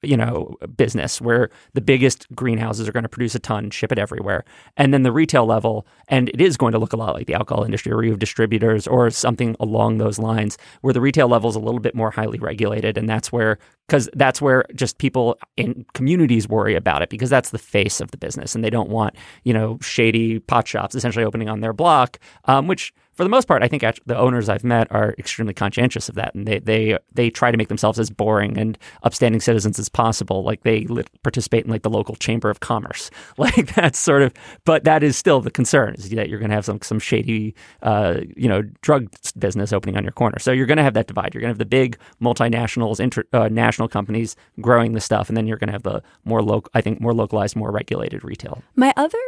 you 0.02 0.16
know, 0.16 0.56
business 0.76 1.20
where 1.20 1.50
the 1.74 1.80
biggest 1.80 2.26
greenhouses 2.34 2.88
are 2.88 2.92
going 2.92 3.02
to 3.02 3.08
produce 3.08 3.34
a 3.34 3.38
ton, 3.38 3.70
ship 3.70 3.92
it 3.92 3.98
everywhere, 3.98 4.44
and 4.76 4.94
then 4.94 5.02
the 5.02 5.12
retail 5.12 5.46
level, 5.46 5.86
and 6.08 6.28
it 6.30 6.40
is 6.40 6.56
going 6.56 6.72
to 6.72 6.78
look 6.78 6.92
a 6.92 6.96
lot 6.96 7.14
like 7.14 7.26
the 7.26 7.34
alcohol 7.34 7.64
industry, 7.64 7.94
where 7.94 8.04
you 8.04 8.10
have 8.10 8.18
distributors 8.18 8.86
or 8.86 9.10
something 9.10 9.56
along 9.60 9.98
those 9.98 10.18
lines, 10.18 10.56
where 10.80 10.94
the 10.94 11.00
retail 11.00 11.28
level 11.28 11.50
is 11.50 11.56
a 11.56 11.60
little 11.60 11.80
bit 11.80 11.94
more 11.94 12.10
highly 12.10 12.38
regulated, 12.38 12.96
and 12.96 13.08
that's 13.08 13.30
where 13.30 13.58
because 13.90 14.08
that's 14.14 14.40
where 14.40 14.64
just 14.74 14.98
people 14.98 15.36
in 15.56 15.84
communities 15.94 16.48
worry 16.48 16.76
about 16.76 17.02
it 17.02 17.08
because 17.08 17.28
that's 17.28 17.50
the 17.50 17.58
face 17.58 18.00
of 18.00 18.12
the 18.12 18.16
business 18.16 18.54
and 18.54 18.62
they 18.62 18.70
don't 18.70 18.88
want 18.88 19.16
you 19.42 19.52
know 19.52 19.78
shady 19.82 20.38
pot 20.38 20.68
shops 20.68 20.94
essentially 20.94 21.24
opening 21.24 21.48
on 21.48 21.58
their 21.58 21.72
block 21.72 22.20
um, 22.44 22.68
which 22.68 22.92
for 23.20 23.24
the 23.24 23.30
most 23.30 23.46
part 23.46 23.62
i 23.62 23.68
think 23.68 23.84
the 24.06 24.16
owners 24.16 24.48
i've 24.48 24.64
met 24.64 24.86
are 24.90 25.14
extremely 25.18 25.54
conscientious 25.54 26.08
of 26.08 26.14
that 26.14 26.34
and 26.34 26.46
they 26.46 26.58
they 26.58 26.98
they 27.12 27.30
try 27.30 27.50
to 27.50 27.56
make 27.56 27.68
themselves 27.68 27.98
as 27.98 28.10
boring 28.10 28.56
and 28.58 28.78
upstanding 29.02 29.40
citizens 29.40 29.78
as 29.78 29.88
possible. 29.88 30.42
Like 30.42 30.62
they 30.62 30.86
participate 31.22 31.64
in 31.64 31.70
like 31.70 31.82
the 31.82 31.90
local 31.90 32.16
chamber 32.16 32.50
of 32.50 32.60
commerce. 32.60 33.10
Like 33.40 33.74
that's 33.74 33.98
sort 33.98 34.20
of 34.20 34.34
but 34.64 34.84
that 34.84 35.02
is 35.02 35.16
still 35.16 35.40
the 35.40 35.50
concern 35.50 35.94
is 35.94 36.10
that 36.10 36.28
you're 36.28 36.38
going 36.38 36.50
to 36.50 36.54
have 36.54 36.66
some 36.66 36.80
some 36.82 36.98
shady 36.98 37.54
uh, 37.82 38.20
you 38.36 38.48
know 38.48 38.62
drug 38.82 39.08
business 39.38 39.72
opening 39.72 39.96
on 39.96 40.02
your 40.02 40.12
corner. 40.12 40.38
So 40.38 40.52
you're 40.52 40.66
going 40.66 40.76
to 40.76 40.82
have 40.82 40.94
that 40.94 41.06
divide. 41.06 41.32
You're 41.32 41.40
going 41.40 41.48
to 41.48 41.54
have 41.54 41.58
the 41.58 41.64
big 41.64 41.96
multinationals 42.20 43.00
inter, 43.00 43.24
uh, 43.32 43.48
national 43.48 43.88
companies 43.88 44.36
growing 44.60 44.92
the 44.92 45.00
stuff 45.00 45.28
and 45.28 45.36
then 45.36 45.46
you're 45.46 45.56
going 45.56 45.68
to 45.68 45.72
have 45.72 45.84
the 45.84 46.02
more 46.24 46.42
local 46.42 46.70
i 46.74 46.80
think 46.80 47.00
more 47.00 47.14
localized 47.14 47.56
more 47.56 47.70
regulated 47.70 48.22
retail. 48.24 48.62
My 48.76 48.92
other 48.96 49.18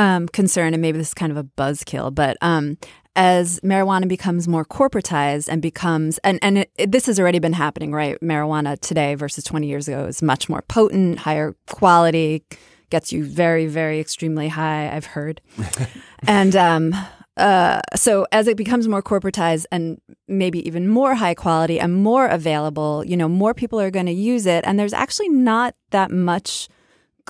um, 0.00 0.22
concern, 0.28 0.72
and 0.74 0.80
maybe 0.80 0.98
this 0.98 1.08
is 1.08 1.14
kind 1.14 1.30
of 1.32 1.38
a 1.38 1.44
buzzkill, 1.44 2.14
but 2.14 2.36
um, 2.40 2.76
as 3.16 3.60
marijuana 3.60 4.08
becomes 4.08 4.48
more 4.48 4.64
corporatized 4.64 5.48
and 5.52 5.60
becomes, 5.60 6.18
and, 6.18 6.38
and 6.42 6.58
it, 6.58 6.70
it- 6.78 6.92
this 6.92 7.06
has 7.06 7.18
already 7.20 7.38
been 7.38 7.52
happening, 7.64 7.92
right? 7.92 8.16
Marijuana 8.20 8.78
today 8.80 9.14
versus 9.14 9.44
20 9.44 9.66
years 9.66 9.88
ago 9.88 10.06
is 10.06 10.22
much 10.22 10.48
more 10.48 10.62
potent, 10.62 11.18
higher 11.20 11.54
quality, 11.68 12.42
gets 12.90 13.12
you 13.12 13.24
very, 13.24 13.66
very 13.66 14.00
extremely 14.00 14.48
high, 14.48 14.90
I've 14.94 15.06
heard. 15.06 15.40
and 16.26 16.56
um, 16.56 16.94
uh, 17.36 17.80
so 17.94 18.26
as 18.32 18.48
it 18.48 18.56
becomes 18.56 18.88
more 18.88 19.02
corporatized 19.02 19.66
and 19.70 20.00
maybe 20.28 20.66
even 20.66 20.88
more 20.88 21.14
high 21.14 21.34
quality 21.34 21.78
and 21.78 21.94
more 21.94 22.26
available, 22.26 23.04
you 23.06 23.16
know, 23.16 23.28
more 23.28 23.54
people 23.54 23.78
are 23.80 23.90
going 23.90 24.06
to 24.06 24.12
use 24.12 24.46
it. 24.46 24.64
And 24.66 24.78
there's 24.78 24.92
actually 24.92 25.28
not 25.28 25.74
that 25.90 26.10
much 26.10 26.68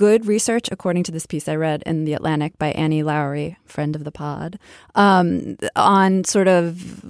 good 0.00 0.24
research, 0.24 0.66
according 0.72 1.02
to 1.02 1.12
this 1.12 1.26
piece 1.26 1.46
I 1.46 1.56
read 1.56 1.82
in 1.84 2.06
The 2.06 2.14
Atlantic 2.14 2.56
by 2.56 2.70
Annie 2.72 3.02
Lowrey, 3.02 3.56
friend 3.66 3.94
of 3.94 4.04
the 4.04 4.10
pod, 4.10 4.58
um, 4.94 5.58
on 5.76 6.24
sort 6.24 6.48
of 6.48 7.04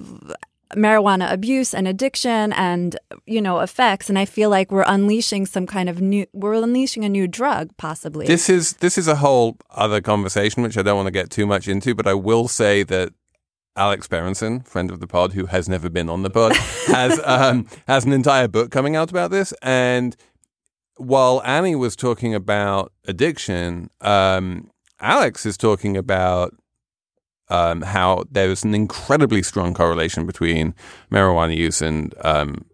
marijuana 0.74 1.32
abuse 1.32 1.72
and 1.72 1.86
addiction 1.86 2.52
and 2.52 2.96
you 3.26 3.42
know 3.42 3.58
effects 3.58 4.08
and 4.08 4.16
i 4.16 4.24
feel 4.24 4.48
like 4.48 4.70
we're 4.70 4.84
unleashing 4.86 5.44
some 5.44 5.66
kind 5.66 5.88
of 5.88 6.00
new 6.00 6.24
we're 6.32 6.54
unleashing 6.54 7.04
a 7.04 7.08
new 7.08 7.26
drug 7.26 7.76
possibly 7.76 8.24
This 8.24 8.48
is 8.48 8.74
this 8.74 8.96
is 8.96 9.08
a 9.08 9.16
whole 9.16 9.56
other 9.70 10.00
conversation 10.00 10.62
which 10.62 10.78
I 10.78 10.82
don't 10.82 10.94
want 10.94 11.08
to 11.08 11.10
get 11.20 11.28
too 11.28 11.44
much 11.44 11.66
into, 11.66 11.92
but 11.96 12.06
I 12.06 12.14
will 12.14 12.46
say 12.46 12.84
that 12.84 13.12
Alex 13.76 14.06
Berenson, 14.08 14.60
friend 14.60 14.90
of 14.90 15.00
the 15.00 15.06
pod, 15.06 15.32
who 15.32 15.46
has 15.46 15.68
never 15.68 15.88
been 15.88 16.08
on 16.08 16.22
the 16.22 16.30
pod, 16.30 16.54
has 16.86 17.20
um, 17.24 17.66
has 17.86 18.04
an 18.04 18.12
entire 18.12 18.48
book 18.48 18.70
coming 18.70 18.94
out 18.94 19.10
about 19.10 19.30
this. 19.30 19.54
And 19.62 20.16
while 21.00 21.40
Annie 21.44 21.74
was 21.74 21.96
talking 21.96 22.34
about 22.34 22.92
addiction, 23.06 23.90
um, 24.02 24.70
Alex 25.00 25.46
is 25.46 25.56
talking 25.56 25.96
about 25.96 26.54
um, 27.48 27.80
how 27.82 28.24
there 28.30 28.50
is 28.50 28.64
an 28.64 28.74
incredibly 28.74 29.42
strong 29.42 29.72
correlation 29.72 30.26
between 30.26 30.74
marijuana 31.10 31.56
use 31.56 31.80
and 31.80 32.14
um, 32.20 32.66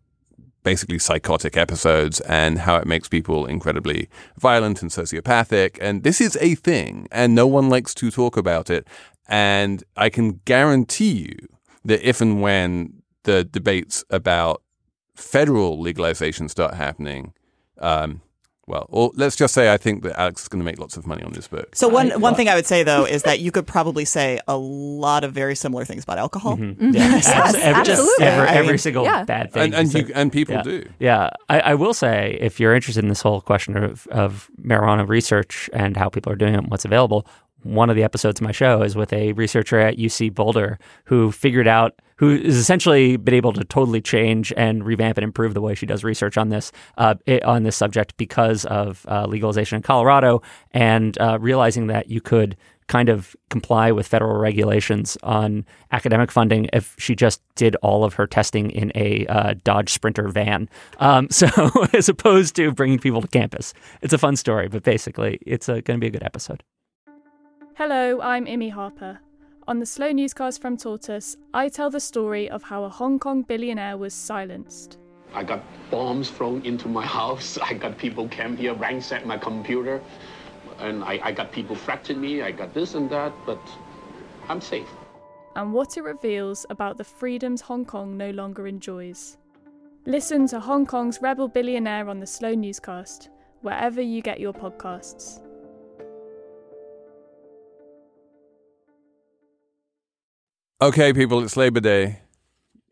basically 0.64 0.98
psychotic 0.98 1.56
episodes 1.56 2.20
and 2.22 2.58
how 2.58 2.76
it 2.76 2.86
makes 2.86 3.08
people 3.08 3.46
incredibly 3.46 4.08
violent 4.38 4.82
and 4.82 4.90
sociopathic. 4.90 5.78
And 5.80 6.02
this 6.02 6.20
is 6.20 6.36
a 6.40 6.56
thing, 6.56 7.06
and 7.12 7.34
no 7.34 7.46
one 7.46 7.70
likes 7.70 7.94
to 7.94 8.10
talk 8.10 8.36
about 8.36 8.70
it. 8.70 8.88
And 9.28 9.84
I 9.96 10.10
can 10.10 10.40
guarantee 10.44 11.28
you 11.28 11.48
that 11.84 12.06
if 12.06 12.20
and 12.20 12.42
when 12.42 13.02
the 13.22 13.44
debates 13.44 14.04
about 14.10 14.62
federal 15.14 15.80
legalization 15.80 16.48
start 16.48 16.74
happening, 16.74 17.32
um, 17.78 18.20
well, 18.68 18.86
or 18.88 19.12
let's 19.14 19.36
just 19.36 19.54
say 19.54 19.72
I 19.72 19.76
think 19.76 20.02
that 20.02 20.18
Alex 20.18 20.42
is 20.42 20.48
going 20.48 20.58
to 20.58 20.64
make 20.64 20.80
lots 20.80 20.96
of 20.96 21.06
money 21.06 21.22
on 21.22 21.32
this 21.32 21.46
book. 21.46 21.76
So 21.76 21.86
one 21.88 22.20
one 22.20 22.34
thing 22.34 22.48
I 22.48 22.56
would 22.56 22.66
say 22.66 22.82
though 22.82 23.04
is 23.04 23.22
that 23.22 23.38
you 23.38 23.52
could 23.52 23.64
probably 23.64 24.04
say 24.04 24.40
a 24.48 24.56
lot 24.56 25.22
of 25.22 25.32
very 25.32 25.54
similar 25.54 25.84
things 25.84 26.02
about 26.02 26.18
alcohol. 26.18 26.56
Mm-hmm. 26.56 26.90
Yes. 26.90 27.28
Abs- 27.28 27.54
every, 27.54 27.92
absolutely. 27.92 28.24
every, 28.26 28.48
I 28.48 28.62
mean- 28.62 28.78
single 28.78 29.04
Yeah. 29.04 29.22
bad 29.24 29.52
thing. 29.52 29.62
And 29.72 29.74
and, 29.74 29.94
you 29.94 30.00
you, 30.06 30.12
and 30.16 30.32
people 30.32 30.56
yeah. 30.56 30.62
do. 30.62 30.88
Yeah, 30.98 31.30
I, 31.48 31.60
I 31.60 31.74
will 31.74 31.94
say 31.94 32.38
if 32.40 32.58
you're 32.58 32.74
interested 32.74 33.04
in 33.04 33.08
this 33.08 33.22
whole 33.22 33.40
question 33.40 33.76
of, 33.76 34.08
of 34.08 34.50
marijuana 34.60 35.08
research 35.08 35.70
and 35.72 35.96
how 35.96 36.08
people 36.08 36.32
are 36.32 36.36
doing 36.36 36.54
it 36.54 36.58
and 36.58 36.68
what's 36.70 36.84
available, 36.84 37.24
one 37.62 37.88
of 37.88 37.94
the 37.94 38.02
episodes 38.02 38.40
of 38.40 38.44
my 38.44 38.52
show 38.52 38.82
is 38.82 38.96
with 38.96 39.12
a 39.12 39.32
researcher 39.34 39.78
at 39.78 39.96
UC 39.96 40.34
Boulder 40.34 40.78
who 41.04 41.30
figured 41.30 41.68
out, 41.68 42.00
who 42.16 42.30
has 42.30 42.56
essentially 42.56 43.16
been 43.16 43.34
able 43.34 43.52
to 43.52 43.64
totally 43.64 44.00
change 44.00 44.52
and 44.56 44.84
revamp 44.84 45.18
and 45.18 45.24
improve 45.24 45.54
the 45.54 45.60
way 45.60 45.74
she 45.74 45.86
does 45.86 46.04
research 46.04 46.36
on 46.36 46.48
this 46.48 46.72
uh, 46.98 47.14
on 47.44 47.62
this 47.62 47.76
subject 47.76 48.16
because 48.16 48.64
of 48.66 49.04
uh, 49.08 49.26
legalization 49.26 49.76
in 49.76 49.82
Colorado 49.82 50.42
and 50.72 51.18
uh, 51.20 51.38
realizing 51.40 51.86
that 51.88 52.08
you 52.08 52.20
could 52.20 52.56
kind 52.88 53.08
of 53.08 53.34
comply 53.50 53.90
with 53.90 54.06
federal 54.06 54.36
regulations 54.36 55.18
on 55.24 55.66
academic 55.90 56.30
funding 56.30 56.68
if 56.72 56.94
she 56.98 57.16
just 57.16 57.42
did 57.56 57.74
all 57.76 58.04
of 58.04 58.14
her 58.14 58.28
testing 58.28 58.70
in 58.70 58.92
a 58.94 59.26
uh, 59.26 59.54
Dodge 59.64 59.92
Sprinter 59.92 60.28
van. 60.28 60.68
Um, 60.98 61.28
so, 61.30 61.48
as 61.92 62.08
opposed 62.08 62.54
to 62.56 62.70
bringing 62.70 62.98
people 62.98 63.20
to 63.20 63.28
campus, 63.28 63.74
it's 64.02 64.12
a 64.12 64.18
fun 64.18 64.36
story, 64.36 64.68
but 64.68 64.84
basically, 64.84 65.38
it's 65.44 65.66
going 65.66 65.82
to 65.82 65.98
be 65.98 66.06
a 66.06 66.10
good 66.10 66.22
episode. 66.22 66.62
Hello, 67.74 68.20
I'm 68.20 68.46
Imi 68.46 68.70
Harper. 68.72 69.18
On 69.68 69.80
the 69.80 69.86
Slow 69.86 70.12
Newscast 70.12 70.62
from 70.62 70.76
Tortoise, 70.76 71.36
I 71.52 71.68
tell 71.68 71.90
the 71.90 71.98
story 72.00 72.48
of 72.48 72.62
how 72.62 72.84
a 72.84 72.88
Hong 72.88 73.18
Kong 73.18 73.42
billionaire 73.42 73.96
was 73.98 74.14
silenced. 74.14 74.98
I 75.34 75.42
got 75.42 75.60
bombs 75.90 76.30
thrown 76.30 76.64
into 76.64 76.86
my 76.88 77.04
house. 77.20 77.58
I 77.58 77.74
got 77.74 77.98
people 77.98 78.28
came 78.28 78.56
here, 78.56 78.74
ransacked 78.74 79.26
my 79.26 79.36
computer. 79.36 80.00
And 80.78 81.02
I, 81.02 81.18
I 81.22 81.32
got 81.32 81.50
people 81.50 81.74
threatening 81.74 82.20
me. 82.20 82.42
I 82.42 82.52
got 82.52 82.74
this 82.74 82.94
and 82.94 83.10
that, 83.10 83.32
but 83.44 83.58
I'm 84.48 84.60
safe. 84.60 84.86
and 85.56 85.72
what 85.72 85.96
it 85.96 86.02
reveals 86.02 86.66
about 86.70 86.96
the 86.98 87.04
freedoms 87.04 87.60
Hong 87.62 87.84
Kong 87.84 88.16
no 88.16 88.30
longer 88.30 88.66
enjoys. 88.66 89.38
Listen 90.04 90.46
to 90.48 90.60
Hong 90.60 90.86
Kong's 90.86 91.20
rebel 91.22 91.48
billionaire 91.48 92.08
on 92.08 92.20
the 92.20 92.26
Slow 92.26 92.54
Newscast, 92.54 93.30
wherever 93.62 94.00
you 94.02 94.20
get 94.22 94.38
your 94.38 94.52
podcasts. 94.52 95.40
Okay, 100.78 101.14
people, 101.14 101.42
it's 101.42 101.56
Labor 101.56 101.80
Day. 101.80 102.18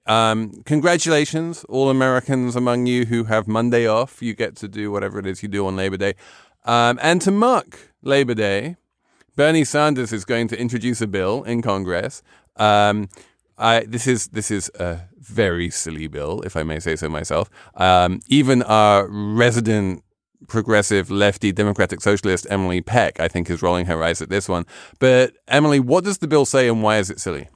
Um, 0.06 0.62
congratulations, 0.64 1.64
all 1.64 1.90
Americans 1.90 2.56
among 2.56 2.86
you 2.86 3.04
who 3.04 3.24
have 3.24 3.46
Monday 3.46 3.86
off. 3.86 4.22
You 4.22 4.34
get 4.34 4.56
to 4.56 4.68
do 4.68 4.90
whatever 4.90 5.18
it 5.18 5.26
is 5.26 5.42
you 5.42 5.50
do 5.50 5.66
on 5.66 5.76
Labor 5.76 5.98
Day. 5.98 6.14
Um, 6.64 6.98
and 7.02 7.20
to 7.20 7.30
mark 7.30 7.92
Labor 8.00 8.32
Day, 8.32 8.76
Bernie 9.36 9.64
Sanders 9.64 10.14
is 10.14 10.24
going 10.24 10.48
to 10.48 10.58
introduce 10.58 11.02
a 11.02 11.06
bill 11.06 11.42
in 11.42 11.60
Congress. 11.60 12.22
Um, 12.56 13.10
I, 13.58 13.80
this 13.80 14.06
is 14.06 14.28
this 14.28 14.50
is 14.50 14.70
a 14.80 15.02
very 15.18 15.68
silly 15.68 16.06
bill, 16.06 16.40
if 16.40 16.56
I 16.56 16.62
may 16.62 16.80
say 16.80 16.96
so 16.96 17.10
myself. 17.10 17.50
Um, 17.74 18.20
even 18.28 18.62
our 18.62 19.06
resident 19.06 20.02
progressive 20.48 21.10
lefty 21.10 21.52
democratic 21.52 22.00
socialist 22.00 22.46
Emily 22.48 22.80
Peck, 22.80 23.20
I 23.20 23.28
think, 23.28 23.50
is 23.50 23.60
rolling 23.60 23.84
her 23.86 24.02
eyes 24.02 24.22
at 24.22 24.30
this 24.30 24.48
one. 24.48 24.64
But 25.00 25.34
Emily, 25.48 25.80
what 25.80 26.04
does 26.04 26.16
the 26.16 26.28
bill 26.28 26.46
say, 26.46 26.66
and 26.66 26.82
why 26.82 26.96
is 26.96 27.10
it 27.10 27.20
silly? 27.20 27.48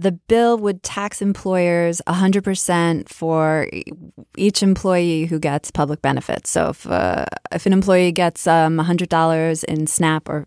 The 0.00 0.12
bill 0.12 0.56
would 0.56 0.82
tax 0.82 1.20
employers 1.20 2.00
100% 2.08 3.08
for 3.10 3.68
each 4.34 4.62
employee 4.62 5.26
who 5.26 5.38
gets 5.38 5.70
public 5.70 6.00
benefits. 6.00 6.48
So 6.48 6.70
if, 6.70 6.86
uh, 6.86 7.26
if 7.52 7.66
an 7.66 7.74
employee 7.74 8.10
gets 8.10 8.46
um, 8.46 8.78
$100 8.78 9.64
in 9.64 9.86
SNAP 9.86 10.26
or 10.26 10.46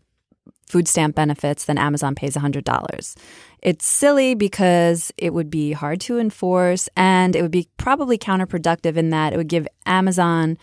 food 0.66 0.88
stamp 0.88 1.14
benefits, 1.14 1.66
then 1.66 1.78
Amazon 1.78 2.16
pays 2.16 2.36
$100. 2.36 3.16
It's 3.62 3.86
silly 3.86 4.34
because 4.34 5.12
it 5.18 5.36
would 5.36 5.52
be 5.52 5.72
hard 5.72 6.02
to 6.02 6.18
enforce 6.18 6.90
and 6.98 7.36
it 7.36 7.44
would 7.44 7.52
be 7.52 7.70
probably 7.78 8.18
counterproductive 8.18 8.98
in 8.98 9.12
that 9.12 9.34
it 9.34 9.38
would 9.38 9.50
give 9.50 9.68
Amazon 9.86 10.58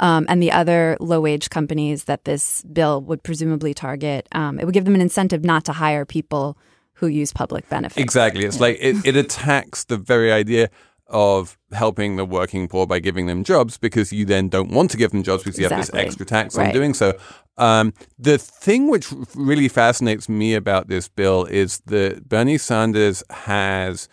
um, 0.00 0.26
and 0.28 0.42
the 0.42 0.50
other 0.50 0.96
low 0.98 1.20
wage 1.20 1.48
companies 1.48 2.04
that 2.04 2.24
this 2.24 2.62
bill 2.62 3.02
would 3.02 3.22
presumably 3.22 3.72
target, 3.72 4.26
um, 4.32 4.58
it 4.58 4.64
would 4.64 4.74
give 4.74 4.84
them 4.84 4.96
an 4.96 5.00
incentive 5.00 5.44
not 5.44 5.64
to 5.66 5.72
hire 5.72 6.04
people 6.04 6.58
who 7.02 7.08
use 7.08 7.32
public 7.32 7.68
benefits. 7.68 8.00
Exactly. 8.00 8.44
It's 8.44 8.60
like 8.60 8.78
it, 8.80 9.04
it 9.04 9.16
attacks 9.16 9.82
the 9.84 9.96
very 9.96 10.30
idea 10.30 10.70
of 11.08 11.58
helping 11.72 12.14
the 12.14 12.24
working 12.24 12.68
poor 12.68 12.86
by 12.86 13.00
giving 13.00 13.26
them 13.26 13.42
jobs 13.42 13.76
because 13.76 14.12
you 14.12 14.24
then 14.24 14.48
don't 14.48 14.70
want 14.70 14.88
to 14.92 14.96
give 14.96 15.10
them 15.10 15.24
jobs 15.24 15.42
because 15.42 15.58
you 15.58 15.68
have 15.68 15.76
this 15.76 15.92
extra 15.94 16.24
tax 16.24 16.56
on 16.56 16.70
doing 16.72 16.94
so. 16.94 17.18
Um, 17.58 17.92
the 18.18 18.38
thing 18.38 18.88
which 18.88 19.12
really 19.34 19.66
fascinates 19.68 20.28
me 20.28 20.54
about 20.54 20.86
this 20.86 21.08
bill 21.08 21.44
is 21.46 21.80
that 21.86 22.28
Bernie 22.28 22.56
Sanders 22.56 23.24
has 23.30 24.08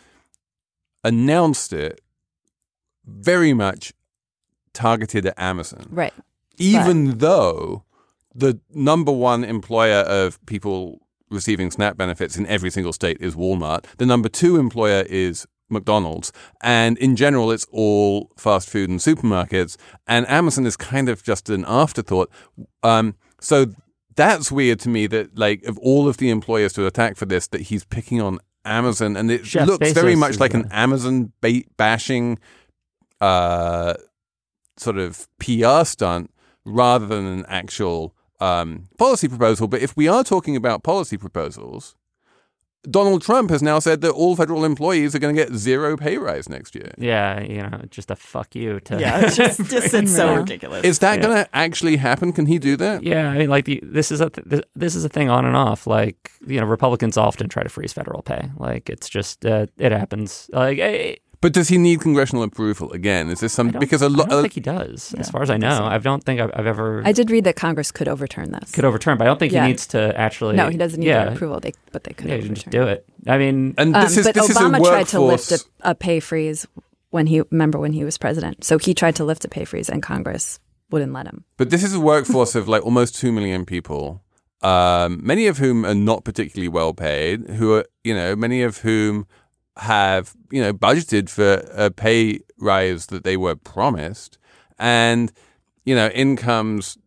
announced 1.03 1.71
it 1.73 2.01
very 3.05 3.53
much 3.53 3.93
targeted 4.73 5.27
at 5.27 5.35
Amazon 5.37 5.85
Right. 5.91 6.13
even 6.57 7.19
though 7.19 7.83
the 8.35 8.59
number 8.73 9.11
one 9.11 9.43
employer 9.43 10.01
of 10.01 10.43
people 10.47 10.99
receiving 11.29 11.71
SNAP 11.71 11.97
benefits 11.97 12.37
in 12.37 12.45
every 12.47 12.69
single 12.69 12.93
state 12.93 13.17
is 13.19 13.35
Walmart, 13.35 13.85
the 13.97 14.05
number 14.05 14.29
two 14.29 14.57
employer 14.57 15.03
is 15.09 15.45
McDonald's, 15.69 16.31
and 16.61 16.97
in 16.97 17.15
general, 17.15 17.51
it's 17.51 17.65
all 17.71 18.31
fast 18.37 18.69
food 18.69 18.89
and 18.89 18.99
supermarkets, 18.99 19.77
and 20.07 20.27
Amazon 20.27 20.65
is 20.65 20.75
kind 20.75 21.09
of 21.09 21.23
just 21.23 21.49
an 21.49 21.63
afterthought. 21.67 22.29
Um, 22.83 23.15
so 23.39 23.67
that's 24.15 24.51
weird 24.51 24.79
to 24.81 24.89
me 24.89 25.07
that, 25.07 25.37
like, 25.37 25.63
of 25.63 25.77
all 25.79 26.07
of 26.07 26.17
the 26.17 26.29
employers 26.29 26.73
to 26.73 26.85
attack 26.85 27.15
for 27.15 27.25
this, 27.25 27.47
that 27.47 27.61
he's 27.61 27.85
picking 27.85 28.19
on 28.19 28.39
Amazon, 28.65 29.15
and 29.15 29.31
it 29.31 29.43
Jeff 29.43 29.67
looks 29.67 29.91
very 29.91 30.15
much 30.15 30.39
like 30.39 30.53
an 30.53 30.67
Amazon 30.71 31.31
bait 31.41 31.67
bashing 31.77 32.39
uh, 33.21 33.93
sort 34.77 34.97
of 34.97 35.27
PR 35.39 35.83
stunt 35.83 36.31
rather 36.65 37.05
than 37.05 37.25
an 37.25 37.45
actual 37.47 38.15
um, 38.39 38.87
policy 38.97 39.27
proposal. 39.27 39.67
But 39.67 39.81
if 39.81 39.95
we 39.97 40.07
are 40.07 40.23
talking 40.23 40.55
about 40.55 40.83
policy 40.83 41.17
proposals, 41.17 41.95
Donald 42.89 43.21
Trump 43.21 43.49
has 43.49 43.61
now 43.61 43.79
said 43.79 43.99
that 44.01 44.11
all 44.11 44.37
federal 44.37 44.63
employees 44.63 45.13
are 45.13 45.19
going 45.19 45.35
to 45.35 45.41
get 45.45 45.53
zero 45.53 45.97
pay 45.97 46.17
rise 46.17 46.47
next 46.47 46.75
year. 46.75 46.93
Yeah, 46.97 47.41
you 47.41 47.61
know, 47.61 47.81
just 47.89 48.09
a 48.09 48.15
fuck 48.15 48.55
you 48.55 48.79
to 48.81 48.99
Yeah, 49.01 49.19
it's 49.25 49.35
just, 49.43 49.65
just 49.69 49.93
it's 49.93 50.15
so 50.15 50.27
Yeah. 50.31 50.37
ridiculous. 50.37 50.85
Is 50.85 50.99
that 50.99 51.17
Yeah. 51.19 51.21
going 51.27 51.43
to 51.43 51.49
actually 51.55 51.97
happen? 51.97 52.31
Can 52.31 52.45
he 52.45 52.57
do 52.57 52.77
that? 52.77 53.03
Yeah, 53.03 53.29
I 53.31 53.37
mean, 53.37 53.49
like 53.49 53.65
the, 53.65 53.81
this 53.83 54.11
is 54.13 54.21
a 54.21 54.29
th- 54.29 54.47
this, 54.47 54.61
this 54.75 54.95
is 54.95 55.03
a 55.03 55.09
thing 55.09 55.29
on 55.29 55.43
and 55.43 55.57
off. 55.57 55.87
Like 55.87 56.31
you 56.47 56.57
know, 56.61 56.65
Republicans 56.65 57.17
often 57.17 57.49
try 57.49 57.63
to 57.63 57.69
freeze 57.69 57.91
federal 57.91 58.21
pay. 58.21 58.49
Like 58.57 58.89
it's 58.89 59.09
just 59.09 59.45
uh, 59.45 59.65
it 59.77 59.91
happens. 59.91 60.49
Like 60.53 60.77
But 61.41 61.53
does 61.53 61.69
he 61.69 61.77
need 61.77 62.01
congressional 62.01 62.43
approval 62.43 62.91
again? 62.91 63.29
Is 63.29 63.39
this 63.39 63.53
I 63.53 63.57
some 63.57 63.69
because 63.69 64.01
a 64.01 64.05
I 64.05 64.09
lot? 64.09 64.29
don't 64.29 64.41
think 64.41 64.53
he 64.53 64.59
does, 64.59 65.13
as 65.17 65.29
far 65.29 65.41
as 65.41 65.49
I 65.49 65.55
know. 65.55 65.85
I 65.85 65.97
don't 65.97 66.21
think 66.23 66.41
I've, 66.41 66.51
I've 66.53 66.67
ever 66.67 67.01
I 67.05 67.13
did 67.13 67.31
read 67.31 67.45
that 67.45 67.55
Congress 67.55 67.91
could 67.93 68.09
overturn 68.09 68.51
this. 68.51 68.71
could 68.73 68.83
overturn, 68.83 69.17
but 69.17 69.23
I 69.23 69.27
don't 69.27 69.39
think 69.39 69.53
Yeah. 69.53 69.63
he 69.63 69.69
needs 69.69 69.87
to 69.87 70.17
actually. 70.19 70.57
no, 70.57 70.69
he 70.69 70.75
doesn't 70.77 70.99
need 70.99 71.07
yeah, 71.07 71.23
their 71.25 71.33
approval, 71.35 71.59
they, 71.61 71.71
but 71.93 72.03
they 72.03 72.11
could 72.13 72.27
Yeah, 72.27 72.35
overturn. 72.35 72.55
just 72.55 72.69
do 72.69 72.83
it. 72.83 73.05
I 73.25 73.37
mean, 73.37 73.73
and 73.77 73.95
Um, 73.95 74.01
this 74.03 74.17
is 74.17 74.25
but 74.25 74.35
this 74.35 74.49
Obama 74.49 74.81
is 74.81 74.87
a 74.87 74.91
tried 74.91 75.07
to 75.07 75.21
lift 75.21 75.51
a, 75.53 75.59
a 75.81 75.95
pay 75.95 76.19
freeze 76.19 76.67
when 77.11 77.27
he 77.27 77.41
remember 77.51 77.79
when 77.79 77.93
he 77.93 78.03
was 78.03 78.17
president. 78.17 78.65
So 78.65 78.77
he 78.77 78.93
tried 78.93 79.15
to 79.15 79.23
lift 79.23 79.45
a 79.45 79.47
pay 79.47 79.63
freeze, 79.63 79.89
and 79.89 80.03
Congress 80.03 80.59
wouldn't 80.91 81.13
let 81.13 81.25
him. 81.25 81.45
But 81.55 81.69
this 81.69 81.83
is 81.83 81.93
a 81.93 81.99
workforce 82.01 82.53
of 82.55 82.67
like 82.67 82.83
almost 82.83 83.15
2 83.15 83.31
million 83.31 83.65
people, 83.65 84.23
um, 84.61 85.21
many 85.23 85.47
of 85.47 85.57
whom 85.59 85.85
are 85.85 85.95
not 85.95 86.25
particularly 86.25 86.67
well 86.67 86.93
paid, 86.93 87.49
who 87.51 87.75
are, 87.75 87.85
you 88.03 88.13
know, 88.13 88.35
many 88.35 88.61
of 88.61 88.79
whom 88.79 89.25
have, 89.79 90.33
you 90.51 90.61
know, 90.61 90.73
budgeted 90.73 91.29
for 91.29 91.65
a 91.73 91.89
pay 91.91 92.39
rise 92.59 93.07
that 93.07 93.23
they 93.23 93.37
were 93.37 93.55
promised. 93.55 94.37
And, 94.77 95.31
you 95.85 95.95
know, 95.95 96.07
in 96.07 96.35
comes 96.35 96.97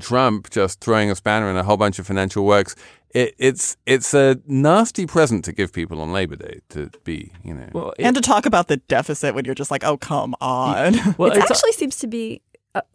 Trump 0.00 0.50
just 0.50 0.80
throwing 0.80 1.10
a 1.10 1.14
spanner 1.14 1.48
in 1.50 1.56
a 1.56 1.62
whole 1.62 1.76
bunch 1.76 1.98
of 1.98 2.06
financial 2.06 2.44
works. 2.44 2.74
It, 3.14 3.34
it's 3.38 3.76
it's 3.84 4.14
a 4.14 4.38
nasty 4.46 5.04
present 5.06 5.44
to 5.44 5.52
give 5.52 5.70
people 5.72 6.00
on 6.00 6.12
Labor 6.14 6.36
Day 6.36 6.60
to 6.70 6.90
be, 7.04 7.30
you 7.44 7.52
know. 7.52 7.68
Well, 7.72 7.90
it- 7.98 8.04
and 8.04 8.16
to 8.16 8.22
talk 8.22 8.46
about 8.46 8.68
the 8.68 8.78
deficit 8.78 9.34
when 9.34 9.44
you're 9.44 9.54
just 9.54 9.70
like, 9.70 9.84
oh, 9.84 9.98
come 9.98 10.34
on. 10.40 10.94
well, 11.18 11.30
it 11.30 11.36
it's- 11.36 11.50
actually 11.50 11.72
seems 11.72 11.98
to 11.98 12.06
be. 12.06 12.40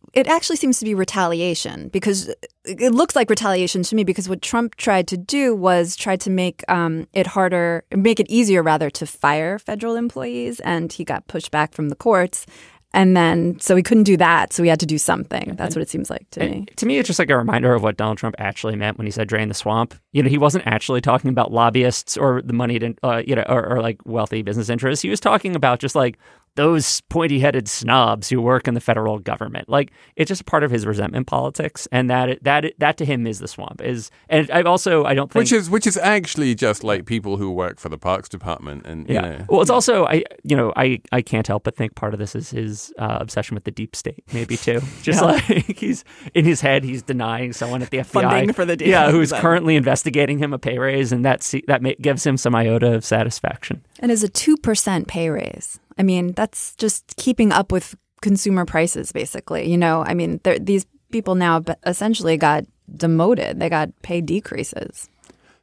Uh, 0.07 0.19
it 0.19 0.27
actually 0.27 0.55
seems 0.55 0.79
to 0.79 0.85
be 0.85 0.93
retaliation 0.93 1.89
because 1.89 2.33
it 2.65 2.91
looks 2.91 3.15
like 3.15 3.29
retaliation 3.29 3.83
to 3.83 3.95
me 3.95 4.03
because 4.03 4.27
what 4.29 4.41
Trump 4.41 4.75
tried 4.75 5.07
to 5.07 5.17
do 5.17 5.55
was 5.55 5.95
try 5.95 6.15
to 6.17 6.29
make 6.29 6.63
um, 6.67 7.07
it 7.13 7.27
harder, 7.27 7.83
make 7.95 8.19
it 8.19 8.29
easier 8.29 8.63
rather 8.63 8.89
to 8.89 9.05
fire 9.05 9.59
federal 9.59 9.95
employees, 9.95 10.59
and 10.61 10.91
he 10.91 11.03
got 11.03 11.27
pushed 11.27 11.51
back 11.51 11.73
from 11.73 11.89
the 11.89 11.95
courts. 11.95 12.45
And 12.93 13.17
then, 13.17 13.59
so 13.59 13.75
he 13.75 13.83
couldn't 13.83 14.05
do 14.05 14.15
that. 14.17 14.53
So 14.53 14.63
he 14.63 14.69
had 14.69 14.79
to 14.79 14.85
do 14.85 14.97
something. 14.97 15.55
That's 15.55 15.75
what 15.75 15.81
it 15.81 15.89
seems 15.89 16.09
like 16.09 16.27
to 16.31 16.39
me. 16.39 16.65
To 16.77 16.85
me, 16.85 16.97
it's 16.97 17.05
just 17.05 17.19
like 17.19 17.29
a 17.29 17.37
reminder 17.37 17.73
of 17.75 17.83
what 17.83 17.97
Donald 17.97 18.17
Trump 18.17 18.33
actually 18.39 18.77
meant 18.77 18.97
when 18.97 19.05
he 19.05 19.11
said 19.11 19.27
"drain 19.27 19.49
the 19.49 19.53
swamp." 19.53 19.93
You 20.13 20.23
know, 20.23 20.29
he 20.29 20.37
wasn't 20.37 20.65
actually 20.65 21.01
talking 21.01 21.29
about 21.29 21.51
lobbyists 21.51 22.15
or 22.15 22.41
the 22.41 22.53
money 22.53 22.79
to, 22.79 22.95
uh, 23.03 23.21
you 23.27 23.35
know, 23.35 23.43
or, 23.49 23.73
or 23.73 23.81
like 23.81 23.99
wealthy 24.05 24.41
business 24.41 24.69
interests. 24.69 25.03
He 25.03 25.09
was 25.09 25.19
talking 25.19 25.55
about 25.55 25.79
just 25.79 25.95
like 25.95 26.17
those 26.57 27.01
pointy-headed 27.01 27.67
snobs 27.67 28.27
who 28.29 28.41
work 28.41 28.67
in 28.67 28.73
the 28.73 28.81
federal 28.81 29.19
government. 29.19 29.69
Like 29.69 29.91
it's 30.15 30.27
just 30.27 30.45
part 30.45 30.63
of 30.63 30.71
his 30.71 30.85
resentment 30.85 31.27
politics, 31.27 31.87
and 31.91 32.09
that 32.09 32.43
that 32.43 32.73
that 32.79 32.97
to 32.97 33.05
him 33.05 33.25
is 33.25 33.39
the 33.39 33.47
swamp. 33.47 33.81
Is 33.81 34.11
and 34.27 34.49
I 34.51 34.63
also 34.63 35.05
I 35.05 35.13
don't 35.13 35.31
think 35.31 35.41
Which 35.41 35.53
is 35.53 35.69
which 35.69 35.87
is 35.87 35.97
actually 35.97 36.55
just 36.55 36.83
like 36.83 37.05
people 37.05 37.37
who 37.37 37.51
work 37.51 37.79
for 37.79 37.89
the 37.89 37.97
Parks 37.97 38.27
Department 38.27 38.85
and 38.85 39.07
you 39.07 39.15
yeah. 39.15 39.21
know 39.21 39.45
Well, 39.47 39.61
it's 39.61 39.69
also 39.69 40.05
I 40.05 40.23
you 40.43 40.57
know 40.57 40.73
I 40.75 40.99
I 41.11 41.21
can't 41.21 41.47
help 41.47 41.63
but 41.63 41.75
think 41.75 41.95
part 41.95 42.13
of 42.13 42.19
this 42.19 42.35
is 42.35 42.49
his 42.49 42.93
uh, 42.97 43.17
obsession 43.21 43.55
with 43.55 43.63
the 43.63 43.71
deep 43.71 43.95
state, 43.95 44.23
maybe 44.33 44.57
too. 44.57 44.81
Just 45.01 45.21
like 45.21 45.41
he's 45.77 46.03
in 46.33 46.43
his 46.43 46.61
head, 46.61 46.83
he's 46.83 47.03
denying 47.03 47.53
someone 47.53 47.81
at 47.81 47.91
the 47.91 47.99
FBI 47.99 48.05
Funding 48.05 48.53
for 48.53 48.65
the 48.65 48.75
deep- 48.75 48.87
yeah, 48.87 49.11
who's 49.11 49.29
exactly. 49.29 49.41
currently 49.41 49.75
investigating 49.75 50.39
him 50.39 50.53
a 50.53 50.59
pay 50.59 50.79
raise, 50.79 51.11
and 51.11 51.23
that 51.23 51.41
that 51.67 52.01
gives 52.01 52.25
him 52.25 52.35
some 52.35 52.55
iota 52.55 52.95
of 52.95 53.05
satisfaction. 53.05 53.83
And 53.99 54.11
is 54.11 54.23
a 54.23 54.29
2% 54.29 55.07
pay 55.07 55.29
raise. 55.29 55.79
I 55.97 56.03
mean, 56.03 56.33
that's 56.33 56.75
just 56.75 57.15
keeping 57.17 57.51
up 57.51 57.71
with 57.71 57.95
consumer 58.21 58.65
prices, 58.65 59.11
basically. 59.11 59.69
You 59.69 59.77
know, 59.77 60.03
I 60.03 60.13
mean, 60.13 60.39
these 60.59 60.85
people 61.11 61.35
now 61.35 61.63
essentially 61.85 62.37
got 62.37 62.65
demoted, 62.95 63.59
they 63.59 63.69
got 63.69 63.89
pay 64.01 64.21
decreases. 64.21 65.09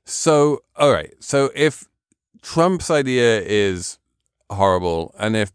So, 0.05 0.63
all 0.77 0.93
right. 0.93 1.13
So, 1.21 1.51
if 1.55 1.89
Trump's 2.43 2.91
idea 2.91 3.41
is 3.41 3.99
horrible, 4.51 5.15
and 5.19 5.37
if 5.37 5.53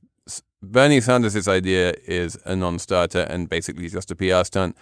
Bernie 0.61 1.01
Sanders' 1.01 1.47
idea 1.47 1.93
is 2.05 2.37
a 2.45 2.55
non-starter 2.55 3.21
and 3.21 3.47
basically 3.47 3.87
just 3.89 4.11
a 4.11 4.15
PR 4.15 4.43
stunt, 4.43 4.75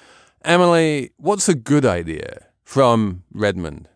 Emily, 0.44 1.12
what's 1.18 1.50
a 1.50 1.56
good 1.56 1.86
idea 1.86 2.48
from 2.64 3.24
Redmond? 3.32 3.90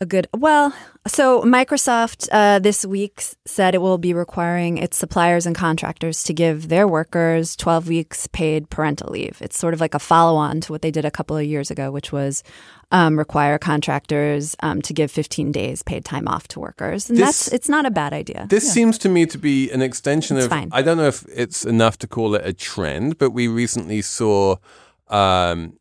A 0.00 0.06
good, 0.06 0.28
well, 0.32 0.72
so 1.08 1.42
Microsoft 1.42 2.28
uh, 2.30 2.60
this 2.60 2.86
week 2.86 3.20
said 3.46 3.74
it 3.74 3.78
will 3.82 3.98
be 3.98 4.14
requiring 4.14 4.78
its 4.78 4.96
suppliers 4.96 5.44
and 5.44 5.56
contractors 5.56 6.22
to 6.22 6.32
give 6.32 6.68
their 6.68 6.86
workers 6.86 7.56
12 7.56 7.88
weeks 7.88 8.28
paid 8.28 8.70
parental 8.70 9.10
leave. 9.10 9.38
It's 9.40 9.58
sort 9.58 9.74
of 9.74 9.80
like 9.80 9.94
a 9.94 9.98
follow 9.98 10.36
on 10.36 10.60
to 10.60 10.72
what 10.72 10.82
they 10.82 10.92
did 10.92 11.04
a 11.04 11.10
couple 11.10 11.36
of 11.36 11.44
years 11.44 11.72
ago, 11.72 11.90
which 11.90 12.12
was 12.12 12.44
um, 12.92 13.18
require 13.18 13.58
contractors 13.58 14.54
um, 14.62 14.82
to 14.82 14.92
give 14.94 15.10
15 15.10 15.50
days 15.50 15.82
paid 15.82 16.04
time 16.04 16.28
off 16.28 16.46
to 16.48 16.60
workers. 16.60 17.10
And 17.10 17.18
This- 17.18 17.26
that's, 17.46 17.52
it's 17.52 17.68
not 17.68 17.84
a 17.84 17.90
bad 17.90 18.12
idea. 18.12 18.46
This 18.48 18.72
seems 18.72 18.98
to 18.98 19.08
me 19.08 19.26
to 19.26 19.36
be 19.36 19.68
an 19.72 19.82
extension 19.82 20.36
It's 20.36 20.46
of. 20.46 20.50
fine. 20.50 20.68
I 20.70 20.82
don't 20.82 20.98
know 20.98 21.08
if 21.08 21.24
it's 21.34 21.64
enough 21.64 21.98
to 21.98 22.06
call 22.06 22.36
it 22.36 22.42
a 22.46 22.52
trend, 22.52 23.18
but 23.18 23.30
we 23.30 23.48
recently 23.48 24.02
saw. 24.02 24.56
Um, 25.08 25.72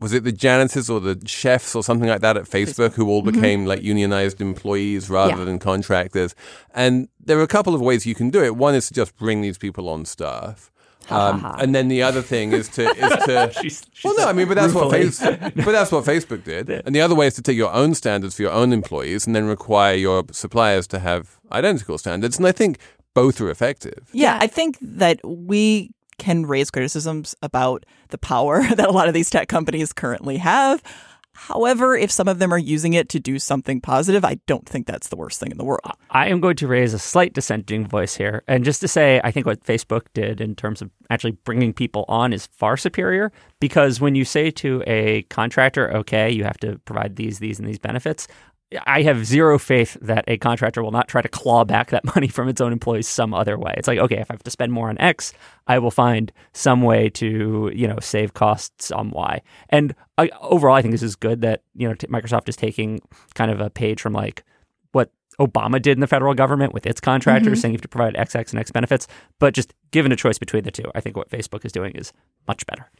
was 0.00 0.12
it 0.12 0.24
the 0.24 0.32
janitors 0.32 0.90
or 0.90 1.00
the 1.00 1.20
chefs 1.26 1.74
or 1.74 1.82
something 1.82 2.08
like 2.08 2.20
that 2.20 2.36
at 2.36 2.44
Facebook 2.44 2.92
who 2.94 3.08
all 3.08 3.22
became 3.22 3.64
like 3.64 3.82
unionized 3.82 4.40
employees 4.40 5.08
rather 5.08 5.32
Mm-hmm. 5.32 5.38
Yeah. 5.40 5.44
than 5.46 5.58
contractors? 5.58 6.34
And 6.74 7.08
there 7.18 7.38
are 7.38 7.42
a 7.42 7.48
couple 7.48 7.74
of 7.74 7.80
ways 7.80 8.04
you 8.06 8.14
can 8.14 8.28
do 8.30 8.42
it. 8.44 8.56
One 8.56 8.74
is 8.74 8.88
to 8.88 8.94
just 8.94 9.16
bring 9.16 9.40
these 9.40 9.56
people 9.58 9.88
on 9.88 10.04
staff. 10.04 10.70
Um, 11.08 11.46
and 11.60 11.72
then 11.72 11.86
the 11.86 12.02
other 12.02 12.20
thing 12.20 12.52
is 12.52 12.68
to 12.70 12.82
is 12.82 13.24
to 13.26 13.52
She's- 13.62 13.84
she 13.92 14.08
well 14.08 14.16
no 14.18 14.26
I 14.26 14.32
mean 14.32 14.48
but 14.48 14.54
that's 14.54 14.74
what 14.74 14.92
ruefully. 14.92 15.36
face, 15.36 15.52
but 15.54 15.70
that's 15.72 15.92
what 15.92 16.04
Facebook 16.04 16.42
did 16.42 16.68
and 16.68 16.92
the 16.96 17.00
other 17.00 17.14
way 17.14 17.28
is 17.28 17.34
to 17.34 17.42
take 17.42 17.56
your 17.56 17.72
own 17.72 17.94
standards 17.94 18.34
for 18.34 18.42
your 18.42 18.50
own 18.50 18.72
employees 18.72 19.24
and 19.24 19.34
then 19.36 19.44
require 19.46 19.94
your 19.94 20.24
suppliers 20.32 20.88
to 20.88 20.98
have 20.98 21.38
identical 21.52 21.96
standards 21.96 22.38
and 22.38 22.46
I 22.48 22.50
think 22.50 22.78
both 23.14 23.40
are 23.40 23.48
effective 23.50 24.08
Yeah, 24.12 24.36
I 24.40 24.48
think 24.48 24.78
that 24.82 25.20
we 25.24 25.92
can 26.18 26.46
raise 26.46 26.70
criticisms 26.70 27.34
about 27.42 27.84
the 28.08 28.18
power 28.18 28.62
that 28.74 28.88
a 28.88 28.92
lot 28.92 29.08
of 29.08 29.14
these 29.14 29.30
tech 29.30 29.48
companies 29.48 29.92
currently 29.92 30.38
have. 30.38 30.82
However, 31.36 31.94
if 31.94 32.10
some 32.10 32.28
of 32.28 32.38
them 32.38 32.52
are 32.52 32.58
using 32.58 32.94
it 32.94 33.10
to 33.10 33.20
do 33.20 33.38
something 33.38 33.80
positive, 33.82 34.24
I 34.24 34.38
don't 34.46 34.66
think 34.66 34.86
that's 34.86 35.08
the 35.08 35.16
worst 35.16 35.38
thing 35.38 35.50
in 35.50 35.58
the 35.58 35.64
world. 35.64 35.92
I 36.10 36.28
am 36.28 36.40
going 36.40 36.56
to 36.56 36.66
raise 36.66 36.94
a 36.94 36.98
slight 36.98 37.34
dissenting 37.34 37.86
voice 37.86 38.16
here. 38.16 38.42
And 38.48 38.64
just 38.64 38.80
to 38.80 38.88
say, 38.88 39.20
I 39.22 39.30
think 39.30 39.44
what 39.44 39.62
Facebook 39.62 40.06
did 40.14 40.40
in 40.40 40.54
terms 40.54 40.80
of 40.80 40.90
actually 41.10 41.32
bringing 41.32 41.74
people 41.74 42.06
on 42.08 42.32
is 42.32 42.46
far 42.46 42.78
superior 42.78 43.32
because 43.60 44.00
when 44.00 44.14
you 44.14 44.24
say 44.24 44.50
to 44.52 44.82
a 44.86 45.22
contractor, 45.24 45.94
okay, 45.94 46.30
you 46.30 46.44
have 46.44 46.58
to 46.60 46.78
provide 46.86 47.16
these, 47.16 47.38
these, 47.38 47.58
and 47.58 47.68
these 47.68 47.78
benefits, 47.78 48.26
I 48.84 49.02
have 49.02 49.24
zero 49.24 49.58
faith 49.58 49.96
that 50.02 50.24
a 50.26 50.38
contractor 50.38 50.82
will 50.82 50.90
not 50.90 51.06
try 51.06 51.22
to 51.22 51.28
claw 51.28 51.64
back 51.64 51.90
that 51.90 52.04
money 52.16 52.28
from 52.28 52.48
its 52.48 52.60
own 52.60 52.72
employees 52.72 53.06
some 53.06 53.32
other 53.32 53.58
way. 53.58 53.74
It's 53.76 53.86
like, 53.86 53.98
okay, 53.98 54.18
if 54.18 54.30
I 54.30 54.34
have 54.34 54.42
to 54.42 54.50
spend 54.50 54.72
more 54.72 54.88
on 54.88 54.98
X, 54.98 55.32
I 55.68 55.78
will 55.78 55.92
find 55.92 56.32
some 56.52 56.82
way 56.82 57.08
to, 57.10 57.70
you 57.74 57.86
know, 57.86 57.98
save 58.00 58.34
costs 58.34 58.90
on 58.90 59.10
Y. 59.10 59.40
And 59.68 59.94
I, 60.18 60.30
overall, 60.40 60.74
I 60.74 60.82
think 60.82 60.92
this 60.92 61.02
is 61.02 61.14
good 61.14 61.42
that, 61.42 61.62
you 61.74 61.86
know, 61.88 61.94
t- 61.94 62.08
Microsoft 62.08 62.48
is 62.48 62.56
taking 62.56 63.00
kind 63.34 63.52
of 63.52 63.60
a 63.60 63.70
page 63.70 64.00
from 64.00 64.12
like 64.12 64.42
what 64.90 65.12
Obama 65.40 65.80
did 65.80 65.96
in 65.96 66.00
the 66.00 66.08
federal 66.08 66.34
government 66.34 66.74
with 66.74 66.86
its 66.86 67.00
contractors, 67.00 67.46
mm-hmm. 67.46 67.60
saying 67.60 67.72
you 67.72 67.76
have 67.76 67.82
to 67.82 67.88
provide 67.88 68.14
XX 68.14 68.50
and 68.50 68.58
X 68.58 68.72
benefits. 68.72 69.06
But 69.38 69.54
just 69.54 69.74
given 69.92 70.10
a 70.10 70.16
choice 70.16 70.38
between 70.38 70.64
the 70.64 70.72
two, 70.72 70.90
I 70.92 71.00
think 71.00 71.16
what 71.16 71.30
Facebook 71.30 71.64
is 71.64 71.70
doing 71.70 71.92
is 71.92 72.12
much 72.48 72.66
better. 72.66 72.90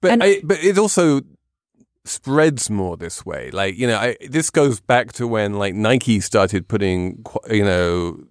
But 0.00 0.12
And- 0.12 0.22
I, 0.22 0.40
but 0.44 0.62
it 0.62 0.78
also 0.78 1.22
spreads 2.04 2.70
more 2.70 2.96
this 2.96 3.24
way. 3.24 3.50
Like 3.50 3.76
you 3.76 3.86
know, 3.86 3.96
I, 3.96 4.16
this 4.28 4.50
goes 4.50 4.80
back 4.80 5.12
to 5.14 5.26
when 5.26 5.54
like 5.54 5.74
Nike 5.74 6.20
started 6.20 6.68
putting 6.68 7.24
you 7.50 7.64
know 7.64 8.22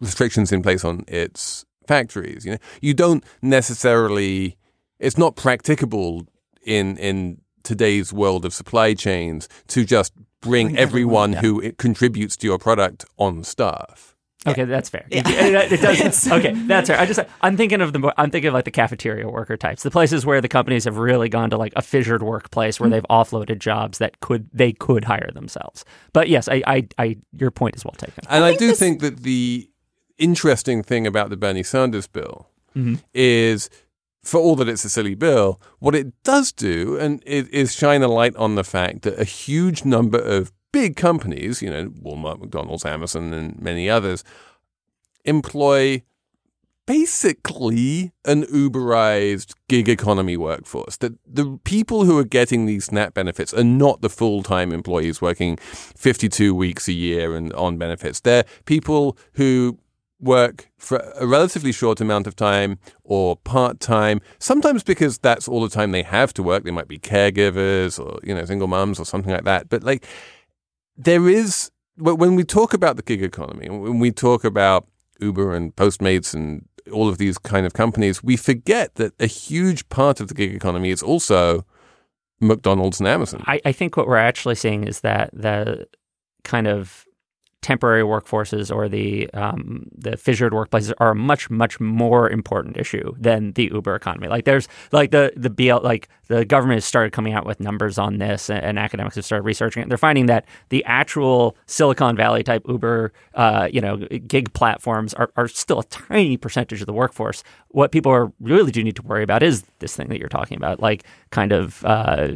restrictions 0.00 0.52
in 0.52 0.62
place 0.62 0.84
on 0.84 1.04
its 1.08 1.64
factories. 1.86 2.44
You 2.44 2.52
know, 2.52 2.58
you 2.80 2.94
don't 2.94 3.24
necessarily. 3.42 4.56
It's 4.98 5.16
not 5.16 5.36
practicable 5.36 6.26
in 6.62 6.96
in 6.98 7.40
today's 7.62 8.12
world 8.12 8.44
of 8.44 8.54
supply 8.54 8.94
chains 8.94 9.48
to 9.68 9.84
just 9.84 10.12
bring, 10.40 10.76
everyone, 10.76 11.34
who 11.34 11.60
it 11.60 11.78
contributes 11.78 12.36
to 12.38 12.46
your 12.46 12.58
product 12.58 13.04
on 13.18 13.44
staff. 13.44 14.16
Okay, 14.46 14.64
that's 14.64 14.88
fair. 14.88 15.06
Yeah. 15.10 15.22
It, 15.26 15.54
it- 15.54 15.72
it 15.72 15.80
does. 15.82 16.00
It's- 16.00 16.30
okay, 16.30 16.52
that's 16.66 16.88
fair. 16.88 16.98
I 16.98 17.06
just 17.06 17.20
I'm 17.42 17.56
thinking 17.56 17.80
of 17.80 17.92
the 17.92 18.12
I'm 18.16 18.30
thinking 18.30 18.48
of 18.48 18.54
like 18.54 18.64
the 18.64 18.70
cafeteria 18.70 19.28
worker 19.28 19.56
types, 19.56 19.82
the 19.82 19.90
places 19.90 20.24
where 20.24 20.40
the 20.40 20.48
companies 20.48 20.84
have 20.84 20.96
really 20.96 21.28
gone 21.28 21.50
to 21.50 21.56
like 21.58 21.72
a 21.76 21.82
fissured 21.82 22.22
workplace 22.22 22.80
where 22.80 22.88
they've 22.88 23.04
offloaded 23.10 23.58
jobs 23.58 23.98
that 23.98 24.18
could 24.20 24.48
they 24.52 24.72
could 24.72 25.04
hire 25.04 25.30
themselves. 25.34 25.84
But 26.12 26.28
yes, 26.28 26.48
I 26.48 26.62
I, 26.66 26.88
I 26.98 27.16
your 27.36 27.50
point 27.50 27.76
is 27.76 27.84
well 27.84 27.94
taken. 27.98 28.24
And 28.30 28.44
I, 28.44 28.48
think 28.50 28.58
do 28.60 28.66
this- 28.68 28.78
think 28.78 29.00
that 29.00 29.18
the 29.24 29.70
interesting 30.18 30.82
thing 30.82 31.06
about 31.06 31.30
the 31.30 31.36
Bernie 31.36 31.62
Sanders 31.62 32.06
bill 32.06 32.46
Mm-hmm. 32.76 32.94
is, 33.12 33.68
for 34.22 34.38
all 34.38 34.54
that 34.54 34.68
it's 34.68 34.84
a 34.84 34.88
silly 34.88 35.16
bill, 35.16 35.60
what 35.80 35.96
it 35.96 36.12
does 36.22 36.52
do 36.52 36.96
and 37.00 37.20
it 37.26 37.48
is 37.52 37.74
shine 37.74 38.00
a 38.02 38.06
light 38.08 38.36
on 38.36 38.54
the 38.54 38.62
fact 38.62 39.02
that 39.02 39.18
a 39.18 39.24
huge 39.24 39.84
number 39.84 40.18
of 40.20 40.52
big 40.72 40.96
companies, 40.96 41.62
you 41.62 41.70
know, 41.70 41.88
Walmart, 41.88 42.40
McDonald's, 42.40 42.84
Amazon, 42.84 43.32
and 43.32 43.60
many 43.60 43.88
others, 43.88 44.24
employ 45.24 46.02
basically 46.86 48.10
an 48.24 48.42
Uberized 48.46 49.54
gig 49.68 49.88
economy 49.88 50.36
workforce. 50.36 50.96
That 50.96 51.12
the 51.24 51.60
people 51.64 52.04
who 52.04 52.18
are 52.18 52.24
getting 52.24 52.66
these 52.66 52.86
SNAP 52.86 53.14
benefits 53.14 53.54
are 53.54 53.64
not 53.64 54.02
the 54.02 54.08
full 54.08 54.42
time 54.42 54.72
employees 54.72 55.22
working 55.22 55.56
52 55.56 56.54
weeks 56.54 56.88
a 56.88 56.92
year 56.92 57.36
and 57.36 57.52
on 57.52 57.78
benefits. 57.78 58.20
They're 58.20 58.44
people 58.64 59.16
who 59.34 59.78
work 60.18 60.70
for 60.76 60.98
a 61.16 61.26
relatively 61.26 61.72
short 61.72 62.00
amount 62.00 62.26
of 62.26 62.36
time 62.36 62.78
or 63.04 63.36
part 63.36 63.80
time, 63.80 64.20
sometimes 64.38 64.82
because 64.82 65.18
that's 65.18 65.48
all 65.48 65.62
the 65.62 65.68
time 65.68 65.92
they 65.92 66.02
have 66.02 66.34
to 66.34 66.42
work. 66.42 66.64
They 66.64 66.70
might 66.70 66.88
be 66.88 66.98
caregivers 66.98 68.04
or, 68.04 68.18
you 68.22 68.34
know, 68.34 68.44
single 68.44 68.68
moms 68.68 68.98
or 68.98 69.04
something 69.04 69.32
like 69.32 69.44
that. 69.44 69.68
But 69.68 69.82
like, 69.82 70.06
there 71.04 71.28
is, 71.28 71.70
when 71.96 72.34
we 72.34 72.44
talk 72.44 72.74
about 72.74 72.96
the 72.96 73.02
gig 73.02 73.22
economy, 73.22 73.68
when 73.68 73.98
we 73.98 74.10
talk 74.10 74.44
about 74.44 74.86
Uber 75.20 75.54
and 75.54 75.74
Postmates 75.74 76.34
and 76.34 76.66
all 76.92 77.08
of 77.08 77.18
these 77.18 77.38
kind 77.38 77.66
of 77.66 77.72
companies, 77.72 78.22
we 78.22 78.36
forget 78.36 78.94
that 78.96 79.12
a 79.20 79.26
huge 79.26 79.88
part 79.88 80.20
of 80.20 80.28
the 80.28 80.34
gig 80.34 80.54
economy 80.54 80.90
is 80.90 81.02
also 81.02 81.64
McDonald's 82.40 83.00
and 83.00 83.08
Amazon. 83.08 83.42
I, 83.46 83.60
I 83.64 83.72
think 83.72 83.96
what 83.96 84.06
we're 84.06 84.16
actually 84.16 84.54
seeing 84.54 84.84
is 84.84 85.00
that 85.00 85.30
the 85.32 85.86
kind 86.44 86.66
of 86.66 87.06
temporary 87.62 88.02
workforces 88.02 88.74
or 88.74 88.88
the 88.88 89.28
um, 89.34 89.86
the 89.94 90.16
fissured 90.16 90.52
workplaces 90.52 90.92
are 90.98 91.10
a 91.10 91.14
much 91.14 91.50
much 91.50 91.78
more 91.78 92.30
important 92.30 92.76
issue 92.76 93.14
than 93.18 93.52
the 93.52 93.70
Uber 93.72 93.94
economy. 93.94 94.28
Like 94.28 94.44
there's 94.44 94.66
like 94.92 95.10
the 95.10 95.32
the 95.36 95.50
BL 95.50 95.78
like 95.82 96.08
the 96.28 96.44
government 96.44 96.76
has 96.76 96.84
started 96.84 97.12
coming 97.12 97.34
out 97.34 97.44
with 97.44 97.60
numbers 97.60 97.98
on 97.98 98.18
this, 98.18 98.48
and, 98.48 98.64
and 98.64 98.78
academics 98.78 99.16
have 99.16 99.24
started 99.24 99.44
researching 99.44 99.82
it. 99.82 99.88
They're 99.88 99.98
finding 99.98 100.26
that 100.26 100.46
the 100.70 100.84
actual 100.84 101.56
Silicon 101.66 102.16
Valley 102.16 102.42
type 102.42 102.62
Uber, 102.68 103.12
uh, 103.34 103.68
you 103.70 103.80
know, 103.80 103.96
gig 103.96 104.52
platforms 104.54 105.12
are, 105.14 105.30
are 105.36 105.48
still 105.48 105.80
a 105.80 105.84
tiny 105.84 106.36
percentage 106.36 106.80
of 106.80 106.86
the 106.86 106.92
workforce. 106.92 107.42
What 107.68 107.92
people 107.92 108.12
are 108.12 108.32
really 108.40 108.70
do 108.70 108.82
need 108.82 108.96
to 108.96 109.02
worry 109.02 109.22
about 109.22 109.42
is 109.42 109.64
this 109.80 109.94
thing 109.94 110.08
that 110.08 110.18
you're 110.18 110.28
talking 110.28 110.56
about, 110.56 110.80
like 110.80 111.04
kind 111.30 111.52
of. 111.52 111.84
Uh, 111.84 112.28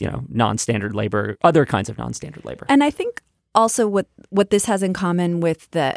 you 0.00 0.06
know, 0.06 0.24
non-standard 0.28 0.94
labor, 0.94 1.36
other 1.42 1.66
kinds 1.66 1.88
of 1.88 1.98
non-standard 1.98 2.44
labor. 2.44 2.64
And 2.68 2.84
I 2.84 2.90
think 2.90 3.20
also 3.58 3.86
what 3.86 4.06
what 4.30 4.50
this 4.50 4.66
has 4.66 4.82
in 4.82 4.92
common 4.92 5.40
with 5.40 5.70
the 5.70 5.94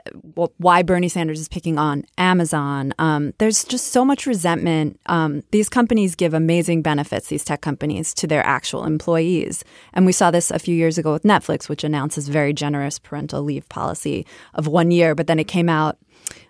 why 0.57 0.83
Bernie 0.83 1.09
Sanders 1.09 1.39
is 1.39 1.47
picking 1.47 1.77
on 1.77 2.03
Amazon. 2.17 2.93
Um, 2.97 3.33
there's 3.37 3.63
just 3.63 3.87
so 3.87 4.05
much 4.05 4.25
resentment. 4.25 4.99
Um, 5.05 5.43
these 5.51 5.69
companies 5.69 6.15
give 6.15 6.33
amazing 6.33 6.81
benefits, 6.81 7.27
these 7.27 7.43
tech 7.43 7.61
companies, 7.61 8.13
to 8.15 8.27
their 8.27 8.45
actual 8.45 8.85
employees, 8.85 9.63
and 9.93 10.05
we 10.05 10.11
saw 10.11 10.31
this 10.31 10.51
a 10.51 10.59
few 10.59 10.75
years 10.75 10.97
ago 10.97 11.13
with 11.13 11.23
Netflix, 11.23 11.69
which 11.69 11.83
announced 11.83 12.01
announces 12.01 12.29
very 12.29 12.51
generous 12.51 12.97
parental 12.97 13.43
leave 13.43 13.69
policy 13.69 14.25
of 14.55 14.65
one 14.65 14.89
year, 14.91 15.13
but 15.13 15.27
then 15.27 15.39
it 15.39 15.47
came 15.47 15.69
out. 15.69 15.97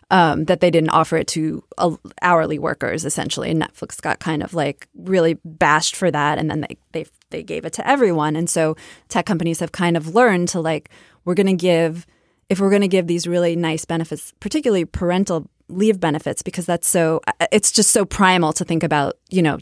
Um, 0.09 0.43
that 0.45 0.59
they 0.59 0.69
didn't 0.69 0.89
offer 0.89 1.15
it 1.15 1.27
to 1.27 1.63
uh, 1.77 1.95
hourly 2.21 2.59
workers 2.59 3.05
essentially 3.05 3.49
and 3.49 3.61
netflix 3.61 4.01
got 4.01 4.19
kind 4.19 4.43
of 4.43 4.53
like 4.53 4.89
really 4.93 5.35
bashed 5.45 5.95
for 5.95 6.11
that 6.11 6.37
and 6.37 6.51
then 6.51 6.65
they, 6.67 6.77
they 6.91 7.05
they 7.31 7.43
gave 7.43 7.65
it 7.65 7.73
to 7.73 7.87
everyone. 7.87 8.35
And 8.35 8.49
so 8.49 8.75
tech 9.09 9.25
companies 9.25 9.59
have 9.59 9.71
kind 9.71 9.97
of 9.97 10.13
learned 10.13 10.49
to 10.49 10.61
like, 10.61 10.89
we're 11.25 11.33
going 11.33 11.47
to 11.47 11.53
give, 11.53 12.05
if 12.49 12.59
we're 12.59 12.69
going 12.69 12.81
to 12.81 12.87
give 12.87 13.07
these 13.07 13.27
really 13.27 13.55
nice 13.55 13.85
benefits, 13.85 14.33
particularly 14.39 14.85
parental 14.85 15.49
leave 15.67 15.99
benefits, 15.99 16.41
because 16.41 16.65
that's 16.65 16.87
so, 16.87 17.21
uh, 17.27 17.47
it's 17.51 17.71
just 17.71 17.91
so 17.91 18.03
primal 18.03 18.53
to 18.53 18.65
think 18.65 18.83
about, 18.83 19.17
you 19.29 19.41
know, 19.41 19.57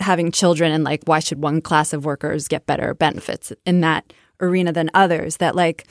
having 0.00 0.30
children 0.30 0.70
and 0.70 0.84
like, 0.84 1.02
why 1.06 1.20
should 1.20 1.42
one 1.42 1.60
class 1.60 1.92
of 1.92 2.04
workers 2.04 2.48
get 2.48 2.66
better 2.66 2.94
benefits 2.94 3.52
in 3.64 3.80
that 3.80 4.12
arena 4.40 4.72
than 4.72 4.90
others? 4.94 5.38
That 5.38 5.56
like, 5.56 5.86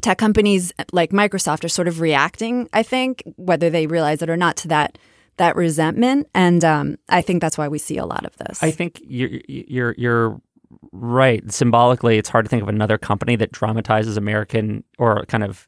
tech 0.00 0.18
companies 0.18 0.72
like 0.92 1.10
Microsoft 1.10 1.62
are 1.62 1.68
sort 1.68 1.86
of 1.86 2.00
reacting, 2.00 2.68
I 2.72 2.82
think, 2.82 3.22
whether 3.36 3.70
they 3.70 3.86
realize 3.86 4.20
it 4.20 4.28
or 4.28 4.36
not, 4.36 4.56
to 4.56 4.68
that 4.68 4.98
that 5.38 5.56
resentment, 5.56 6.28
and 6.34 6.64
um, 6.64 6.96
I 7.08 7.22
think 7.22 7.40
that's 7.40 7.56
why 7.58 7.68
we 7.68 7.78
see 7.78 7.96
a 7.96 8.04
lot 8.06 8.24
of 8.24 8.36
this. 8.36 8.62
I 8.62 8.70
think 8.70 9.00
you're 9.04 9.30
you're 9.48 9.94
you're 9.98 10.40
right. 10.92 11.50
Symbolically, 11.50 12.18
it's 12.18 12.28
hard 12.28 12.44
to 12.44 12.48
think 12.48 12.62
of 12.62 12.68
another 12.68 12.98
company 12.98 13.36
that 13.36 13.50
dramatizes 13.52 14.16
American 14.16 14.84
or 14.98 15.24
kind 15.26 15.42
of 15.44 15.66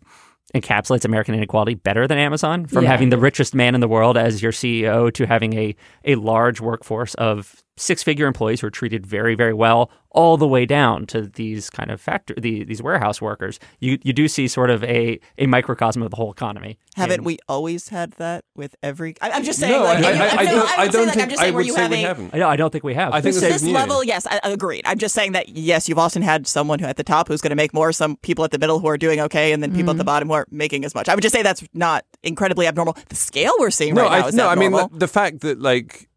encapsulates 0.54 1.04
American 1.04 1.34
inequality 1.34 1.74
better 1.74 2.06
than 2.06 2.18
Amazon. 2.18 2.66
From 2.66 2.84
Yeah. 2.84 2.90
having 2.90 3.08
the 3.08 3.18
richest 3.18 3.54
man 3.54 3.74
in 3.74 3.80
the 3.80 3.88
world 3.88 4.16
as 4.16 4.42
your 4.42 4.52
CEO 4.52 5.12
to 5.14 5.26
having 5.26 5.54
a 5.54 5.74
a 6.04 6.14
large 6.16 6.60
workforce 6.60 7.14
of 7.14 7.63
six 7.76 8.02
figure 8.02 8.26
employees 8.26 8.60
who 8.60 8.66
are 8.68 8.70
treated 8.70 9.04
very 9.06 9.34
very 9.34 9.52
well, 9.54 9.90
all 10.10 10.36
the 10.36 10.46
way 10.46 10.64
down 10.64 11.06
to 11.06 11.22
these 11.22 11.68
kind 11.70 11.90
of 11.90 12.00
factory 12.00 12.36
the, 12.38 12.64
these 12.64 12.80
warehouse 12.82 13.20
workers. 13.20 13.58
You 13.80 13.98
you 14.02 14.12
do 14.12 14.28
see 14.28 14.46
sort 14.48 14.70
of 14.70 14.84
a 14.84 15.18
a 15.38 15.46
microcosm 15.46 16.02
of 16.02 16.10
the 16.10 16.16
whole 16.16 16.30
economy. 16.30 16.78
Haven't 16.94 17.20
in- 17.20 17.24
we 17.24 17.38
always 17.48 17.88
had 17.88 18.12
that 18.12 18.44
with 18.54 18.76
every? 18.82 19.14
I, 19.20 19.30
I'm 19.32 19.42
just 19.44 19.58
saying. 19.58 19.72
No, 19.72 19.82
like, 19.84 20.04
I- 20.04 20.12
you 20.12 20.18
know, 20.18 20.24
I- 20.24 20.28
I 20.28 20.44
don't- 20.44 20.68
I'm 20.70 20.80
I 20.80 20.88
don't 20.88 21.06
like, 21.06 21.14
think- 21.14 21.22
I'm 21.24 21.28
just 21.30 21.40
I 21.40 21.44
saying 21.44 21.54
where 21.54 21.58
would 21.60 21.66
you 21.66 21.72
say 21.74 21.88
we 21.88 22.02
haven't. 22.02 22.34
I 22.34 22.48
I 22.48 22.56
don't 22.56 22.70
think 22.70 22.84
we 22.84 22.94
have. 22.94 23.12
I 23.12 23.20
think 23.20 23.34
This 23.34 23.42
this 23.42 23.62
this 23.62 23.70
level, 23.70 24.04
yes, 24.04 24.26
I, 24.26 24.40
agreed. 24.44 24.82
I'm 24.86 24.98
just 24.98 25.14
saying 25.14 25.32
that 25.32 25.48
yes, 25.48 25.88
you've 25.88 25.98
often 25.98 26.22
had 26.22 26.46
someone 26.46 26.78
who 26.78 26.86
at 26.86 26.96
the 26.96 27.02
top 27.04 27.26
who's 27.28 27.40
going 27.40 27.50
to 27.50 27.56
make 27.56 27.74
more, 27.74 27.90
some 27.92 28.16
people 28.18 28.44
at 28.44 28.50
the 28.52 28.58
middle 28.58 28.78
who 28.78 28.86
are 28.86 28.96
doing 28.98 29.18
okay, 29.20 29.52
and 29.52 29.62
then 29.62 29.70
people 29.70 29.84
Mm-hmm. 29.84 29.90
at 29.90 29.98
the 29.98 30.04
bottom 30.04 30.28
who 30.28 30.34
aren't 30.34 30.52
making 30.52 30.84
as 30.84 30.94
much. 30.94 31.08
I 31.08 31.14
would 31.14 31.22
just 31.22 31.34
say 31.34 31.42
that's 31.42 31.64
not 31.74 32.04
incredibly 32.22 32.66
abnormal. 32.68 32.96
The 33.08 33.16
scale 33.16 33.52
we're 33.58 33.70
seeing 33.70 33.94
no, 33.94 34.02
right 34.02 34.10
now 34.20 34.24
I, 34.24 34.28
is 34.28 34.34
no, 34.34 34.48
I 34.48 34.54
mean 34.54 34.70
the, 34.70 34.88
the 34.92 35.08
fact 35.08 35.40
that 35.40 35.60
like 35.60 36.08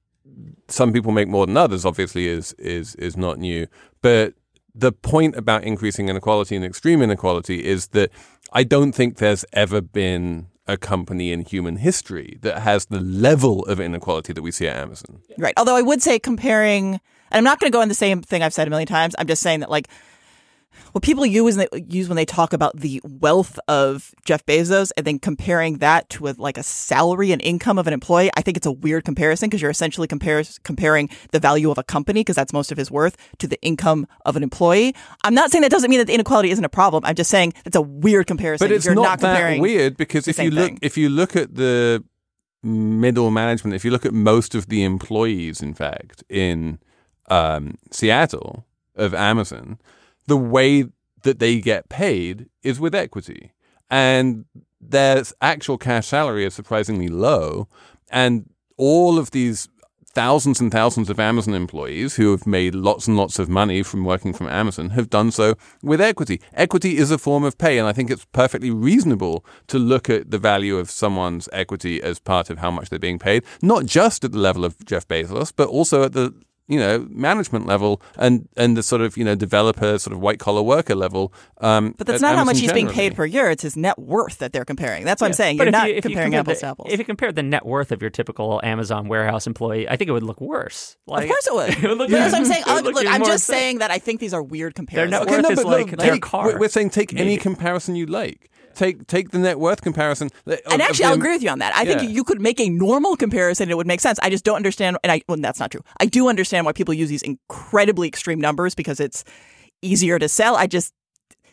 some 0.67 0.93
people 0.93 1.11
make 1.11 1.27
more 1.27 1.45
than 1.45 1.57
others 1.57 1.85
obviously 1.85 2.27
is 2.27 2.53
is 2.53 2.95
is 2.95 3.15
not 3.17 3.37
new. 3.39 3.67
But 4.01 4.33
the 4.75 4.91
point 4.91 5.35
about 5.35 5.63
increasing 5.63 6.09
inequality 6.09 6.55
and 6.55 6.63
extreme 6.63 7.01
inequality 7.01 7.65
is 7.65 7.87
that 7.87 8.11
I 8.53 8.63
don't 8.63 8.91
think 8.91 9.17
there's 9.17 9.43
ever 9.53 9.81
been 9.81 10.47
a 10.67 10.77
company 10.77 11.31
in 11.31 11.41
human 11.41 11.77
history 11.77 12.37
that 12.41 12.59
has 12.59 12.87
the 12.87 12.99
level 12.99 13.65
of 13.65 13.79
inequality 13.79 14.33
that 14.33 14.41
we 14.41 14.51
see 14.51 14.67
at 14.67 14.75
Amazon. 14.75 15.21
Right. 15.37 15.53
Although 15.57 15.75
I 15.75 15.81
would 15.81 16.01
say 16.01 16.19
comparing, 16.19 16.95
and 16.95 17.01
I'm 17.31 17.43
not 17.43 17.59
going 17.59 17.71
to 17.71 17.75
go 17.75 17.81
in 17.81 17.89
the 17.89 17.95
same 17.95 18.21
thing 18.21 18.43
I've 18.43 18.53
said 18.53 18.67
a 18.67 18.69
million 18.69 18.87
times. 18.87 19.15
I'm 19.17 19.27
just 19.27 19.41
saying 19.41 19.61
that 19.61 19.71
like 19.71 19.87
what 20.91 21.03
people 21.03 21.25
use 21.25 21.57
when 21.57 21.67
they, 21.71 21.83
use 21.87 22.07
when 22.07 22.15
they 22.15 22.25
talk 22.25 22.53
about 22.53 22.77
the 22.77 23.01
wealth 23.03 23.59
of 23.67 24.13
Jeff 24.25 24.45
Bezos 24.45 24.91
and 24.97 25.05
then 25.05 25.19
comparing 25.19 25.77
that 25.79 26.09
to 26.11 26.27
a, 26.27 26.35
like 26.37 26.57
a 26.57 26.63
salary 26.63 27.31
and 27.31 27.41
income 27.41 27.77
of 27.77 27.87
an 27.87 27.93
employee, 27.93 28.29
I 28.35 28.41
think 28.41 28.57
it's 28.57 28.65
a 28.65 28.71
weird 28.71 29.05
comparison 29.05 29.49
because 29.49 29.61
you're 29.61 29.71
essentially 29.71 30.07
compare, 30.07 30.43
comparing 30.63 31.09
the 31.31 31.39
value 31.39 31.71
of 31.71 31.77
a 31.77 31.83
company 31.83 32.21
because 32.21 32.35
that's 32.35 32.53
most 32.53 32.71
of 32.71 32.77
his 32.77 32.89
worth 32.89 33.17
to 33.39 33.47
the 33.47 33.61
income 33.61 34.07
of 34.25 34.35
an 34.35 34.43
employee. 34.43 34.95
I'm 35.23 35.33
not 35.33 35.51
saying 35.51 35.61
that 35.61 35.71
doesn't 35.71 35.89
mean 35.89 35.99
that 35.99 36.07
the 36.07 36.13
inequality 36.13 36.51
isn't 36.51 36.65
a 36.65 36.69
problem. 36.69 37.03
I'm 37.05 37.15
just 37.15 37.29
saying 37.29 37.53
it's 37.65 37.75
a 37.75 37.81
weird 37.81 38.27
comparison. 38.27 38.67
But 38.67 38.73
it's 38.73 38.85
you're 38.85 38.95
not, 38.95 39.21
not, 39.21 39.33
that 39.33 39.59
weird 39.59 39.97
because 39.97 40.27
if 40.27 40.39
you 40.39 40.51
look 40.51 40.67
thing. 40.67 40.79
if 40.81 40.97
you 40.97 41.09
look 41.09 41.35
at 41.35 41.55
the 41.55 42.03
middle 42.63 43.31
management, 43.31 43.75
if 43.75 43.85
you 43.85 43.91
look 43.91 44.05
at 44.05 44.13
most 44.13 44.55
of 44.55 44.67
the 44.67 44.83
employees, 44.83 45.61
in 45.61 45.73
fact, 45.73 46.23
in 46.29 46.79
um, 47.29 47.75
Seattle 47.91 48.65
of 48.95 49.13
Amazon, 49.13 49.79
the 50.27 50.37
way 50.37 50.85
that 51.23 51.39
they 51.39 51.59
get 51.59 51.89
paid 51.89 52.47
is 52.63 52.79
with 52.79 52.93
equity, 52.93 53.51
and 53.89 54.45
their 54.79 55.23
actual 55.41 55.77
cash 55.77 56.07
salary 56.07 56.45
is 56.45 56.53
surprisingly 56.53 57.07
low, 57.07 57.67
and 58.09 58.49
all 58.77 59.17
of 59.17 59.31
these 59.31 59.67
thousands 60.17 60.59
and 60.59 60.71
thousands 60.71 61.11
of 61.11 61.19
Amazon 61.19 61.53
employees 61.53 62.15
who 62.15 62.31
have 62.31 62.47
made 62.47 62.73
lots 62.73 63.07
and 63.07 63.15
lots 63.15 63.37
of 63.37 63.47
money 63.47 63.83
from 63.83 64.03
working 64.03 64.33
from 64.33 64.47
Amazon 64.47 64.89
have 64.89 65.11
done 65.11 65.29
so 65.29 65.53
with 65.83 66.01
equity. 66.01 66.41
Equity 66.53 66.97
is 66.97 67.11
a 67.11 67.19
form 67.19 67.43
of 67.43 67.55
pay, 67.59 67.77
and 67.77 67.87
I 67.87 67.93
think 67.93 68.09
it's 68.09 68.25
perfectly 68.31 68.71
reasonable 68.71 69.45
to 69.67 69.77
look 69.77 70.09
at 70.09 70.31
the 70.31 70.39
value 70.39 70.77
of 70.77 70.89
someone's 70.89 71.47
equity 71.53 72.01
as 72.01 72.17
part 72.17 72.49
of 72.49 72.57
how 72.57 72.71
much 72.71 72.89
they're 72.89 72.97
being 72.97 73.19
paid, 73.19 73.43
not 73.61 73.85
just 73.85 74.23
at 74.23 74.31
the 74.31 74.39
level 74.39 74.65
of 74.65 74.83
Jeff 74.85 75.07
Bezos, 75.07 75.53
but 75.55 75.67
also 75.67 76.01
at 76.01 76.13
the 76.13 76.33
you 76.67 76.79
know 76.79 77.07
management 77.09 77.65
level 77.65 78.01
and 78.17 78.47
and 78.57 78.75
the 78.75 78.83
sort 78.83 79.01
of 79.01 79.15
you 79.17 79.23
know 79.23 79.35
developer 79.35 79.97
sort 79.97 80.13
of 80.13 80.19
white 80.19 80.39
collar 80.39 80.61
worker 80.61 80.95
level. 80.95 81.33
Um, 81.59 81.95
but 81.97 82.07
that's 82.07 82.21
at 82.21 82.27
not 82.27 82.35
how 82.35 82.43
much 82.43 82.57
Amazon 82.57 82.61
he's 82.63 82.73
being 82.73 82.89
paid 82.89 83.15
per 83.15 83.25
year. 83.25 83.49
It's 83.49 83.63
his 83.63 83.75
net 83.77 83.97
worth 83.97 84.37
that 84.39 84.53
they're 84.53 84.65
comparing. 84.65 85.05
That's 85.05 85.21
what 85.21 85.27
I'm 85.27 85.33
saying. 85.33 85.57
But 85.57 85.63
You're 85.63 85.67
if 85.69 85.71
not 85.73 85.87
you- 85.89 85.95
if 85.95 86.05
you 86.05 86.09
comparing 86.09 86.31
compare 86.33 86.39
apples 86.41 86.57
the- 86.57 86.61
to 86.61 86.67
apples. 86.67 86.89
If 86.91 86.99
you 86.99 87.05
compare 87.05 87.31
the 87.31 87.43
net 87.43 87.65
worth 87.65 87.91
of 87.91 88.01
your 88.01 88.09
typical 88.11 88.59
Amazon 88.63 89.07
warehouse 89.07 89.47
employee, 89.47 89.87
I 89.89 89.95
think 89.95 90.09
it 90.09 90.11
would 90.11 90.23
look 90.23 90.41
worse. 90.41 90.97
Like, 91.07 91.23
of 91.23 91.29
course 91.29 91.47
it 91.47 91.53
would. 91.55 91.69
it 91.83 91.87
would 91.87 91.97
look 91.97 92.09
But 92.11 92.17
that's 92.19 92.33
what 92.33 92.39
I'm 92.41 92.45
saying. 92.45 92.63
it 92.67 92.73
would 92.73 92.81
Oh, 92.83 92.85
look 92.87 92.95
look, 92.95 93.07
I'm 93.07 93.21
just 93.21 93.49
insane. 93.49 93.55
saying 93.59 93.77
that 93.79 93.91
I 93.91 93.97
think 93.99 94.19
these 94.19 94.33
are 94.33 94.43
weird 94.43 94.75
comparisons. 94.75 95.11
Their 95.11 95.19
net 95.19 95.27
Okay, 95.27 95.37
worth 95.37 95.43
no, 95.43 95.49
is 95.49 95.63
but 95.63 95.65
like 95.65 95.91
look, 95.91 95.99
their 95.99 96.17
car, 96.19 96.45
We're 96.47 96.59
we're 96.59 96.67
saying 96.69 96.89
take 96.91 97.13
any 97.15 97.37
comparison 97.37 97.95
you 97.95 98.05
like. 98.05 98.51
Take 98.77 99.07
take 99.07 99.31
the 99.31 99.39
net 99.39 99.59
worth 99.59 99.81
comparison. 99.81 100.29
Uh, 100.45 100.53
of- 100.53 100.73
and 100.73 100.81
actually, 100.83 101.05
I'll 101.05 101.15
agree 101.15 101.31
with 101.31 101.41
you 101.41 101.49
on 101.49 101.57
that. 101.59 101.75
I 101.75 101.83
think 101.83 102.11
you 102.11 102.23
could 102.23 102.39
make 102.39 102.59
a 102.59 102.69
normal 102.69 103.17
comparison; 103.17 103.63
and 103.63 103.71
it 103.71 103.75
would 103.75 103.87
make 103.87 103.99
sense. 103.99 104.19
I 104.21 104.29
just 104.29 104.45
don't 104.45 104.55
understand, 104.55 104.97
and 105.03 105.11
I 105.11 105.21
well, 105.27 105.37
that's 105.39 105.59
not 105.59 105.71
true. 105.71 105.81
I 105.99 106.05
do 106.05 106.29
understand 106.29 106.65
why 106.67 106.73
people 106.73 106.93
use 106.93 107.09
these 107.09 107.23
incredibly 107.23 108.07
extreme 108.07 108.39
numbers 108.39 108.75
because 108.75 108.99
it's 108.99 109.23
easier 109.81 110.19
to 110.19 110.29
sell. 110.29 110.55
I 110.55 110.67
just, 110.67 110.93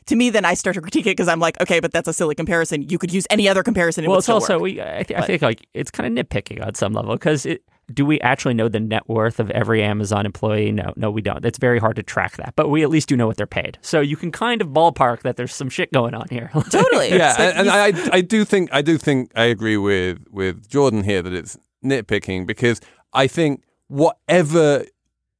to 0.07 0.17
me, 0.17 0.29
then 0.29 0.45
I 0.45 0.53
start 0.53 0.75
to 0.75 0.83
critique 0.83 1.07
it 1.07 1.17
because 1.17 1.29
I'm 1.29 1.41
like, 1.41 1.59
okay, 1.63 1.81
but 1.81 1.93
that's 1.93 2.09
a 2.09 2.13
silly 2.13 2.35
comparison. 2.35 2.83
You 2.91 2.99
could 2.99 3.13
use 3.13 3.27
any 3.31 3.49
other 3.49 3.63
comparison. 3.63 4.05
It 4.05 4.09
well, 4.09 4.17
would 4.17 4.19
it's 4.19 4.27
still 4.27 4.35
also 4.35 4.55
work. 4.57 4.63
we. 4.63 4.83
I, 4.83 5.03
th- 5.03 5.19
I 5.19 5.27
think 5.27 5.41
like 5.41 5.67
it's 5.73 5.91
kind 5.91 6.19
of 6.19 6.27
nitpicking 6.27 6.65
on 6.65 6.75
some 6.75 6.93
level 6.93 7.15
because 7.15 7.47
it. 7.47 7.63
Do 7.93 8.07
we 8.07 8.21
actually 8.21 8.55
know 8.55 8.69
the 8.69 8.81
net 8.81 9.09
worth 9.09 9.41
of 9.41 9.51
every 9.51 9.83
Amazon 9.83 10.27
employee? 10.27 10.73
No, 10.73 10.93
no, 10.97 11.11
we 11.11 11.21
don't. 11.21 11.45
It's 11.45 11.59
very 11.59 11.79
hard 11.79 11.97
to 11.97 12.03
track 12.03 12.37
that, 12.37 12.55
but 12.57 12.69
we 12.69 12.83
at 12.83 12.91
least 12.91 13.09
do 13.09 13.17
know 13.17 13.27
what 13.27 13.37
they're 13.37 13.47
paid. 13.47 13.79
So 13.83 14.01
you 14.01 14.17
can 14.17 14.33
kind 14.33 14.63
of 14.63 14.69
ballpark 14.69 15.23
that 15.23 15.37
there's 15.37 15.55
some 15.55 15.69
shit 15.69 15.93
going 15.93 16.15
on 16.15 16.27
here. 16.31 16.51
totally. 16.71 17.11
yeah, 17.11 17.31
like 17.31 17.41
and, 17.41 17.69
and 17.69 17.71
I 17.71 17.93
I 18.13 18.21
do 18.21 18.45
think 18.45 18.73
I 18.73 18.83
do 18.83 18.97
think 18.99 19.31
I 19.35 19.45
agree 19.45 19.77
with 19.77 20.25
with 20.31 20.69
Jordan 20.69 21.05
here 21.05 21.23
that 21.23 21.33
it's 21.33 21.59
nitpicking 21.85 22.47
because 22.47 22.81
I 23.13 23.27
think 23.27 23.63
whatever 23.89 24.85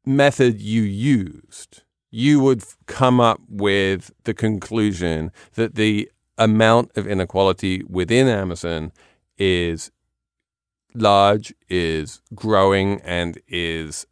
method 0.05 0.61
you 0.61 0.83
used, 0.83 1.83
you 2.11 2.41
would 2.41 2.63
come 2.87 3.21
up 3.21 3.41
with 3.49 4.13
the 4.25 4.35
conclusion 4.35 5.33
that 5.55 5.75
the 5.75 6.11
amount 6.39 6.91
of 6.97 7.07
inequality 7.07 7.83
within 7.89 8.29
Amazon 8.29 8.93
is 9.39 9.91
large, 10.95 11.55
is 11.69 12.21
growing, 12.35 13.01
and 13.03 13.39
is 13.49 14.07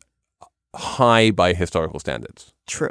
high 0.75 1.31
by 1.31 1.53
historical 1.55 2.01
standards. 2.01 2.53
true. 2.67 2.91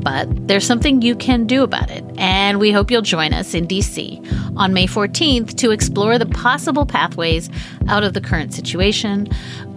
But 0.00 0.28
there's 0.48 0.66
something 0.66 1.02
you 1.02 1.16
can 1.16 1.46
do 1.46 1.62
about 1.62 1.90
it, 1.90 2.04
and 2.16 2.58
we 2.58 2.72
hope 2.72 2.90
you'll 2.90 3.02
join 3.02 3.32
us 3.32 3.54
in 3.54 3.66
DC 3.66 4.56
on 4.56 4.72
May 4.72 4.86
14th 4.86 5.56
to 5.56 5.70
explore 5.70 6.18
the 6.18 6.26
possible 6.26 6.86
pathways 6.86 7.50
out 7.88 8.04
of 8.04 8.14
the 8.14 8.20
current 8.20 8.54
situation. 8.54 9.28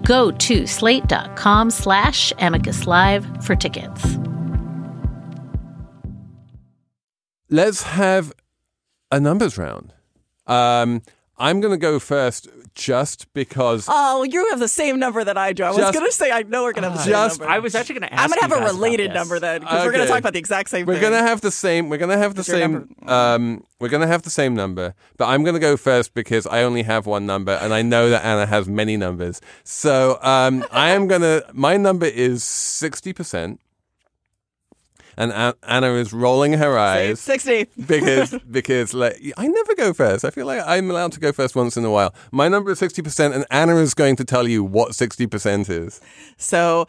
Go 0.04 0.32
to 0.32 0.66
slate.com 0.68 1.72
slash 1.72 2.34
amicus 2.40 2.88
live 2.88 3.26
for 3.46 3.56
tickets. 3.56 4.18
Let's 7.50 7.84
have 7.84 8.32
a 9.12 9.20
numbers 9.20 9.58
round. 9.58 9.94
Um, 10.48 11.02
I'm 11.38 11.60
going 11.60 11.72
to 11.72 11.78
go 11.78 12.00
first 12.00 12.48
just 12.76 13.32
because. 13.34 13.86
Oh, 13.90 14.24
you 14.24 14.50
have 14.50 14.60
the 14.60 14.68
same 14.68 15.00
number 15.00 15.24
that 15.24 15.38
I 15.38 15.54
do. 15.54 15.64
I 15.64 15.70
was 15.70 15.78
Just- 15.78 15.94
going 15.94 16.06
to 16.06 16.12
say 16.12 16.32
I 16.32 16.44
know 16.44 16.64
we're 16.64 16.74
going 16.74 16.84
to 16.84 16.90
have 16.90 16.98
the 16.98 17.04
same 17.04 17.12
Just- 17.14 17.40
number. 17.40 17.52
I 17.54 17.60
was 17.60 17.76
actually 17.76 18.00
going 18.00 18.10
to 18.10 18.14
ask. 18.14 18.24
I'm 18.24 18.30
going 18.30 18.40
to 18.50 18.56
have 18.56 18.64
a 18.64 18.74
related 18.74 19.14
number 19.14 19.40
then 19.40 19.62
because 19.62 19.86
we're 19.86 19.92
going 19.92 20.04
to 20.06 20.10
talk 20.10 20.20
about 20.20 20.34
the 20.34 20.40
exact 20.40 20.70
same 20.70 20.86
We're 20.86 20.94
thing. 20.94 21.02
gonna 21.04 21.18
have 21.24 21.42
the 21.42 21.52
same. 21.52 21.90
We're 21.90 21.98
gonna 21.98 22.18
have 22.18 22.36
the 22.36 22.40
What's 22.40 22.50
same. 22.50 22.72
number? 23.02 23.12
Um, 23.12 23.64
we're 23.80 23.90
gonna 23.90 24.08
have 24.08 24.22
the 24.24 24.30
same 24.30 24.54
number, 24.56 24.94
but 25.18 25.26
I'm 25.28 25.44
gonna 25.44 25.60
go 25.60 25.76
first 25.78 26.14
because 26.14 26.46
I 26.48 26.64
only 26.64 26.84
have 26.84 27.06
one 27.06 27.26
number, 27.26 27.54
and 27.54 27.74
I 27.74 27.82
know 27.82 28.10
that 28.10 28.24
Anna 28.24 28.46
has 28.46 28.68
many 28.68 28.98
numbers. 28.98 29.42
So 29.64 30.18
um, 30.22 30.64
I 30.72 30.92
am 30.92 31.08
gonna. 31.08 31.44
My 31.54 31.78
number 31.78 32.06
is 32.06 32.44
sixty 32.44 33.14
percent, 33.14 33.60
and 35.18 35.56
Anna 35.64 35.94
is 35.94 36.14
rolling 36.14 36.54
her 36.54 36.78
eyes 36.78 37.20
60. 37.20 37.68
because 37.88 38.36
because 38.50 38.94
like 38.94 39.22
I 39.38 39.48
never 39.48 39.76
go 39.76 39.94
first. 39.94 40.26
I 40.26 40.30
feel 40.30 40.46
like 40.46 40.62
I'm 40.66 40.90
allowed 40.90 41.12
to 41.14 41.20
go 41.20 41.32
first 41.32 41.56
once 41.56 41.78
in 41.78 41.86
a 41.86 41.92
while. 41.92 42.14
My 42.32 42.48
number 42.48 42.72
is 42.72 42.80
sixty 42.80 43.02
percent, 43.02 43.34
and 43.34 43.46
Anna 43.52 43.76
is 43.78 43.94
going 43.94 44.16
to 44.18 44.26
tell 44.26 44.48
you 44.48 44.64
what 44.64 44.96
sixty 44.96 45.28
percent 45.28 45.70
is. 45.70 46.02
So 46.38 46.88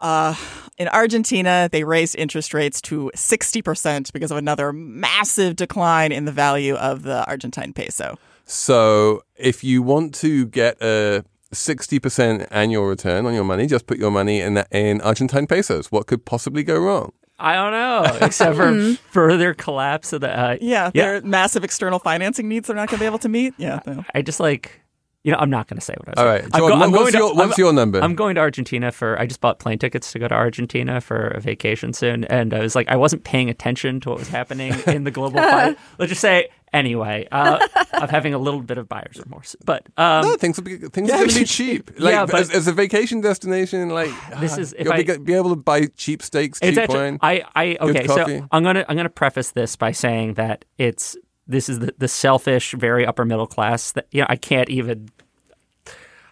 uh, 0.00 0.34
in 0.78 0.88
Argentina, 0.88 1.68
they 1.70 1.84
raised 1.84 2.16
interest 2.16 2.52
rates 2.52 2.80
to 2.82 3.10
60% 3.14 4.12
because 4.12 4.30
of 4.30 4.36
another 4.36 4.72
massive 4.72 5.56
decline 5.56 6.12
in 6.12 6.26
the 6.26 6.32
value 6.32 6.74
of 6.74 7.02
the 7.02 7.24
Argentine 7.26 7.72
peso. 7.72 8.18
So 8.44 9.22
if 9.36 9.64
you 9.64 9.82
want 9.82 10.14
to 10.16 10.46
get 10.46 10.76
a 10.82 11.24
60% 11.52 12.46
annual 12.50 12.84
return 12.84 13.26
on 13.26 13.34
your 13.34 13.44
money, 13.44 13.66
just 13.66 13.86
put 13.86 13.98
your 13.98 14.10
money 14.10 14.40
in 14.40 14.62
in 14.70 15.00
Argentine 15.00 15.46
pesos. 15.46 15.90
What 15.90 16.06
could 16.06 16.24
possibly 16.24 16.62
go 16.62 16.78
wrong? 16.78 17.12
I 17.38 17.54
don't 17.54 17.72
know, 17.72 18.26
except 18.26 18.56
for 18.56 18.94
further 19.10 19.52
collapse 19.54 20.12
of 20.12 20.22
the. 20.22 20.30
Uh, 20.30 20.56
Yeah, 20.60 20.90
yeah. 20.94 21.02
their 21.04 21.20
massive 21.22 21.64
external 21.64 21.98
financing 21.98 22.48
needs 22.48 22.66
they're 22.68 22.76
not 22.76 22.88
going 22.88 22.98
to 22.98 23.02
be 23.02 23.06
able 23.06 23.18
to 23.18 23.28
meet. 23.28 23.54
Yeah. 23.58 23.80
no. 23.86 24.04
I 24.14 24.22
just 24.22 24.40
like, 24.40 24.80
you 25.22 25.32
know, 25.32 25.38
I'm 25.38 25.50
not 25.50 25.66
going 25.68 25.76
to 25.78 25.84
say 25.84 25.94
what 25.98 26.08
I 26.08 26.10
was. 26.12 26.18
All 26.18 26.24
saying. 26.24 26.42
right, 26.44 26.50
I'm 26.54 26.60
Jordan, 26.60 26.82
I'm 26.82 26.90
what's 26.92 27.12
to- 27.12 27.18
your- 27.18 27.34
what's 27.34 27.40
I'm- 27.50 27.54
your 27.58 27.72
number? 27.72 28.00
I'm 28.00 28.14
going 28.14 28.36
to 28.36 28.40
Argentina 28.40 28.90
for. 28.92 29.20
I 29.20 29.26
just 29.26 29.40
bought 29.40 29.58
plane 29.58 29.78
tickets 29.78 30.12
to 30.12 30.18
go 30.18 30.28
to 30.28 30.34
Argentina 30.34 31.00
for 31.00 31.28
a 31.28 31.40
vacation 31.40 31.92
soon, 31.92 32.24
and 32.24 32.54
I 32.54 32.60
was 32.60 32.74
like, 32.74 32.88
I 32.88 32.96
wasn't 32.96 33.24
paying 33.24 33.50
attention 33.50 34.00
to 34.00 34.10
what 34.10 34.18
was 34.18 34.28
happening 34.28 34.72
in 34.86 35.04
the 35.04 35.10
global 35.10 35.38
fight. 35.40 35.76
Let's 35.98 36.10
just 36.10 36.20
say. 36.22 36.48
Anyway, 36.76 37.26
uh, 37.32 37.66
I'm 37.94 38.08
having 38.10 38.34
a 38.34 38.38
little 38.38 38.60
bit 38.60 38.76
of 38.76 38.86
buyer's 38.86 39.18
remorse, 39.18 39.56
but 39.64 39.86
um, 39.96 40.22
no, 40.26 40.36
things 40.36 40.58
will 40.58 40.64
be 40.64 40.76
things 40.76 41.10
are 41.10 41.16
going 41.16 41.30
to 41.30 41.38
be 41.40 41.44
cheap. 41.46 41.90
Like 41.98 42.12
Yeah, 42.12 42.26
but- 42.26 42.40
as, 42.40 42.50
as 42.50 42.66
a 42.68 42.72
vacation 42.72 43.22
destination, 43.22 43.88
like 43.88 44.10
This 44.40 44.52
ah, 44.58 44.60
is- 44.60 44.72
if 44.74 44.84
you'll 44.84 44.92
I- 44.92 45.02
be, 45.02 45.16
be 45.16 45.32
able 45.34 45.50
to 45.50 45.56
buy 45.56 45.86
cheap 45.96 46.22
steaks, 46.22 46.60
cheap 46.60 46.76
actually 46.76 46.98
wine. 46.98 47.18
I 47.22 47.44
I 47.54 47.66
good 47.80 47.96
okay. 47.96 48.06
coffee. 48.06 48.38
So 48.40 48.48
I'm 48.52 48.62
gonna 48.62 48.84
I'm 48.88 48.96
gonna 48.96 49.08
preface 49.08 49.52
this 49.52 49.74
by 49.76 49.92
saying 49.92 50.34
that 50.34 50.64
it's 50.76 51.16
this 51.46 51.68
is 51.68 51.78
the, 51.78 51.94
the 51.96 52.08
selfish, 52.08 52.72
very 52.72 53.06
upper 53.06 53.24
middle 53.24 53.46
class 53.46 53.92
that 53.92 54.06
you 54.10 54.20
know 54.20 54.26
I 54.28 54.36
can't 54.36 54.68
even. 54.68 55.08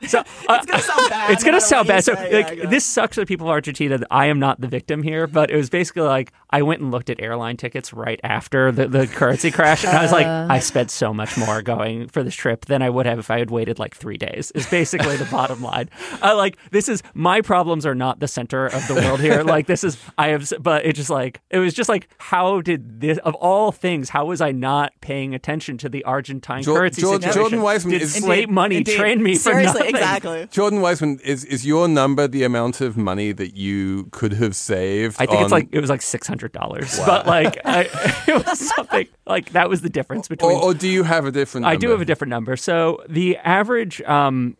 So 0.06 0.18
uh, 0.48 0.58
It's 0.60 0.66
going 0.66 0.78
to 0.80 0.84
sound 0.84 1.08
bad. 1.10 1.30
it's 1.30 1.44
gonna 1.44 1.60
sound 1.60 1.88
bad. 1.88 2.04
So 2.04 2.14
say. 2.14 2.32
like, 2.42 2.48
Yeah, 2.56 2.62
yeah. 2.64 2.68
this 2.68 2.84
sucks 2.84 3.14
for 3.14 3.20
the 3.22 3.26
people 3.26 3.46
of 3.46 3.50
Argentina. 3.50 3.98
I 4.10 4.26
am 4.26 4.38
not 4.38 4.60
the 4.60 4.68
victim 4.68 5.02
here, 5.02 5.26
but 5.26 5.50
it 5.50 5.56
was 5.56 5.70
basically 5.70 6.02
like 6.02 6.32
I 6.50 6.62
went 6.62 6.80
and 6.80 6.90
looked 6.90 7.10
at 7.10 7.20
airline 7.20 7.56
tickets 7.56 7.92
right 7.92 8.20
after 8.22 8.70
the, 8.72 8.86
the 8.86 9.06
currency 9.06 9.50
crash, 9.50 9.84
and 9.84 9.96
I 9.96 10.02
was 10.02 10.12
like, 10.12 10.26
I 10.26 10.58
spent 10.60 10.90
so 10.90 11.12
much 11.12 11.36
more 11.36 11.62
going 11.62 12.08
for 12.08 12.22
this 12.22 12.34
trip 12.34 12.66
than 12.66 12.82
I 12.82 12.90
would 12.90 13.06
have 13.06 13.18
if 13.18 13.30
I 13.30 13.38
had 13.38 13.50
waited 13.50 13.78
like 13.78 13.94
three 13.96 14.16
days. 14.16 14.50
Is 14.52 14.66
basically 14.66 15.16
the 15.16 15.24
bottom 15.26 15.62
line. 15.62 15.90
I 16.22 16.32
like 16.32 16.56
this 16.70 16.88
is 16.88 17.02
my 17.14 17.40
problems 17.40 17.84
are 17.86 17.94
not 17.94 18.20
the 18.20 18.28
center 18.28 18.66
of 18.66 18.86
the 18.88 18.94
world 18.94 19.20
here. 19.20 19.42
Like 19.54 19.66
this 19.66 19.84
is 19.84 19.98
I 20.18 20.28
have, 20.28 20.50
but 20.60 20.84
it 20.86 20.94
just 20.94 21.10
like 21.10 21.40
it 21.50 21.58
was 21.58 21.74
just 21.74 21.88
like 21.88 22.08
how 22.18 22.60
did 22.60 23.00
this 23.00 23.18
of 23.18 23.34
all 23.36 23.72
things? 23.72 24.08
How 24.08 24.24
was 24.26 24.40
I 24.40 24.52
not 24.52 24.92
paying 25.00 25.34
attention 25.34 25.76
to 25.78 25.88
the 25.88 26.02
Argentine 26.04 26.62
Jor- 26.62 26.78
currency 26.78 27.02
Jor- 27.02 27.14
situation? 27.16 27.40
Jordan 27.40 27.58
Weissmann 27.60 27.90
did 27.90 28.02
is- 28.02 28.14
slate 28.14 28.48
money 28.48 28.76
indeed. 28.78 28.96
train 28.96 29.22
me 29.22 29.36
for 29.36 29.60
nothing? 29.60 29.93
Exactly. 29.96 30.48
Jordan 30.50 30.80
Weissmann, 30.80 31.20
is 31.22 31.44
is 31.44 31.66
your 31.66 31.88
number 31.88 32.26
the 32.28 32.42
amount 32.44 32.80
of 32.80 32.96
money 32.96 33.32
that 33.32 33.56
you 33.56 34.08
could 34.12 34.32
have 34.34 34.54
saved? 34.56 35.16
I 35.18 35.26
think 35.26 35.42
it's 35.42 35.52
like 35.52 35.68
it 35.72 35.80
was 35.80 35.90
like 35.90 36.02
six 36.02 36.26
hundred 36.26 36.52
dollars, 36.52 36.98
but 36.98 37.26
like 37.26 37.58
I, 37.64 37.82
it 38.28 38.46
was 38.46 38.58
something 38.58 39.06
like 39.26 39.50
that 39.52 39.68
was 39.68 39.82
the 39.82 39.90
difference 39.90 40.28
between. 40.28 40.56
or, 40.56 40.62
or 40.62 40.74
do 40.74 40.88
you 40.88 41.02
have 41.02 41.26
a 41.26 41.30
different? 41.30 41.66
I 41.66 41.76
do 41.76 41.90
have 41.90 42.00
a 42.00 42.04
different 42.04 42.30
number. 42.30 42.56
So 42.56 43.02
the 43.08 43.36
average, 43.38 44.02
um, 44.02 44.56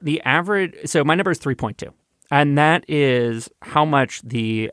the 0.00 0.20
average. 0.22 0.74
So 0.86 1.04
my 1.04 1.14
number 1.14 1.30
is 1.30 1.38
three 1.38 1.54
point 1.54 1.78
two, 1.78 1.92
and 2.30 2.56
that 2.58 2.84
is 2.88 3.48
how 3.62 3.84
much 3.84 4.22
the 4.22 4.70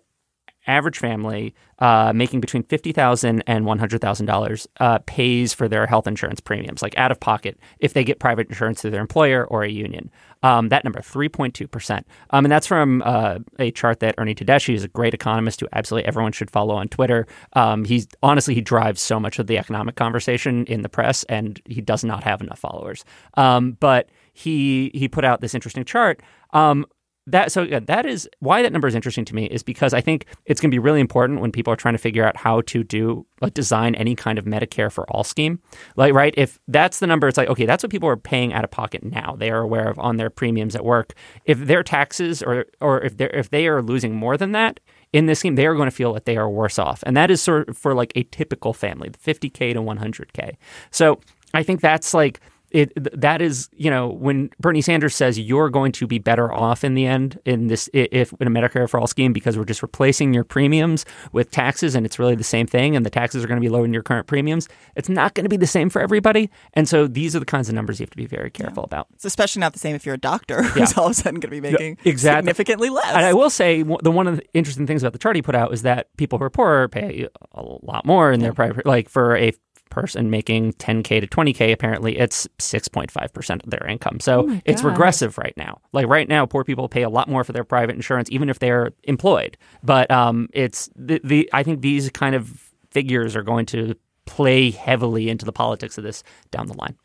average 0.70 1.00
family 1.00 1.54
uh, 1.80 2.12
making 2.14 2.40
between 2.42 2.64
fifty 2.64 2.92
thousand 2.92 3.44
and 3.48 3.66
one 3.66 3.80
hundred 3.80 4.02
thousand 4.02 4.26
dollars 4.26 4.68
uh, 4.80 5.00
pays 5.06 5.54
for 5.54 5.68
their 5.68 5.88
health 5.88 6.08
insurance 6.08 6.40
premiums, 6.40 6.82
like 6.82 6.98
out 6.98 7.12
of 7.12 7.20
pocket, 7.20 7.60
if 7.80 7.94
they 7.94 8.04
get 8.04 8.20
private 8.20 8.48
insurance 8.48 8.82
through 8.82 8.92
their 8.92 9.02
employer 9.02 9.46
or 9.46 9.64
a 9.64 9.70
union. 9.70 10.12
Um, 10.44 10.70
that 10.70 10.84
number, 10.84 11.02
three 11.02 11.30
point 11.30 11.54
two 11.54 11.68
percent, 11.68 12.08
um, 12.30 12.46
and 12.46 12.52
that's 12.52 12.68
from 12.68 13.02
uh, 13.06 13.40
a 13.58 13.72
chart 13.72 14.00
that 14.00 14.16
Ernie 14.18 14.36
Tedeschi 14.36 14.74
is 14.74 14.84
a 14.84 14.88
great 14.88 15.14
economist 15.14 15.60
who 15.60 15.68
absolutely 15.74 16.08
everyone 16.08 16.32
should 16.32 16.52
follow 16.52 16.76
on 16.76 16.88
Twitter. 16.88 17.28
Um, 17.54 17.84
he's 17.86 18.08
honestly 18.22 18.54
he 18.54 18.62
drives 18.62 19.02
so 19.02 19.20
much 19.20 19.40
of 19.40 19.48
the 19.48 19.58
economic 19.58 19.96
conversation 19.96 20.66
in 20.66 20.82
the 20.82 20.90
press, 20.90 21.24
and 21.26 21.62
he 21.66 21.82
does 21.82 22.04
not 22.04 22.24
have 22.24 22.42
enough 22.42 22.60
followers. 22.60 23.04
Um, 23.36 23.78
but 23.80 24.10
he 24.34 24.92
he 24.94 25.08
put 25.08 25.26
out 25.26 25.42
this 25.42 25.54
interesting 25.54 25.84
chart. 25.86 26.22
Um, 26.52 26.86
that 27.32 27.52
so 27.52 27.64
yeah, 27.64 27.80
that 27.80 28.06
is 28.06 28.30
why 28.40 28.62
that 28.62 28.72
number 28.72 28.88
is 28.88 28.96
interesting 28.96 29.26
to 29.26 29.36
me 29.36 29.46
is 29.46 29.64
because 29.64 29.94
I 29.94 30.02
think 30.02 30.26
it's 30.46 30.60
going 30.62 30.70
to 30.70 30.74
be 30.74 30.80
really 30.80 31.00
important 31.00 31.42
when 31.42 31.52
people 31.52 31.72
are 31.72 31.76
trying 31.76 31.94
to 31.94 32.00
figure 32.00 32.26
out 32.26 32.38
how 32.38 32.62
to 32.62 32.84
do 32.84 33.26
like 33.42 33.54
design 33.54 33.96
any 33.96 34.16
kind 34.16 34.38
of 34.38 34.46
Medicare 34.46 34.92
for 34.92 35.10
all 35.12 35.24
scheme. 35.24 35.60
Like 35.96 36.14
right, 36.14 36.34
if 36.38 36.60
that's 36.68 37.00
the 37.00 37.08
number, 37.08 37.28
it's 37.28 37.38
like 37.38 37.50
okay, 37.50 37.66
that's 37.66 37.84
what 37.84 37.92
people 37.92 38.10
are 38.10 38.18
paying 38.18 38.54
out 38.54 38.64
of 38.64 38.72
pocket 38.72 39.04
now. 39.04 39.36
They 39.38 39.52
are 39.52 39.62
aware 39.62 39.90
of 39.90 40.00
on 40.00 40.18
their 40.18 40.30
premiums 40.30 40.76
at 40.76 40.86
work. 40.86 41.14
If 41.46 41.60
their 41.60 41.84
taxes 41.84 42.42
or 42.42 42.66
or 42.82 43.02
if 43.02 43.18
they 43.18 43.30
if 43.32 43.50
they 43.50 43.68
are 43.68 43.82
losing 43.82 44.16
more 44.16 44.38
than 44.38 44.52
that 44.54 44.80
in 45.14 45.26
this 45.26 45.40
scheme, 45.40 45.56
they 45.56 45.66
are 45.66 45.76
going 45.76 45.90
to 45.90 45.96
feel 45.96 46.14
that 46.14 46.26
they 46.26 46.38
are 46.38 46.50
worse 46.50 46.78
off, 46.78 47.04
and 47.06 47.16
that 47.18 47.32
is 47.32 47.42
sort 47.42 47.70
of 47.70 47.78
for 47.78 47.94
like 47.94 48.12
a 48.16 48.24
typical 48.24 48.74
family, 48.74 49.10
the 49.10 49.18
50k 49.18 49.74
to 49.74 49.82
100k. 49.82 50.56
So 50.92 51.20
I 51.54 51.64
think 51.64 51.82
that's 51.82 52.14
like 52.14 52.40
it 52.72 52.92
that 53.20 53.42
is 53.42 53.70
you 53.74 53.90
know 53.90 54.08
when 54.08 54.50
Bernie 54.60 54.82
Sanders 54.82 55.16
says 55.16 55.40
you're 55.40 55.70
going 55.70 55.92
to 55.94 56.08
be 56.08 56.20
better 56.20 56.52
off 56.52 56.84
in 56.84 56.94
the 56.94 57.06
end 57.06 57.40
in 57.46 57.68
this 57.68 57.90
if 57.94 58.34
in 58.40 58.48
a 58.48 58.52
Medicare 58.52 58.90
for 58.90 59.00
all 59.00 59.08
scheme 59.08 59.34
because 59.34 59.58
we're 59.58 59.66
just 59.66 59.82
replacing 59.82 60.34
your 60.34 60.44
premiums 60.44 61.06
with 61.32 61.52
taxes 61.52 61.96
and 61.96 62.06
it's 62.06 62.20
really 62.20 62.36
the 62.36 62.44
same 62.44 62.68
thing 62.68 62.96
and 62.96 63.06
the 63.06 63.10
taxes 63.10 63.44
are 63.44 63.48
going 63.48 63.60
to 63.60 63.66
be 63.66 63.70
lower 63.70 63.84
than 63.84 63.94
your 63.94 64.04
current 64.04 64.28
premiums 64.28 64.68
it's 64.96 65.10
not 65.10 65.34
going 65.34 65.46
to 65.46 65.50
be 65.50 65.58
the 65.58 65.68
same 65.68 65.90
for 65.90 66.02
everybody. 66.02 66.50
And 66.74 66.88
so 66.88 67.08
these 67.08 67.36
are 67.36 67.40
the 67.40 67.46
kinds 67.46 67.70
of 67.70 67.76
numbers 67.76 68.00
you 68.00 68.04
have 68.04 68.10
to 68.12 68.18
be 68.18 68.26
very 68.26 68.50
careful 68.50 68.84
about. 68.84 69.08
It's 69.14 69.26
especially 69.26 69.62
not 69.62 69.74
the 69.74 69.80
same 69.80 69.96
if 69.96 70.06
you're 70.06 70.16
a 70.16 70.20
doctor 70.20 70.64
who's 70.64 70.98
all 70.98 71.06
of 71.06 71.12
a 71.12 71.14
sudden 71.14 71.40
going 71.40 71.54
to 71.54 71.62
be 71.62 71.62
making 71.62 71.98
exactly. 72.04 72.40
significantly 72.40 72.90
less. 72.90 73.08
And 73.08 73.26
I 73.26 73.34
will 73.34 73.50
say 73.50 73.84
the 73.84 74.12
one 74.12 74.28
of 74.28 74.38
the 74.38 74.46
interesting 74.54 74.88
things 74.88 75.04
about 75.04 75.14
the 75.14 75.20
chart 75.20 75.36
he 75.36 75.42
put 75.42 75.56
out 75.56 75.74
is 75.74 75.84
that 75.84 76.16
people 76.18 76.40
who 76.40 76.46
are 76.46 76.50
poor 76.50 76.88
pay 76.90 77.28
a 77.54 77.62
lot 77.62 78.06
more 78.06 78.32
in 78.32 78.40
their 78.40 78.54
private, 78.54 78.86
like 78.86 79.10
for 79.10 79.36
a 79.36 79.54
person 79.90 80.30
making 80.30 80.74
10k 80.74 81.22
to 81.22 81.28
20k 81.28 81.72
apparently 81.72 82.18
it's 82.18 82.48
6.5% 82.60 83.64
of 83.64 83.70
their 83.70 83.86
income 83.88 84.20
so 84.20 84.44
my 84.44 84.62
it's 84.66 84.84
regressive 84.84 85.38
right 85.38 85.54
now 85.58 85.80
like 85.94 86.08
right 86.08 86.28
now 86.30 86.46
poor 86.46 86.64
people 86.64 86.88
pay 86.88 87.04
a 87.04 87.10
lot 87.10 87.28
more 87.28 87.44
for 87.44 87.52
their 87.54 87.64
private 87.64 87.96
insurance 87.96 88.30
even 88.32 88.50
if 88.50 88.60
they're 88.60 88.92
employed 89.04 89.58
but 89.84 90.10
um 90.12 90.48
it's 90.54 90.90
the, 90.96 91.20
the 91.24 91.50
i 91.54 91.64
think 91.64 91.82
these 91.82 92.10
kind 92.12 92.36
of 92.36 92.72
figures 92.92 93.36
are 93.36 93.44
going 93.44 93.66
to 93.66 93.96
play 94.26 94.70
heavily 94.72 95.30
into 95.30 95.44
the 95.46 95.52
politics 95.52 95.98
of 95.98 96.04
this 96.04 96.24
down 96.52 96.68
the 96.68 96.74
line. 96.76 96.96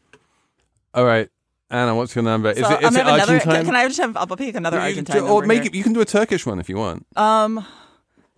All 0.92 1.04
right. 1.06 1.28
Anna, 1.70 1.94
what's 1.94 2.14
your 2.14 2.22
number? 2.22 2.50
Is 2.50 2.58
So 2.58 2.74
it, 2.74 2.80
is 2.80 2.86
I'm 2.86 2.94
it 2.94 2.98
gonna 2.98 3.14
another. 3.14 3.32
Argentine? 3.34 3.64
Can 3.64 3.74
I 3.74 3.86
just 3.88 3.98
have? 3.98 4.16
I'll 4.16 4.26
pick 4.26 4.54
another 4.54 4.76
You- 4.76 4.82
Argentine. 4.84 5.22
or 5.22 5.26
number 5.40 5.46
make 5.46 5.62
here. 5.62 5.66
it. 5.70 5.74
You 5.74 5.82
can 5.82 5.92
do 5.94 6.00
a 6.00 6.04
Turkish 6.04 6.44
one 6.46 6.60
if 6.60 6.68
you 6.68 6.76
want. 6.76 7.06
Um, 7.16 7.66
so 7.66 7.66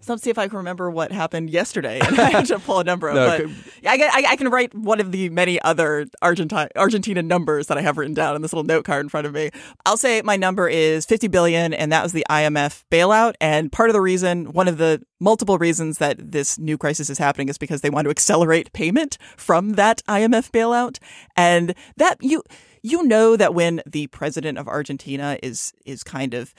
let's 0.09 0.23
see 0.23 0.31
if 0.31 0.39
I 0.39 0.49
can 0.49 0.57
remember 0.59 0.91
what 0.91 1.13
happened 1.13 1.51
yesterday. 1.51 1.99
And 2.01 2.19
I 2.19 2.31
have 2.31 2.47
to 2.49 2.59
pull 2.59 2.81
a 2.81 2.85
number. 2.85 3.07
No, 3.15 3.27
but. 3.27 3.51
I, 3.89 3.97
can- 3.99 4.11
I, 4.13 4.25
I 4.31 4.37
can 4.37 4.49
write 4.49 4.75
one 4.75 5.01
of 5.01 5.13
the 5.13 5.29
many 5.31 5.61
other 5.63 6.07
Argentine 6.23 6.69
Argentina 6.77 7.23
numbers 7.23 7.69
that 7.69 7.79
I 7.79 7.81
have 7.83 7.97
written 7.99 8.15
down 8.15 8.37
in 8.37 8.43
this 8.43 8.53
little 8.53 8.65
note 8.65 8.85
card 8.85 9.05
in 9.05 9.09
front 9.09 9.27
of 9.27 9.33
me. 9.33 9.51
I'll 9.85 9.97
say 9.97 10.23
my 10.23 10.37
number 10.37 10.69
is 10.69 11.05
50 11.07 11.29
billion, 11.29 11.73
and 11.73 11.91
that 11.93 12.03
was 12.03 12.13
the 12.13 12.27
IMF 12.29 12.85
bailout. 12.91 13.35
And 13.41 13.71
part 13.73 13.89
of 13.91 13.95
the 13.95 14.01
reason, 14.01 14.53
one 14.53 14.69
of 14.69 14.79
the 14.79 15.03
multiple 15.21 15.57
reasons 15.59 15.99
that 15.99 16.33
this 16.33 16.59
new 16.59 16.77
crisis 16.77 17.09
is 17.11 17.19
happening 17.19 17.49
is 17.49 17.59
because 17.59 17.81
they 17.81 17.91
want 17.91 18.05
to 18.07 18.11
accelerate 18.11 18.73
payment 18.73 19.19
from 19.37 19.73
that 19.73 20.03
IMF 20.09 20.51
bailout. 20.51 20.99
And 21.37 21.75
that 21.97 22.19
you 22.21 22.43
you 22.83 23.03
know 23.03 23.37
that 23.37 23.55
when 23.55 23.83
the 23.87 24.07
president 24.09 24.59
of 24.59 24.69
Argentina 24.69 25.39
is 25.43 25.73
is 25.85 26.03
kind 26.05 26.35
of 26.35 26.55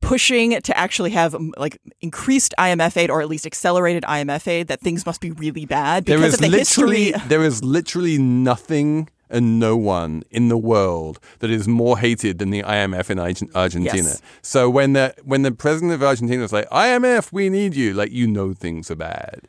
pushing 0.00 0.60
to 0.60 0.76
actually 0.76 1.10
have 1.10 1.36
like 1.56 1.80
increased 2.00 2.54
IMF 2.58 2.96
aid 2.96 3.10
or 3.10 3.20
at 3.20 3.28
least 3.28 3.46
accelerated 3.46 4.02
IMF 4.04 4.46
aid, 4.48 4.68
that 4.68 4.80
things 4.80 5.06
must 5.06 5.20
be 5.20 5.30
really 5.30 5.64
bad 5.64 6.04
because 6.04 6.24
is 6.24 6.34
of 6.34 6.40
the 6.40 6.48
literally 6.48 7.12
history. 7.12 7.28
there 7.28 7.42
is 7.42 7.62
literally 7.62 8.18
nothing 8.18 9.08
and 9.30 9.58
no 9.58 9.76
one 9.76 10.22
in 10.30 10.48
the 10.48 10.58
world 10.58 11.18
that 11.38 11.50
is 11.50 11.66
more 11.66 11.98
hated 11.98 12.38
than 12.38 12.50
the 12.50 12.62
IMF 12.62 13.10
in 13.10 13.18
Argentina. 13.18 13.96
Yes. 13.96 14.22
So 14.42 14.68
when 14.68 14.92
the 14.92 15.14
when 15.24 15.42
the 15.42 15.52
president 15.52 15.92
of 15.92 16.02
Argentina 16.02 16.44
is 16.44 16.52
like 16.52 16.68
IMF, 16.68 17.32
we 17.32 17.48
need 17.48 17.74
you, 17.74 17.94
like 17.94 18.12
you 18.12 18.26
know 18.26 18.52
things 18.52 18.90
are 18.90 18.96
bad. 18.96 19.48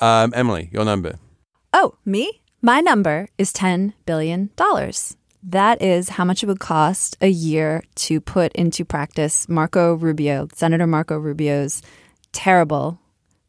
Um, 0.00 0.32
Emily, 0.34 0.70
your 0.72 0.84
number. 0.84 1.18
Oh, 1.72 1.94
me? 2.04 2.42
My 2.62 2.80
number 2.80 3.28
is 3.38 3.52
$10 3.52 3.92
billion. 4.04 4.50
That 5.42 5.80
is 5.80 6.10
how 6.10 6.24
much 6.24 6.42
it 6.42 6.46
would 6.46 6.60
cost 6.60 7.16
a 7.20 7.28
year 7.28 7.82
to 7.96 8.20
put 8.20 8.52
into 8.52 8.84
practice 8.84 9.48
Marco 9.48 9.94
Rubio, 9.94 10.48
Senator 10.52 10.86
Marco 10.86 11.16
Rubio's 11.18 11.82
terrible 12.32 13.00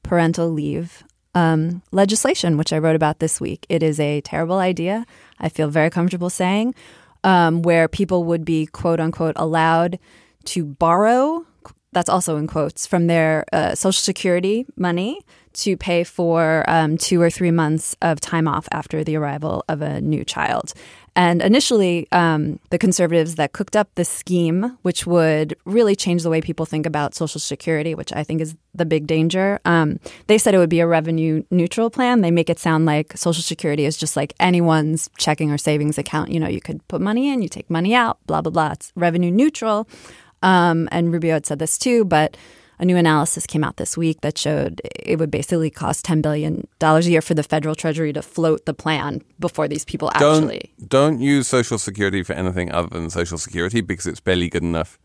parental 0.03 0.49
leave 0.49 1.03
um, 1.35 1.81
legislation, 1.91 2.57
which 2.57 2.73
I 2.73 2.77
wrote 2.77 2.95
about 2.95 3.19
this 3.19 3.39
week. 3.39 3.65
It 3.69 3.83
is 3.83 3.99
a 3.99 4.21
terrible 4.21 4.57
idea. 4.57 5.05
I 5.39 5.49
feel 5.49 5.69
very 5.69 5.89
comfortable 5.89 6.29
saying, 6.29 6.75
um, 7.23 7.61
where 7.61 7.87
people 7.87 8.23
would 8.25 8.45
be 8.45 8.65
quote 8.65 8.99
unquote 8.99 9.35
allowed 9.35 9.99
to 10.45 10.65
borrow. 10.65 11.45
That's 11.93 12.09
also 12.09 12.37
in 12.37 12.47
quotes 12.47 12.87
from 12.87 13.07
their 13.07 13.45
uh, 13.51 13.75
Social 13.75 14.01
Security 14.01 14.65
money 14.77 15.19
to 15.53 15.75
pay 15.75 16.05
for 16.05 16.63
um, 16.69 16.97
two 16.97 17.21
or 17.21 17.29
three 17.29 17.51
months 17.51 17.95
of 18.01 18.21
time 18.21 18.47
off 18.47 18.67
after 18.71 19.03
the 19.03 19.17
arrival 19.17 19.65
of 19.67 19.81
a 19.81 19.99
new 19.99 20.23
child. 20.23 20.73
And 21.15 21.41
initially, 21.41 22.07
um, 22.13 22.59
the 22.69 22.77
conservatives 22.77 23.35
that 23.35 23.51
cooked 23.51 23.75
up 23.75 23.89
this 23.95 24.07
scheme, 24.07 24.77
which 24.83 25.05
would 25.05 25.57
really 25.65 25.95
change 25.95 26.23
the 26.23 26.29
way 26.29 26.39
people 26.39 26.65
think 26.65 26.85
about 26.85 27.13
Social 27.13 27.39
Security, 27.39 27.93
which 27.93 28.13
I 28.13 28.23
think 28.23 28.39
is 28.39 28.55
the 28.73 28.85
big 28.85 29.07
danger, 29.07 29.59
um, 29.65 29.99
they 30.27 30.37
said 30.37 30.55
it 30.55 30.57
would 30.57 30.69
be 30.69 30.79
a 30.79 30.87
revenue 30.87 31.43
neutral 31.51 31.89
plan. 31.89 32.21
They 32.21 32.31
make 32.31 32.49
it 32.49 32.59
sound 32.59 32.85
like 32.85 33.17
Social 33.17 33.43
Security 33.43 33.83
is 33.83 33.97
just 33.97 34.15
like 34.15 34.33
anyone's 34.39 35.09
checking 35.17 35.51
or 35.51 35.57
savings 35.57 35.97
account. 35.97 36.31
You 36.31 36.39
know, 36.39 36.47
you 36.47 36.61
could 36.61 36.87
put 36.87 37.01
money 37.01 37.29
in, 37.29 37.41
you 37.41 37.49
take 37.49 37.69
money 37.69 37.93
out, 37.93 38.17
blah, 38.25 38.41
blah, 38.41 38.51
blah. 38.51 38.71
It's 38.71 38.93
revenue 38.95 39.31
neutral. 39.31 39.89
Um, 40.41 40.87
and 40.91 41.11
Rubio 41.11 41.33
had 41.33 41.45
said 41.45 41.59
this 41.59 41.77
too, 41.77 42.05
but 42.05 42.37
a 42.81 42.85
new 42.85 42.97
analysis 42.97 43.45
came 43.45 43.63
out 43.63 43.77
this 43.77 43.95
week 43.95 44.21
that 44.21 44.37
showed 44.37 44.81
it 44.83 45.19
would 45.19 45.29
basically 45.29 45.69
cost 45.69 46.05
$10 46.05 46.21
billion 46.21 46.67
a 46.81 46.99
year 47.01 47.21
for 47.21 47.35
the 47.35 47.43
federal 47.43 47.75
treasury 47.75 48.11
to 48.11 48.23
float 48.23 48.65
the 48.65 48.73
plan 48.73 49.21
before 49.39 49.67
these 49.67 49.85
people 49.85 50.09
actually. 50.15 50.73
Don't 50.87 51.11
don't 51.11 51.19
use 51.19 51.47
Social 51.47 51.77
Security 51.77 52.23
for 52.23 52.33
anything 52.33 52.71
other 52.71 52.87
than 52.87 53.09
Social 53.09 53.37
Security 53.37 53.81
because 53.81 54.07
it's 54.07 54.19
barely 54.19 54.49
good 54.49 54.63
enough 54.63 54.99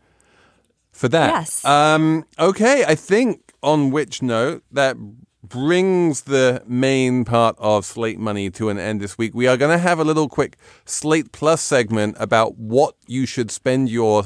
for 0.91 1.07
that. 1.09 1.29
Yes. 1.33 1.65
Um, 1.65 2.25
okay, 2.39 2.85
I 2.85 2.95
think 2.95 3.53
on 3.61 3.91
which 3.91 4.21
note 4.21 4.63
that 4.71 4.95
brings 5.43 6.21
the 6.23 6.63
main 6.65 7.25
part 7.25 7.55
of 7.59 7.85
Slate 7.85 8.19
Money 8.19 8.49
to 8.51 8.69
an 8.69 8.77
end 8.79 9.01
this 9.01 9.17
week. 9.17 9.33
We 9.33 9.47
are 9.47 9.57
going 9.57 9.71
to 9.71 9.77
have 9.77 9.99
a 9.99 10.03
little 10.03 10.29
quick 10.29 10.57
Slate 10.85 11.31
Plus 11.31 11.61
segment 11.61 12.15
about 12.19 12.57
what 12.57 12.95
you 13.07 13.25
should 13.25 13.51
spend 13.51 13.89
your 13.89 14.25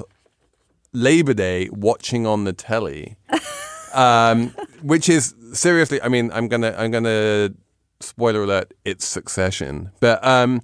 Labor 0.94 1.34
Day 1.34 1.70
watching 1.72 2.28
on 2.28 2.44
the 2.44 2.54
telly, 2.54 3.16
um, 3.94 4.50
which 4.82 5.10
is 5.10 5.34
seriously. 5.54 6.02
I 6.02 6.10
mean, 6.10 6.32
I'm 6.34 6.48
gonna 6.48 6.76
I'm 6.78 6.92
gonna 6.92 7.52
spoiler 8.00 8.44
alert. 8.44 8.74
It's 8.84 9.06
Succession, 9.06 9.92
but 10.00 10.24
um, 10.26 10.62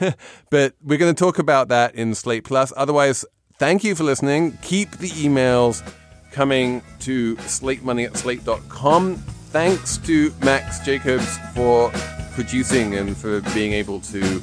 but 0.50 0.74
we're 0.82 0.98
gonna 0.98 1.14
talk 1.14 1.38
about 1.38 1.68
that 1.68 1.94
in 1.94 2.14
Slate 2.14 2.44
Plus. 2.44 2.72
Otherwise, 2.76 3.24
thank 3.58 3.84
you 3.84 3.94
for 3.94 4.04
listening. 4.04 4.58
Keep 4.62 4.92
the 4.98 5.10
emails 5.10 5.88
coming 6.32 6.82
to 7.00 7.36
slatemoney 7.36 8.06
at 8.06 8.16
slate.com. 8.16 9.16
Thanks 9.16 9.96
to 9.98 10.32
Max 10.42 10.80
Jacobs 10.80 11.38
for 11.54 11.90
producing 12.34 12.94
and 12.94 13.16
for 13.16 13.40
being 13.54 13.72
able 13.72 14.00
to 14.00 14.42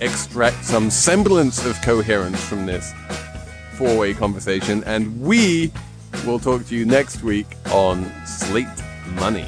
extract 0.00 0.64
some 0.64 0.90
semblance 0.90 1.64
of 1.64 1.80
coherence 1.82 2.42
from 2.42 2.66
this 2.66 2.92
four 3.76 3.96
way 3.98 4.14
conversation. 4.14 4.82
And 4.84 5.20
we 5.20 5.72
will 6.26 6.38
talk 6.38 6.66
to 6.66 6.76
you 6.76 6.84
next 6.84 7.22
week 7.22 7.46
on 7.72 8.10
Slate 8.26 8.66
Money. 9.14 9.46